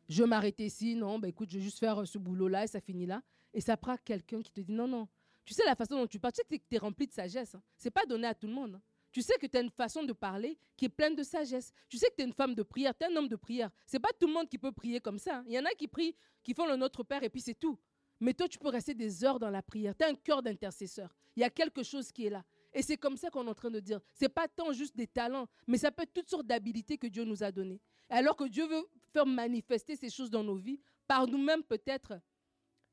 je 0.09 0.21
vais 0.21 0.29
m'arrêter 0.29 0.65
ici, 0.65 0.95
non, 0.95 1.17
ben 1.17 1.29
écoute, 1.29 1.49
je 1.49 1.57
vais 1.57 1.63
juste 1.63 1.79
faire 1.79 2.01
euh, 2.01 2.05
ce 2.05 2.17
boulot-là 2.17 2.65
et 2.65 2.67
ça 2.67 2.81
finit 2.81 3.05
là. 3.05 3.21
Et 3.53 3.61
ça 3.61 3.77
prend 3.77 3.95
quelqu'un 3.97 4.41
qui 4.41 4.51
te 4.51 4.61
dit, 4.61 4.71
non, 4.71 4.87
non. 4.87 5.07
Tu 5.45 5.53
sais 5.53 5.63
la 5.65 5.75
façon 5.75 5.95
dont 5.95 6.07
tu 6.07 6.19
parles, 6.19 6.33
tu 6.33 6.37
sais 6.37 6.59
que 6.59 6.63
tu 6.69 6.75
es, 6.75 6.79
rempli 6.79 7.07
de 7.07 7.11
sagesse. 7.11 7.55
Hein. 7.55 7.61
Ce 7.77 7.85
n'est 7.87 7.91
pas 7.91 8.05
donné 8.05 8.27
à 8.27 8.33
tout 8.33 8.47
le 8.47 8.53
monde. 8.53 8.75
Hein. 8.75 8.81
Tu 9.11 9.21
sais 9.21 9.35
que 9.39 9.45
tu 9.45 9.57
as 9.57 9.61
une 9.61 9.69
façon 9.69 10.03
de 10.03 10.13
parler 10.13 10.57
qui 10.75 10.85
est 10.85 10.89
pleine 10.89 11.15
de 11.15 11.23
sagesse. 11.23 11.71
Tu 11.87 11.97
sais 11.97 12.07
que 12.07 12.15
tu 12.15 12.21
es 12.23 12.25
une 12.25 12.33
femme 12.33 12.55
de 12.55 12.63
prière, 12.63 12.93
tu 12.97 13.05
es 13.05 13.11
un 13.11 13.15
homme 13.15 13.27
de 13.27 13.35
prière. 13.35 13.69
Ce 13.85 13.95
n'est 13.95 13.99
pas 13.99 14.09
tout 14.19 14.27
le 14.27 14.33
monde 14.33 14.49
qui 14.49 14.57
peut 14.57 14.71
prier 14.71 14.99
comme 14.99 15.19
ça. 15.19 15.37
Hein. 15.37 15.43
Il 15.47 15.53
y 15.53 15.59
en 15.59 15.65
a 15.65 15.69
qui 15.71 15.87
prient, 15.87 16.15
qui 16.41 16.53
font 16.53 16.65
le 16.65 16.75
Notre 16.75 17.03
Père 17.03 17.23
et 17.23 17.29
puis 17.29 17.41
c'est 17.41 17.53
tout. 17.53 17.77
Mais 18.19 18.33
toi, 18.33 18.47
tu 18.47 18.57
peux 18.57 18.69
rester 18.69 18.93
des 18.93 19.23
heures 19.25 19.39
dans 19.39 19.49
la 19.49 19.61
prière. 19.61 19.93
Tu 19.95 20.03
as 20.03 20.07
un 20.07 20.15
cœur 20.15 20.41
d'intercesseur. 20.41 21.13
Il 21.35 21.41
y 21.41 21.43
a 21.43 21.49
quelque 21.49 21.83
chose 21.83 22.11
qui 22.11 22.27
est 22.27 22.29
là. 22.29 22.43
Et 22.73 22.81
c'est 22.81 22.97
comme 22.97 23.17
ça 23.17 23.29
qu'on 23.29 23.45
est 23.45 23.49
en 23.49 23.53
train 23.53 23.69
de 23.69 23.79
dire. 23.79 23.99
Ce 24.13 24.25
n'est 24.25 24.29
pas 24.29 24.47
tant 24.47 24.71
juste 24.73 24.95
des 24.95 25.07
talents, 25.07 25.47
mais 25.67 25.77
ça 25.77 25.91
peut 25.91 26.03
être 26.03 26.13
toutes 26.13 26.29
sortes 26.29 26.47
d'habilités 26.47 26.97
que 26.97 27.07
Dieu 27.07 27.23
nous 27.23 27.43
a 27.43 27.51
données. 27.51 27.79
Alors 28.09 28.35
que 28.35 28.45
Dieu 28.45 28.67
veut 28.67 28.85
faire 29.11 29.25
manifester 29.25 29.95
ces 29.95 30.09
choses 30.09 30.29
dans 30.29 30.43
nos 30.43 30.55
vies, 30.55 30.79
par 31.07 31.27
nous-mêmes 31.27 31.63
peut-être, 31.63 32.19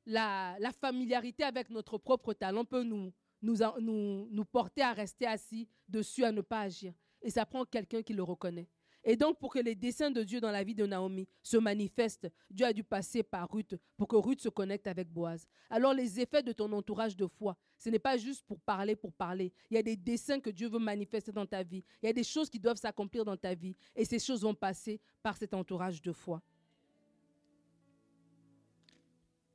la, 0.07 0.57
familiarité 0.81 1.45
avec 1.45 1.71
notre 1.71 1.99
propre 1.99 2.33
talent 2.33 2.65
peut 2.65 2.83
nous, 2.83 3.13
nous, 3.43 3.57
nous, 3.81 4.29
nous 4.31 4.45
porter 4.45 4.83
à 4.83 4.93
rester 4.93 5.27
assis 5.27 5.69
dessus, 5.89 6.25
à 6.25 6.33
ne 6.33 6.41
pas 6.41 6.61
agir. 6.61 6.93
Et 7.23 7.31
ça 7.31 7.47
prend 7.47 7.65
quelqu'un 7.65 8.03
qui 8.03 8.13
le 8.13 8.23
reconnaît. 8.23 8.69
Et 9.03 9.17
donc, 9.17 9.39
pour 9.39 9.53
que 9.53 9.59
les 9.59 9.75
desseins 9.75 10.11
de 10.11 10.23
Dieu 10.23 10.41
dans 10.41 10.51
la 10.51 10.63
vie 10.63 10.75
de 10.75 10.85
Naomi 10.85 11.27
se 11.43 11.57
manifestent, 11.57 12.29
Dieu 12.51 12.67
a 12.67 12.73
dû 12.73 12.85
passer 12.85 13.23
par 13.23 13.51
Ruth 13.51 13.75
pour 13.97 14.09
que 14.09 14.17
Ruth 14.17 14.41
se 14.41 14.51
connecte 14.51 14.87
avec 14.87 15.09
Boaz. 15.09 15.47
Alors, 15.71 15.95
les 15.95 16.21
effets 16.21 16.43
de 16.43 16.53
ton 16.53 16.71
entourage 16.73 17.17
de 17.17 17.27
foi, 17.27 17.57
ce 17.79 17.89
n'est 17.89 17.99
pas 17.99 18.19
juste 18.19 18.45
pour 18.47 18.61
parler, 18.61 18.97
pour 18.97 19.13
parler. 19.13 19.53
Il 19.71 19.75
y 19.75 19.79
a 19.79 19.83
des 19.83 19.97
desseins 19.97 20.41
que 20.41 20.51
Dieu 20.51 20.69
veut 20.69 20.79
manifester 20.79 21.33
dans 21.33 21.47
ta 21.47 21.63
vie. 21.63 21.83
Il 22.03 22.07
y 22.07 22.11
a 22.11 22.13
des 22.13 22.25
choses 22.25 22.51
qui 22.51 22.61
doivent 22.61 22.77
s'accomplir 22.77 23.25
dans 23.25 23.37
ta 23.37 23.55
vie. 23.55 23.75
Et 23.97 24.05
ces 24.05 24.19
choses 24.19 24.43
vont 24.43 24.55
passer 24.55 25.01
par 25.23 25.37
cet 25.37 25.55
entourage 25.55 26.03
de 26.03 26.13
foi. 26.13 26.43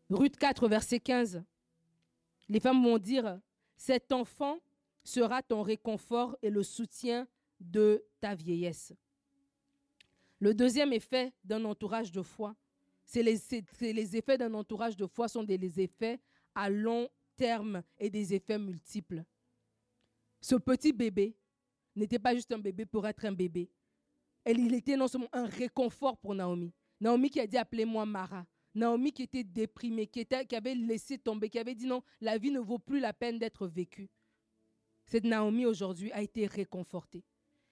Ruth 0.10 0.38
4, 0.38 0.68
verset 0.68 1.00
15. 1.00 1.44
Les 2.50 2.60
femmes 2.60 2.84
vont 2.84 2.98
dire, 2.98 3.40
cet 3.78 4.12
enfant 4.12 4.60
sera 5.04 5.44
ton 5.44 5.62
réconfort 5.62 6.36
et 6.42 6.50
le 6.50 6.64
soutien 6.64 7.28
de 7.60 8.04
ta 8.20 8.36
vieillesse. 8.36 8.94
Le 10.40 10.54
deuxième 10.54 10.94
effet 10.94 11.34
d'un 11.44 11.64
entourage 11.66 12.12
de 12.12 12.22
foi, 12.22 12.56
c'est 13.06 13.24
les, 13.24 14.18
effets 14.18 14.38
d'un 14.38 14.54
entourage 14.54 14.98
de 14.98 15.06
foi 15.06 15.28
sont 15.28 15.44
des 15.44 15.80
effets 15.80 16.20
à 16.54 16.70
long 16.70 17.08
terme 17.36 17.84
et 17.98 18.10
des 18.10 18.34
effets 18.34 18.58
multiples. 18.58 19.24
Ce 20.42 20.56
petit 20.56 20.92
bébé 20.92 21.36
n'était 21.96 22.20
pas 22.20 22.36
juste 22.36 22.52
un 22.52 22.60
bébé 22.60 22.86
pour 22.86 23.08
être 23.08 23.26
un 23.26 23.32
bébé. 23.32 23.70
il 24.46 24.74
était 24.74 24.98
non 24.98 25.08
seulement 25.08 25.30
un 25.34 25.46
réconfort 25.46 26.18
pour 26.18 26.36
Naomi. 26.36 26.74
Naomi 27.00 27.30
qui 27.30 27.40
a 27.40 27.48
dit 27.48 27.58
appelez-moi 27.58 28.06
Mara. 28.06 28.46
Naomi 28.74 29.14
qui 29.14 29.24
était 29.24 29.44
déprimée, 29.44 30.08
qui 30.08 30.26
avait 30.54 30.76
laissé 30.76 31.18
tomber, 31.18 31.50
qui 31.50 31.60
avait 31.60 31.76
dit 31.76 31.86
non, 31.86 32.04
la 32.20 32.38
vie 32.38 32.52
ne 32.52 32.60
vaut 32.60 32.80
plus 32.80 33.00
la 33.00 33.14
peine 33.14 33.40
d'être 33.40 33.68
vécue. 33.68 34.10
Cette 35.06 35.24
Naomi 35.24 35.66
aujourd'hui 35.66 36.12
a 36.12 36.22
été 36.22 36.46
réconfortée. 36.46 37.24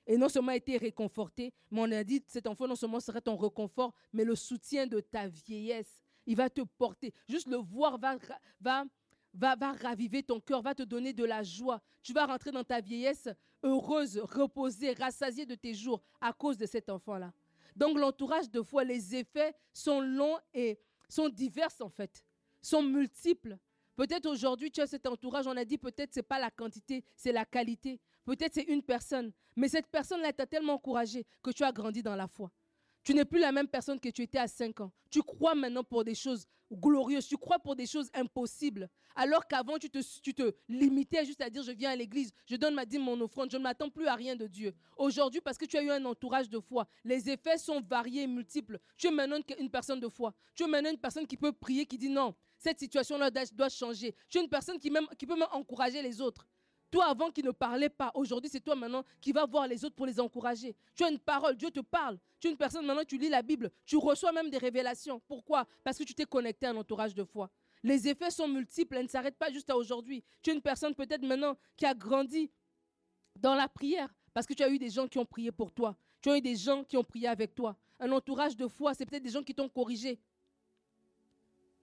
Et 0.06 0.18
non 0.18 0.30
seulement 0.30 0.52
été 0.52 0.78
réconfortée, 0.78 1.54
mais 1.72 1.82
on 1.82 1.92
a 1.92 2.04
dit, 2.04 2.24
cet 2.28 2.48
enfant 2.48 2.68
non 2.68 2.76
seulement 2.76 3.00
serait 3.00 3.22
ton 3.22 3.36
réconfort, 3.36 3.94
mais 4.12 4.26
le 4.26 4.36
soutien 4.36 4.86
de 4.86 5.00
ta 5.00 5.28
vieillesse. 5.28 6.04
Il 6.26 6.36
va 6.36 6.50
te 6.50 6.62
porter. 6.62 7.14
Juste 7.28 7.48
le 7.48 7.58
voir 7.58 7.98
va, 7.98 8.18
va, 8.60 8.86
va, 9.34 9.56
va 9.56 9.72
raviver 9.74 10.24
ton 10.24 10.40
cœur, 10.40 10.62
va 10.62 10.74
te 10.74 10.84
donner 10.84 11.14
de 11.14 11.24
la 11.24 11.44
joie. 11.44 11.82
Tu 12.02 12.14
vas 12.14 12.26
rentrer 12.26 12.52
dans 12.52 12.64
ta 12.64 12.82
vieillesse 12.82 13.30
heureuse, 13.64 14.20
reposée, 14.20 14.94
rassasiée 14.94 15.46
de 15.46 15.56
tes 15.56 15.74
jours 15.74 16.02
à 16.22 16.34
cause 16.34 16.58
de 16.58 16.66
cet 16.66 16.90
enfant-là. 16.90 17.34
Donc 17.76 17.98
l'entourage 17.98 18.50
de 18.50 18.62
foi, 18.62 18.84
les 18.84 19.16
effets 19.16 19.56
sont 19.74 20.02
longs 20.02 20.38
et 20.54 20.80
sont 21.10 21.30
divers 21.30 21.72
en 21.80 21.90
fait, 21.90 22.24
sont 22.62 22.84
multiples. 22.84 23.58
Peut-être 23.96 24.28
aujourd'hui 24.28 24.72
tu 24.72 24.82
as 24.82 24.88
cet 24.88 25.08
entourage, 25.08 25.48
on 25.48 25.58
a 25.58 25.66
dit 25.66 25.78
peut-être 25.78 26.14
c'est 26.14 26.24
pas 26.24 26.40
la 26.40 26.52
quantité, 26.52 27.04
c'est 27.16 27.32
la 27.32 27.46
qualité. 27.46 28.00
Peut-être 28.26 28.54
c'est 28.54 28.64
une 28.64 28.82
personne, 28.82 29.32
mais 29.56 29.68
cette 29.68 29.88
personne-là 29.88 30.34
t'a 30.34 30.46
tellement 30.46 30.74
encouragé 30.74 31.26
que 31.42 31.52
tu 31.52 31.64
as 31.64 31.72
grandi 31.72 32.02
dans 32.02 32.16
la 32.16 32.28
foi. 32.28 32.52
Tu 33.04 33.14
n'es 33.14 33.26
plus 33.26 33.40
la 33.40 33.52
même 33.52 33.68
personne 33.68 34.00
que 34.00 34.10
tu 34.10 34.22
étais 34.22 34.38
à 34.38 34.48
5 34.48 34.80
ans. 34.80 34.92
Tu 35.10 35.22
crois 35.22 35.56
maintenant 35.56 35.84
pour 35.84 36.06
des 36.06 36.16
choses 36.16 36.48
glorieuses, 36.72 37.28
tu 37.28 37.38
crois 37.38 37.60
pour 37.60 37.76
des 37.76 37.86
choses 37.86 38.10
impossibles. 38.14 38.90
Alors 39.16 39.46
qu'avant, 39.46 39.78
tu 39.78 39.90
te, 39.90 40.54
limitais 40.68 41.26
juste 41.26 41.42
à 41.42 41.50
dire, 41.50 41.62
je 41.64 41.72
viens 41.72 41.92
à 41.92 41.96
l'église, 41.96 42.32
je 42.46 42.56
donne 42.56 42.74
ma 42.74 42.86
dîme, 42.86 43.04
mon 43.04 43.20
offrande, 43.22 43.52
je 43.52 43.58
ne 43.58 43.64
m'attends 43.64 43.90
plus 43.90 44.08
à 44.08 44.16
rien 44.16 44.36
de 44.36 44.48
Dieu. 44.48 44.74
Aujourd'hui, 44.98 45.42
parce 45.42 45.58
que 45.58 45.66
tu 45.66 45.78
as 45.78 45.84
eu 45.84 45.92
un 45.92 46.04
entourage 46.06 46.50
de 46.50 46.60
foi, 46.60 46.88
les 47.04 47.30
effets 47.30 47.58
sont 47.58 47.82
variés 47.82 48.24
et 48.24 48.28
multiples. 48.28 48.80
Tu 48.98 49.08
es 49.08 49.12
maintenant 49.12 49.38
une 49.60 49.70
personne 49.70 50.00
de 50.00 50.10
foi. 50.10 50.34
Tu 50.56 50.64
es 50.64 50.68
maintenant 50.68 50.92
une 50.92 50.98
personne 50.98 51.28
qui 51.28 51.38
peut 51.38 51.52
prier, 51.52 51.86
qui 51.86 51.98
dit 51.98 52.10
non, 52.10 52.34
cette 52.58 52.80
situation-là 52.80 53.30
doit 53.30 53.70
changer. 53.70 54.16
Tu 54.30 54.38
es 54.40 54.42
une 54.42 54.50
personne 54.50 54.80
qui, 54.80 54.92
qui 55.18 55.28
peut 55.28 55.38
même 55.38 55.48
encourager 55.52 56.02
les 56.02 56.22
autres. 56.22 56.48
Toi, 56.94 57.06
avant 57.06 57.32
qui 57.32 57.42
ne 57.42 57.50
parlais 57.50 57.90
pas, 57.90 58.12
aujourd'hui, 58.14 58.52
c'est 58.52 58.60
toi 58.60 58.76
maintenant 58.76 59.04
qui 59.20 59.32
vas 59.32 59.48
voir 59.48 59.68
les 59.68 59.84
autres 59.84 59.96
pour 59.96 60.06
les 60.06 60.20
encourager. 60.20 60.76
Tu 60.94 61.04
as 61.04 61.10
une 61.10 61.18
parole, 61.18 61.58
Dieu 61.58 61.72
te 61.72 61.80
parle. 61.80 62.20
Tu 62.40 62.48
es 62.48 62.52
une 62.52 62.56
personne 62.56 62.86
maintenant, 62.86 63.04
tu 63.04 63.18
lis 63.18 63.30
la 63.30 63.42
Bible, 63.42 63.72
tu 63.84 63.98
reçois 63.98 64.32
même 64.32 64.52
des 64.52 64.60
révélations. 64.60 65.20
Pourquoi? 65.28 65.66
Parce 65.84 65.98
que 65.98 66.04
tu 66.04 66.14
t'es 66.14 66.26
connecté 66.26 66.68
à 66.68 66.70
un 66.70 66.76
entourage 66.76 67.16
de 67.16 67.24
foi. 67.24 67.50
Les 67.82 68.08
effets 68.08 68.30
sont 68.30 68.48
multiples, 68.48 68.98
elles 68.98 69.06
ne 69.06 69.10
s'arrêtent 69.10 69.40
pas 69.40 69.52
juste 69.52 69.72
à 69.72 69.76
aujourd'hui. 69.76 70.24
Tu 70.44 70.52
es 70.52 70.54
une 70.54 70.62
personne 70.62 70.94
peut-être 70.94 71.24
maintenant 71.24 71.58
qui 71.76 71.88
a 71.88 71.96
grandi 71.96 72.52
dans 73.38 73.56
la 73.56 73.68
prière 73.68 74.14
parce 74.32 74.46
que 74.46 74.54
tu 74.54 74.62
as 74.62 74.70
eu 74.70 74.78
des 74.78 74.92
gens 74.92 75.08
qui 75.08 75.18
ont 75.18 75.26
prié 75.26 75.52
pour 75.52 75.72
toi. 75.72 75.98
Tu 76.22 76.30
as 76.30 76.38
eu 76.38 76.42
des 76.42 76.56
gens 76.56 76.84
qui 76.84 76.96
ont 76.96 77.04
prié 77.04 77.28
avec 77.28 77.56
toi. 77.56 77.76
Un 78.00 78.12
entourage 78.12 78.56
de 78.56 78.68
foi, 78.68 78.94
c'est 78.94 79.08
peut-être 79.08 79.24
des 79.24 79.32
gens 79.32 79.42
qui 79.42 79.56
t'ont 79.56 79.68
corrigé. 79.68 80.20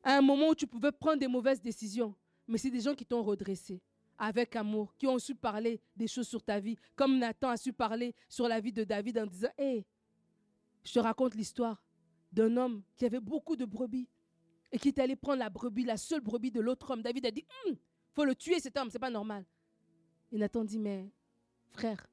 À 0.04 0.18
un 0.18 0.22
moment 0.22 0.50
où 0.50 0.54
tu 0.54 0.68
pouvais 0.68 0.92
prendre 0.92 1.18
des 1.18 1.26
mauvaises 1.26 1.60
décisions, 1.60 2.14
mais 2.46 2.58
c'est 2.58 2.70
des 2.70 2.80
gens 2.80 2.94
qui 2.94 3.04
t'ont 3.04 3.24
redressé 3.24 3.82
avec 4.20 4.54
amour, 4.54 4.94
qui 4.98 5.06
ont 5.06 5.18
su 5.18 5.34
parler 5.34 5.80
des 5.96 6.06
choses 6.06 6.28
sur 6.28 6.42
ta 6.42 6.60
vie, 6.60 6.76
comme 6.94 7.18
Nathan 7.18 7.48
a 7.48 7.56
su 7.56 7.72
parler 7.72 8.14
sur 8.28 8.46
la 8.46 8.60
vie 8.60 8.70
de 8.70 8.84
David 8.84 9.18
en 9.18 9.26
disant, 9.26 9.48
hé, 9.56 9.86
je 10.84 10.92
te 10.92 10.98
raconte 10.98 11.34
l'histoire 11.34 11.82
d'un 12.30 12.54
homme 12.58 12.82
qui 12.98 13.06
avait 13.06 13.18
beaucoup 13.18 13.56
de 13.56 13.64
brebis 13.64 14.08
et 14.70 14.78
qui 14.78 14.88
est 14.88 14.98
allé 14.98 15.16
prendre 15.16 15.38
la 15.38 15.48
brebis, 15.48 15.84
la 15.84 15.96
seule 15.96 16.20
brebis 16.20 16.50
de 16.50 16.60
l'autre 16.60 16.90
homme. 16.90 17.00
David 17.00 17.26
a 17.26 17.30
dit, 17.30 17.46
il 17.64 17.70
hum, 17.70 17.78
faut 18.12 18.26
le 18.26 18.34
tuer 18.34 18.60
cet 18.60 18.76
homme, 18.76 18.90
c'est 18.90 18.98
pas 18.98 19.10
normal. 19.10 19.46
Et 20.30 20.36
Nathan 20.36 20.64
dit, 20.64 20.78
mais 20.78 21.10
frère, 21.70 22.06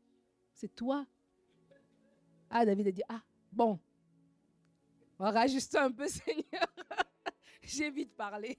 c'est 0.54 0.74
toi? 0.74 1.06
Ah, 2.50 2.66
David 2.66 2.88
a 2.88 2.92
dit, 2.92 3.04
ah, 3.10 3.22
bon, 3.52 3.78
on 5.20 5.30
va 5.30 5.42
un 5.42 5.92
peu, 5.92 6.08
Seigneur. 6.08 6.74
J'ai 7.62 7.92
vite 7.92 8.16
parlé. 8.16 8.58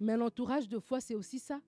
Mais 0.00 0.16
l'entourage 0.16 0.68
de 0.68 0.80
foi, 0.80 1.00
c'est 1.00 1.14
aussi 1.14 1.38
ça 1.38 1.60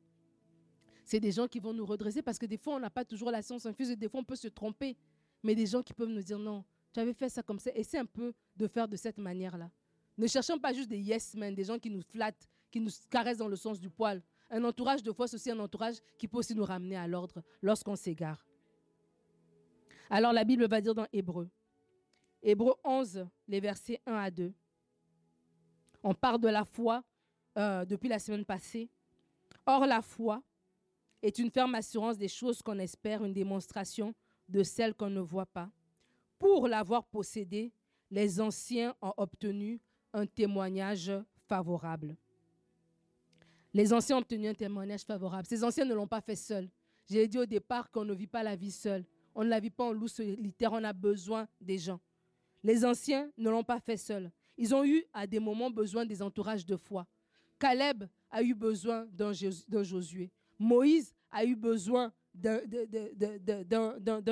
c'est 1.05 1.21
des 1.21 1.33
gens 1.33 1.47
qui 1.47 1.61
vont 1.61 1.73
nous 1.73 1.85
redresser 1.85 2.23
parce 2.23 2.39
que 2.39 2.47
des 2.47 2.57
fois, 2.57 2.75
on 2.75 2.81
n'a 2.81 2.91
pas 2.91 3.05
toujours 3.05 3.31
la 3.31 3.43
science 3.43 3.67
infuse 3.67 3.91
et 3.91 3.97
des 3.97 4.09
fois, 4.09 4.21
on 4.21 4.25
peut 4.25 4.37
se 4.37 4.49
tromper. 4.49 4.97
Mais 5.43 5.55
des 5.55 5.67
gens 5.67 5.83
qui 5.83 5.93
peuvent 5.93 6.09
nous 6.09 6.23
dire 6.23 6.39
non, 6.39 6.65
tu 6.93 7.01
avais 7.01 7.13
fait 7.13 7.29
ça 7.29 7.43
comme 7.43 7.59
ça. 7.59 7.71
C'est 7.83 7.99
un 7.99 8.07
peu 8.07 8.33
de 8.57 8.67
faire 8.67 8.89
de 8.89 8.97
cette 8.97 9.19
manière-là. 9.19 9.71
Ne 10.17 10.27
cherchons 10.27 10.59
pas 10.59 10.73
juste 10.73 10.89
des 10.89 10.99
yes 10.99 11.35
men, 11.35 11.55
des 11.55 11.65
gens 11.65 11.79
qui 11.79 11.91
nous 11.91 12.01
flattent, 12.01 12.49
qui 12.71 12.81
nous 12.81 12.91
caressent 13.11 13.39
dans 13.39 13.49
le 13.49 13.57
sens 13.57 13.79
du 13.79 13.91
poil. 13.91 14.23
Un 14.49 14.65
entourage 14.65 15.03
de 15.03 15.13
foi, 15.13 15.27
c'est 15.27 15.37
aussi 15.37 15.51
un 15.51 15.59
entourage 15.59 15.97
qui 16.19 16.29
peut 16.29 16.39
aussi 16.39 16.55
nous 16.55 16.65
ramener 16.65 16.97
à 16.97 17.07
l'ordre 17.07 17.43
lorsqu'on 17.61 17.97
s'égare. 17.97 18.47
Alors 20.09 20.33
la 20.33 20.45
Bible 20.45 20.67
va 20.69 20.81
dire 20.81 20.95
dans 20.95 21.07
Hébreu, 21.13 21.49
Hébreu 22.43 22.75
11, 22.85 23.27
les 23.49 23.61
versets 23.61 24.01
1 24.07 24.15
à 24.15 24.31
2. 24.31 24.53
On 26.03 26.15
parle 26.15 26.41
de 26.41 26.49
la 26.49 26.65
foi 26.65 27.03
euh, 27.57 27.85
depuis 27.85 28.09
la 28.09 28.19
semaine 28.19 28.45
passée. 28.45 28.91
Or 29.67 29.87
la 29.87 30.03
foi, 30.03 30.43
est 31.25 31.39
une 31.39 31.51
ferme 31.51 31.75
assurance 31.75 32.19
des 32.19 32.29
choses 32.29 32.61
qu'on 32.61 32.79
espère, 32.79 33.25
une 33.25 33.33
démonstration 33.33 34.15
de 34.47 34.63
celles 34.63 34.95
qu'on 34.95 35.09
ne 35.09 35.21
voit 35.21 35.47
pas. 35.47 35.71
Pour 36.39 36.69
l'avoir 36.69 37.03
possédée, 37.07 37.73
les 38.11 38.41
anciens 38.43 38.95
ont 39.01 39.15
obtenu 39.17 39.81
un 40.13 40.27
témoignage 40.27 41.11
favorable. 41.49 42.15
Les 43.73 43.91
anciens 43.95 44.17
ont 44.17 44.21
obtenu 44.21 44.49
un 44.49 44.55
témoignage 44.55 45.03
favorable. 45.03 45.47
Ces 45.47 45.65
anciens 45.65 45.87
ne 45.87 45.95
l'ont 45.95 46.07
pas 46.07 46.21
fait 46.21 46.37
seuls. 46.37 46.69
J'ai 47.09 47.27
dit 47.27 47.39
au 47.39 47.47
départ 47.47 47.91
qu'on 47.91 48.05
ne 48.05 48.13
vit 48.13 48.27
pas 48.27 48.43
la 48.43 48.55
vie 48.55 48.71
seule. 48.71 49.07
On 49.35 49.45
ne 49.45 49.49
la 49.49 49.61
vit 49.61 49.71
pas 49.71 49.85
en 49.85 49.93
loup 49.93 50.09
solitaire, 50.09 50.73
on 50.73 50.85
a 50.85 50.93
besoin 50.93 51.49
des 51.59 51.79
gens. 51.79 52.01
Les 52.63 52.85
anciens 52.85 53.31
ne 53.39 53.49
l'ont 53.49 53.65
pas 53.65 53.81
fait 53.81 53.97
seuls. 53.97 54.31
Ils 54.59 54.75
ont 54.75 54.85
eu 54.85 55.03
à 55.15 55.27
des 55.27 55.41
moments 55.41 55.71
besoin 55.71 56.05
des 56.05 56.21
entourages 56.21 56.67
de 56.67 56.77
foi. 56.77 57.07
Caleb 57.59 58.05
a 58.31 58.43
eu 58.43 58.55
besoin 58.55 59.07
d'un 59.07 59.33
Josué. 59.33 60.31
Moïse 60.59 61.14
a 61.35 61.45
eu 61.45 61.57
besoin 61.57 62.13
d'un 62.33 62.61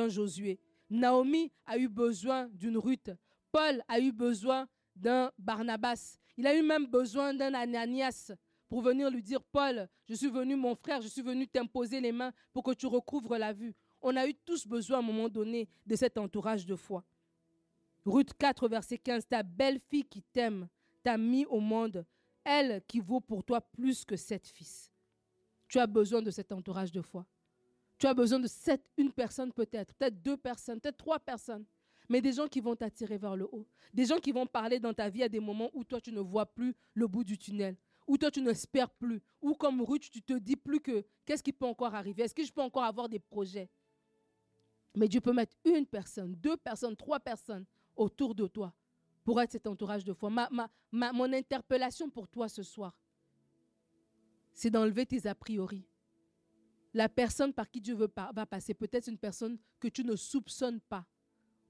Josué. 0.08 0.58
Naomi 0.88 1.50
a 1.66 1.76
eu 1.76 1.88
besoin 1.88 2.48
d'une 2.48 2.78
Ruth. 2.78 3.10
Paul 3.50 3.82
a 3.88 3.98
eu 3.98 4.12
besoin 4.12 4.68
d'un 4.94 5.30
Barnabas. 5.38 6.18
Il 6.36 6.46
a 6.46 6.56
eu 6.56 6.62
même 6.62 6.86
besoin 6.86 7.34
d'un 7.34 7.52
Ananias 7.54 8.32
pour 8.68 8.80
venir 8.80 9.10
lui 9.10 9.22
dire, 9.22 9.42
Paul, 9.42 9.88
je 10.08 10.14
suis 10.14 10.30
venu, 10.30 10.56
mon 10.56 10.74
frère, 10.74 11.02
je 11.02 11.08
suis 11.08 11.22
venu 11.22 11.46
t'imposer 11.46 12.00
les 12.00 12.12
mains 12.12 12.32
pour 12.52 12.62
que 12.62 12.72
tu 12.72 12.86
recouvres 12.86 13.36
la 13.36 13.52
vue. 13.52 13.74
On 14.00 14.16
a 14.16 14.26
eu 14.26 14.34
tous 14.34 14.66
besoin 14.66 14.98
à 14.98 15.00
un 15.00 15.04
moment 15.04 15.28
donné 15.28 15.68
de 15.84 15.96
cet 15.96 16.16
entourage 16.16 16.64
de 16.64 16.76
foi. 16.76 17.04
Ruth 18.04 18.32
4, 18.38 18.68
verset 18.68 18.98
15, 18.98 19.26
ta 19.28 19.42
belle-fille 19.42 20.04
qui 20.04 20.22
t'aime 20.22 20.68
t'a 21.02 21.18
mis 21.18 21.44
au 21.46 21.60
monde, 21.60 22.04
elle 22.44 22.82
qui 22.86 23.00
vaut 23.00 23.20
pour 23.20 23.44
toi 23.44 23.60
plus 23.60 24.04
que 24.04 24.16
sept 24.16 24.46
fils. 24.48 24.91
Tu 25.72 25.78
as 25.78 25.86
besoin 25.86 26.20
de 26.20 26.30
cet 26.30 26.52
entourage 26.52 26.92
de 26.92 27.00
foi. 27.00 27.24
Tu 27.96 28.06
as 28.06 28.12
besoin 28.12 28.38
de 28.38 28.46
cette, 28.46 28.84
une 28.98 29.10
personne 29.10 29.50
peut-être, 29.50 29.94
peut-être 29.94 30.22
deux 30.22 30.36
personnes, 30.36 30.78
peut-être 30.78 30.98
trois 30.98 31.18
personnes, 31.18 31.64
mais 32.10 32.20
des 32.20 32.34
gens 32.34 32.46
qui 32.46 32.60
vont 32.60 32.76
t'attirer 32.76 33.16
vers 33.16 33.36
le 33.36 33.48
haut. 33.50 33.66
Des 33.94 34.04
gens 34.04 34.18
qui 34.18 34.32
vont 34.32 34.46
parler 34.46 34.78
dans 34.78 34.92
ta 34.92 35.08
vie 35.08 35.22
à 35.22 35.30
des 35.30 35.40
moments 35.40 35.70
où 35.72 35.82
toi, 35.82 35.98
tu 35.98 36.12
ne 36.12 36.20
vois 36.20 36.44
plus 36.44 36.74
le 36.92 37.06
bout 37.06 37.24
du 37.24 37.38
tunnel, 37.38 37.74
où 38.06 38.18
toi, 38.18 38.30
tu 38.30 38.42
n'espères 38.42 38.90
plus, 38.90 39.22
ou 39.40 39.54
comme 39.54 39.80
Ruth, 39.80 40.10
tu 40.10 40.20
te 40.20 40.34
dis 40.34 40.56
plus 40.56 40.78
que 40.78 41.06
qu'est-ce 41.24 41.42
qui 41.42 41.54
peut 41.54 41.64
encore 41.64 41.94
arriver, 41.94 42.24
est-ce 42.24 42.34
que 42.34 42.44
je 42.44 42.52
peux 42.52 42.60
encore 42.60 42.84
avoir 42.84 43.08
des 43.08 43.18
projets? 43.18 43.70
Mais 44.94 45.08
Dieu 45.08 45.22
peut 45.22 45.32
mettre 45.32 45.56
une 45.64 45.86
personne, 45.86 46.34
deux 46.34 46.58
personnes, 46.58 46.96
trois 46.96 47.18
personnes 47.18 47.64
autour 47.96 48.34
de 48.34 48.46
toi 48.46 48.74
pour 49.24 49.40
être 49.40 49.52
cet 49.52 49.66
entourage 49.66 50.04
de 50.04 50.12
foi. 50.12 50.28
Ma, 50.28 50.50
ma, 50.50 51.12
mon 51.14 51.32
interpellation 51.32 52.10
pour 52.10 52.28
toi 52.28 52.50
ce 52.50 52.62
soir, 52.62 52.94
c'est 54.52 54.70
d'enlever 54.70 55.06
tes 55.06 55.26
a 55.26 55.34
priori. 55.34 55.84
La 56.94 57.08
personne 57.08 57.52
par 57.52 57.70
qui 57.70 57.80
Dieu 57.80 57.94
veut 57.94 58.12
va 58.16 58.46
passer, 58.46 58.74
peut-être 58.74 59.08
une 59.08 59.18
personne 59.18 59.58
que 59.80 59.88
tu 59.88 60.04
ne 60.04 60.14
soupçonnes 60.14 60.80
pas. 60.80 61.06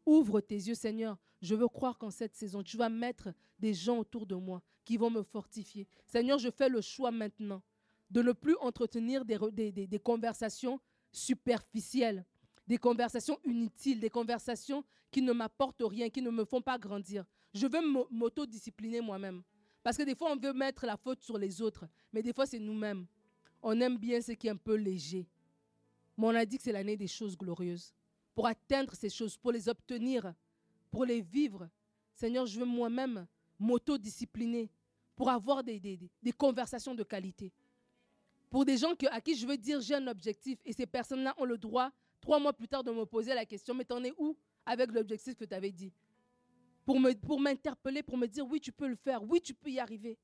Ouvre 0.05 0.41
tes 0.41 0.57
yeux, 0.57 0.74
Seigneur. 0.74 1.16
Je 1.41 1.55
veux 1.55 1.68
croire 1.68 1.97
qu'en 1.99 2.11
cette 2.11 2.35
saison, 2.35 2.62
tu 2.62 2.76
vas 2.76 2.89
mettre 2.89 3.33
des 3.59 3.72
gens 3.74 3.99
autour 3.99 4.26
de 4.26 4.35
moi 4.35 4.62
qui 4.85 4.97
vont 4.97 5.11
me 5.11 5.22
fortifier. 5.22 5.87
Seigneur, 6.07 6.39
je 6.39 6.51
fais 6.51 6.68
le 6.68 6.80
choix 6.80 7.12
maintenant 7.12 7.62
de 8.11 8.20
ne 8.22 8.33
plus 8.33 8.57
entretenir 8.61 9.24
des, 9.24 9.39
des, 9.72 9.99
conversations 9.99 10.80
superficielles, 11.12 12.24
des 12.66 12.78
conversations 12.78 13.39
inutiles, 13.45 14.01
des 14.01 14.11
conversations 14.11 14.85
qui 15.11 15.22
ne 15.22 15.33
m'apportent 15.33 15.83
rien, 15.85 16.11
qui 16.11 16.20
ne 16.20 16.30
me 16.30 16.45
font 16.45 16.61
pas 16.61 16.78
grandir. 16.78 17.24
Je 17.55 17.66
veux 17.66 17.80
m'autodiscipliner 18.11 19.01
moi-même. 19.01 19.43
Parce 19.83 19.97
que 19.97 20.03
des 20.03 20.14
fois, 20.14 20.33
on 20.33 20.37
veut 20.37 20.53
mettre 20.53 20.87
la 20.87 20.97
faute 20.97 21.22
sur 21.22 21.39
les 21.39 21.61
autres, 21.61 21.87
mais 22.12 22.22
des 22.22 22.33
fois, 22.33 22.47
c'est 22.47 22.59
nous-mêmes. 22.59 23.07
On 23.62 23.80
aime 23.80 23.97
bien 23.97 24.20
ce 24.20 24.33
qui 24.33 24.47
est 24.47 24.51
un 24.51 24.57
peu 24.57 24.74
léger. 24.74 25.26
Mais 26.16 26.26
on 26.26 26.35
a 26.35 26.45
dit 26.45 26.57
que 26.57 26.62
c'est 26.62 26.72
l'année 26.72 26.97
des 26.97 27.09
choses 27.09 27.37
glorieuses. 27.37 27.93
Pour 28.35 28.47
atteindre 28.47 28.95
ces 28.95 29.11
choses, 29.11 29.37
pour 29.37 29.53
les 29.53 29.68
obtenir, 29.68 30.33
pour 30.91 31.05
les 31.05 31.20
vivre, 31.20 31.68
Seigneur, 32.14 32.47
je 32.47 32.59
veux 32.59 32.66
moi-même 32.66 33.26
m'autodiscipliner 33.59 34.70
pour 35.16 35.30
avoir 35.30 35.62
des, 35.62 35.78
des, 35.80 36.33
conversations 36.33 36.95
de 36.95 37.03
qualité. 37.03 37.53
Pour 38.51 38.64
des 38.64 38.76
gens 38.76 38.93
à 39.11 39.20
qui 39.20 39.35
je 39.35 39.47
veux 39.47 39.57
dire 39.57 39.80
j'ai 39.80 39.95
un 39.95 40.07
objectif 40.07 40.59
et 40.64 40.72
ces 40.72 40.87
personnes-là 40.87 41.35
ont 41.39 41.45
le 41.45 41.57
droit, 41.57 41.91
trois 42.20 42.39
mois 42.39 42.53
plus 42.53 42.68
tard, 42.68 42.85
de 42.85 42.91
me 42.91 43.05
poser 43.05 43.35
la 43.35 43.47
question, 43.47 43.74
mais 43.74 43.85
t'en 43.85 44.03
es 44.05 44.12
où 44.18 44.37
avec 44.66 44.93
l'objectif 44.93 45.35
que 45.35 45.45
tu 45.45 45.55
avais 45.55 45.72
dit? 45.72 45.93
Pour 46.85 46.99
m'interpeller, 46.99 48.03
pour, 48.03 48.12
pour 48.12 48.18
me 48.18 48.26
dire 48.26 48.47
oui, 48.47 48.61
tu 48.61 48.72
peux 48.72 48.89
le 48.89 48.97
faire, 48.97 49.22
oui, 49.22 49.41
tu 49.41 49.55
peux 49.55 49.70
y 49.70 49.78
arriver. 49.78 50.18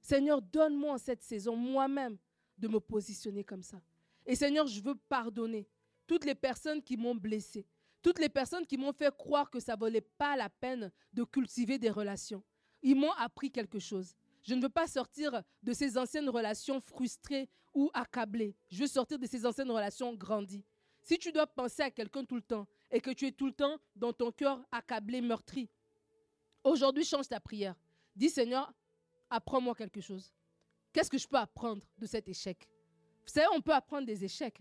Seigneur, 0.00 0.40
donne-moi 0.40 0.94
en 0.94 0.98
cette 0.98 1.22
saison, 1.22 1.56
moi-même, 1.56 2.16
de 2.56 2.68
me 2.68 2.80
positionner 2.80 3.44
comme 3.44 3.62
ça. 3.62 3.80
Et 4.26 4.34
Seigneur, 4.34 4.66
je 4.66 4.80
veux 4.80 4.94
pardonner 4.94 5.68
toutes 6.06 6.24
les 6.24 6.34
personnes 6.34 6.82
qui 6.82 6.96
m'ont 6.96 7.14
blessé, 7.14 7.66
toutes 8.02 8.18
les 8.18 8.28
personnes 8.28 8.66
qui 8.66 8.76
m'ont 8.76 8.92
fait 8.92 9.14
croire 9.16 9.50
que 9.50 9.60
ça 9.60 9.74
ne 9.74 9.80
valait 9.80 10.00
pas 10.00 10.36
la 10.36 10.48
peine 10.48 10.90
de 11.12 11.24
cultiver 11.24 11.78
des 11.78 11.90
relations. 11.90 12.42
Ils 12.82 12.96
m'ont 12.96 13.12
appris 13.12 13.50
quelque 13.50 13.78
chose. 13.78 14.14
Je 14.42 14.54
ne 14.54 14.62
veux 14.62 14.70
pas 14.70 14.86
sortir 14.86 15.42
de 15.62 15.72
ces 15.72 15.98
anciennes 15.98 16.28
relations 16.28 16.80
frustrées 16.80 17.48
ou 17.74 17.90
accablées. 17.92 18.56
Je 18.70 18.80
veux 18.80 18.86
sortir 18.86 19.18
de 19.18 19.26
ces 19.26 19.44
anciennes 19.44 19.70
relations 19.70 20.14
grandies. 20.14 20.64
Si 21.02 21.18
tu 21.18 21.32
dois 21.32 21.46
penser 21.46 21.82
à 21.82 21.90
quelqu'un 21.90 22.24
tout 22.24 22.36
le 22.36 22.42
temps 22.42 22.66
et 22.90 23.00
que 23.00 23.10
tu 23.10 23.26
es 23.26 23.32
tout 23.32 23.46
le 23.46 23.52
temps 23.52 23.78
dans 23.96 24.12
ton 24.12 24.32
cœur 24.32 24.64
accablé, 24.72 25.20
meurtri, 25.20 25.68
aujourd'hui 26.64 27.04
change 27.04 27.28
ta 27.28 27.40
prière. 27.40 27.74
Dis 28.14 28.30
Seigneur, 28.30 28.72
apprends-moi 29.28 29.74
quelque 29.74 30.00
chose. 30.00 30.32
Qu'est-ce 30.92 31.10
que 31.10 31.18
je 31.18 31.26
peux 31.26 31.36
apprendre 31.36 31.82
de 31.98 32.06
cet 32.06 32.28
échec? 32.28 32.68
Vous 33.24 33.32
savez, 33.32 33.46
on 33.54 33.60
peut 33.60 33.74
apprendre 33.74 34.06
des 34.06 34.24
échecs. 34.24 34.58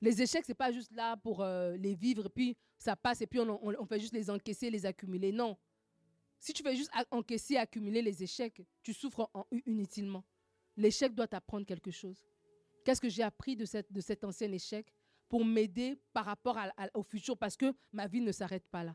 Les 0.00 0.22
échecs, 0.22 0.44
ce 0.44 0.52
n'est 0.52 0.56
pas 0.56 0.70
juste 0.70 0.92
là 0.92 1.16
pour 1.16 1.42
euh, 1.42 1.76
les 1.76 1.94
vivre, 1.94 2.28
puis 2.28 2.56
ça 2.78 2.94
passe, 2.94 3.20
et 3.20 3.26
puis 3.26 3.40
on, 3.40 3.86
fait 3.86 3.98
juste 3.98 4.12
les 4.12 4.30
encaisser, 4.30 4.70
les 4.70 4.86
accumuler. 4.86 5.32
Non. 5.32 5.56
Si 6.38 6.52
tu 6.52 6.62
fais 6.62 6.76
juste 6.76 6.90
encaisser, 7.10 7.56
accumuler 7.56 8.00
les 8.00 8.22
échecs, 8.22 8.62
tu 8.82 8.92
souffres 8.92 9.28
en, 9.34 9.44
inutilement. 9.66 10.24
L'échec 10.76 11.12
doit 11.12 11.26
t'apprendre 11.26 11.66
quelque 11.66 11.90
chose. 11.90 12.24
Qu'est-ce 12.84 13.00
que 13.00 13.08
j'ai 13.08 13.24
appris 13.24 13.56
de 13.56 13.64
cet 13.64 14.22
ancien 14.22 14.50
échec 14.52 14.94
pour 15.28 15.44
m'aider 15.44 16.00
par 16.12 16.26
rapport 16.26 16.56
au 16.94 17.02
futur? 17.02 17.36
Parce 17.36 17.56
que 17.56 17.74
ma 17.92 18.06
vie 18.06 18.20
ne 18.20 18.30
s'arrête 18.30 18.68
pas 18.68 18.84
là. 18.84 18.94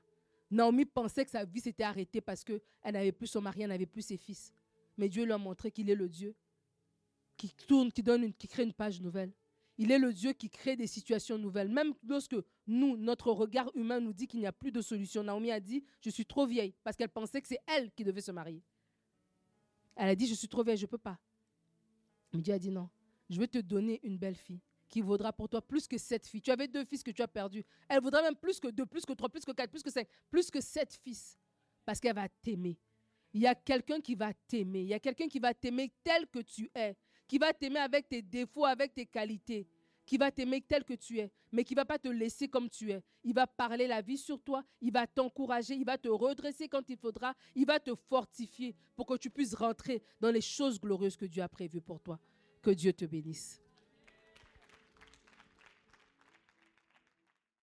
Naomi 0.54 0.86
pensait 0.86 1.26
que 1.26 1.32
sa 1.32 1.44
vie 1.44 1.60
s'était 1.60 1.84
arrêtée 1.84 2.22
parce 2.22 2.44
qu'elle 2.44 2.62
n'avait 2.86 3.12
plus 3.12 3.28
son 3.28 3.42
mari, 3.42 3.64
elle 3.64 3.70
n'avait 3.70 3.86
plus 3.86 4.04
ses 4.04 4.18
fils. 4.18 4.54
Mais 4.98 5.10
Dieu 5.10 5.26
lui 5.26 5.32
a 5.32 5.38
montré 5.38 5.72
qu'il 5.72 5.90
est 5.90 5.96
le 5.96 6.08
Dieu 6.08 6.36
qui 7.36 7.50
tourne, 7.68 7.92
qui, 7.92 8.04
donne 8.04 8.32
qui 8.34 8.48
crée 8.48 8.64
une 8.64 8.74
page 8.74 9.02
nouvelle. 9.02 9.34
Il 9.80 9.92
est 9.92 9.98
le 9.98 10.14
Dieu 10.14 10.34
qui 10.34 10.52
crée 10.52 10.76
des 10.76 10.86
situations 10.86 11.40
nouvelles. 11.40 11.70
Même 11.70 11.94
lorsque 12.08 12.36
nous, 12.68 12.96
notre 12.96 13.32
regard 13.32 13.72
humain 13.74 14.00
nous 14.00 14.14
dit 14.14 14.28
qu'il 14.28 14.40
n'y 14.40 14.46
a 14.46 14.52
plus 14.52 14.72
de 14.72 14.82
solution. 14.82 15.24
Naomi 15.24 15.50
a 15.50 15.60
dit, 15.60 15.84
je 16.00 16.12
suis 16.12 16.26
trop 16.26 16.46
vieille, 16.46 16.76
parce 16.84 16.96
qu'elle 16.96 17.10
pensait 17.10 17.42
que 17.42 17.48
c'est 17.48 17.60
elle 17.66 17.92
qui 17.92 18.04
devait 18.04 18.22
se 18.22 18.32
marier. 18.32 18.62
Elle 19.96 20.10
a 20.10 20.16
dit, 20.16 20.28
je 20.28 20.36
suis 20.36 20.48
trop 20.48 20.64
vieille, 20.64 20.78
je 20.78 20.86
ne 20.86 20.90
peux 20.90 21.00
pas. 21.00 21.18
Mais 22.32 22.42
Dieu 22.42 22.54
a 22.54 22.60
dit, 22.60 22.70
non, 22.70 22.90
je 23.32 23.40
vais 23.40 23.48
te 23.48 23.58
donner 23.58 24.00
une 24.04 24.20
belle 24.20 24.36
fille 24.36 24.62
qui 24.94 25.02
vaudra 25.02 25.34
pour 25.34 25.50
toi 25.50 25.62
plus 25.62 25.88
que 25.88 25.98
sept 25.98 26.28
filles. 26.28 26.42
Tu 26.42 26.52
avais 26.52 26.68
deux 26.68 26.86
fils 26.86 27.02
que 27.02 27.12
tu 27.12 27.22
as 27.22 27.28
perdus. 27.28 27.64
Elle 27.90 28.02
vaudra 28.02 28.22
même 28.22 28.36
plus 28.36 28.60
que 28.60 28.68
deux, 28.68 28.86
plus 28.86 29.06
que 29.06 29.14
trois, 29.14 29.28
plus 29.28 29.44
que 29.44 29.52
quatre, 29.52 29.72
plus 29.72 29.82
que 29.82 29.90
cinq, 29.90 30.08
plus 30.30 30.52
que 30.52 30.62
sept 30.62 30.94
fils. 31.04 31.38
Parce 31.84 32.00
qu'elle 32.00 32.16
va 32.16 32.30
t'aimer. 32.30 32.78
Il 33.34 33.42
y 33.42 33.48
a 33.48 33.56
quelqu'un 33.56 34.00
qui 34.00 34.14
va 34.14 34.32
t'aimer. 34.34 34.82
Il 34.82 34.88
y 34.88 34.94
a 34.94 35.00
quelqu'un 35.00 35.28
qui 35.28 35.40
va 35.40 35.54
t'aimer 35.54 35.92
tel 36.04 36.28
que 36.28 36.40
tu 36.40 36.70
es 36.76 36.96
qui 37.28 37.40
va 37.40 37.52
t'aimer 37.52 37.80
avec 37.80 38.08
tes 38.08 38.22
défauts, 38.22 38.66
avec 38.66 38.94
tes 38.94 39.08
qualités, 39.08 39.68
qui 40.06 40.18
va 40.18 40.32
t'aimer 40.32 40.62
tel 40.62 40.84
que 40.84 40.94
tu 40.94 41.20
es, 41.20 41.32
mais 41.52 41.64
qui 41.64 41.74
va 41.74 41.86
pas 41.86 41.98
te 41.98 42.08
laisser 42.08 42.48
comme 42.48 42.70
tu 42.70 42.92
es. 42.92 43.02
Il 43.24 43.34
va 43.34 43.48
parler 43.48 43.88
la 43.88 44.02
vie 44.02 44.18
sur 44.18 44.40
toi, 44.40 44.64
il 44.82 44.92
va 44.92 45.08
t'encourager, 45.08 45.76
il 45.76 45.86
va 45.86 45.98
te 45.98 46.10
redresser 46.10 46.68
quand 46.68 46.88
il 46.90 46.98
faudra, 46.98 47.34
il 47.56 47.66
va 47.66 47.80
te 47.80 47.96
fortifier 47.96 48.76
pour 48.96 49.08
que 49.08 49.18
tu 49.18 49.32
puisses 49.32 49.56
rentrer 49.56 50.04
dans 50.20 50.30
les 50.30 50.42
choses 50.42 50.80
glorieuses 50.80 51.18
que 51.18 51.26
Dieu 51.26 51.42
a 51.42 51.50
prévues 51.50 51.82
pour 51.82 52.00
toi. 52.02 52.20
Que 52.62 52.70
Dieu 52.70 52.94
te 52.94 53.06
bénisse. 53.06 53.63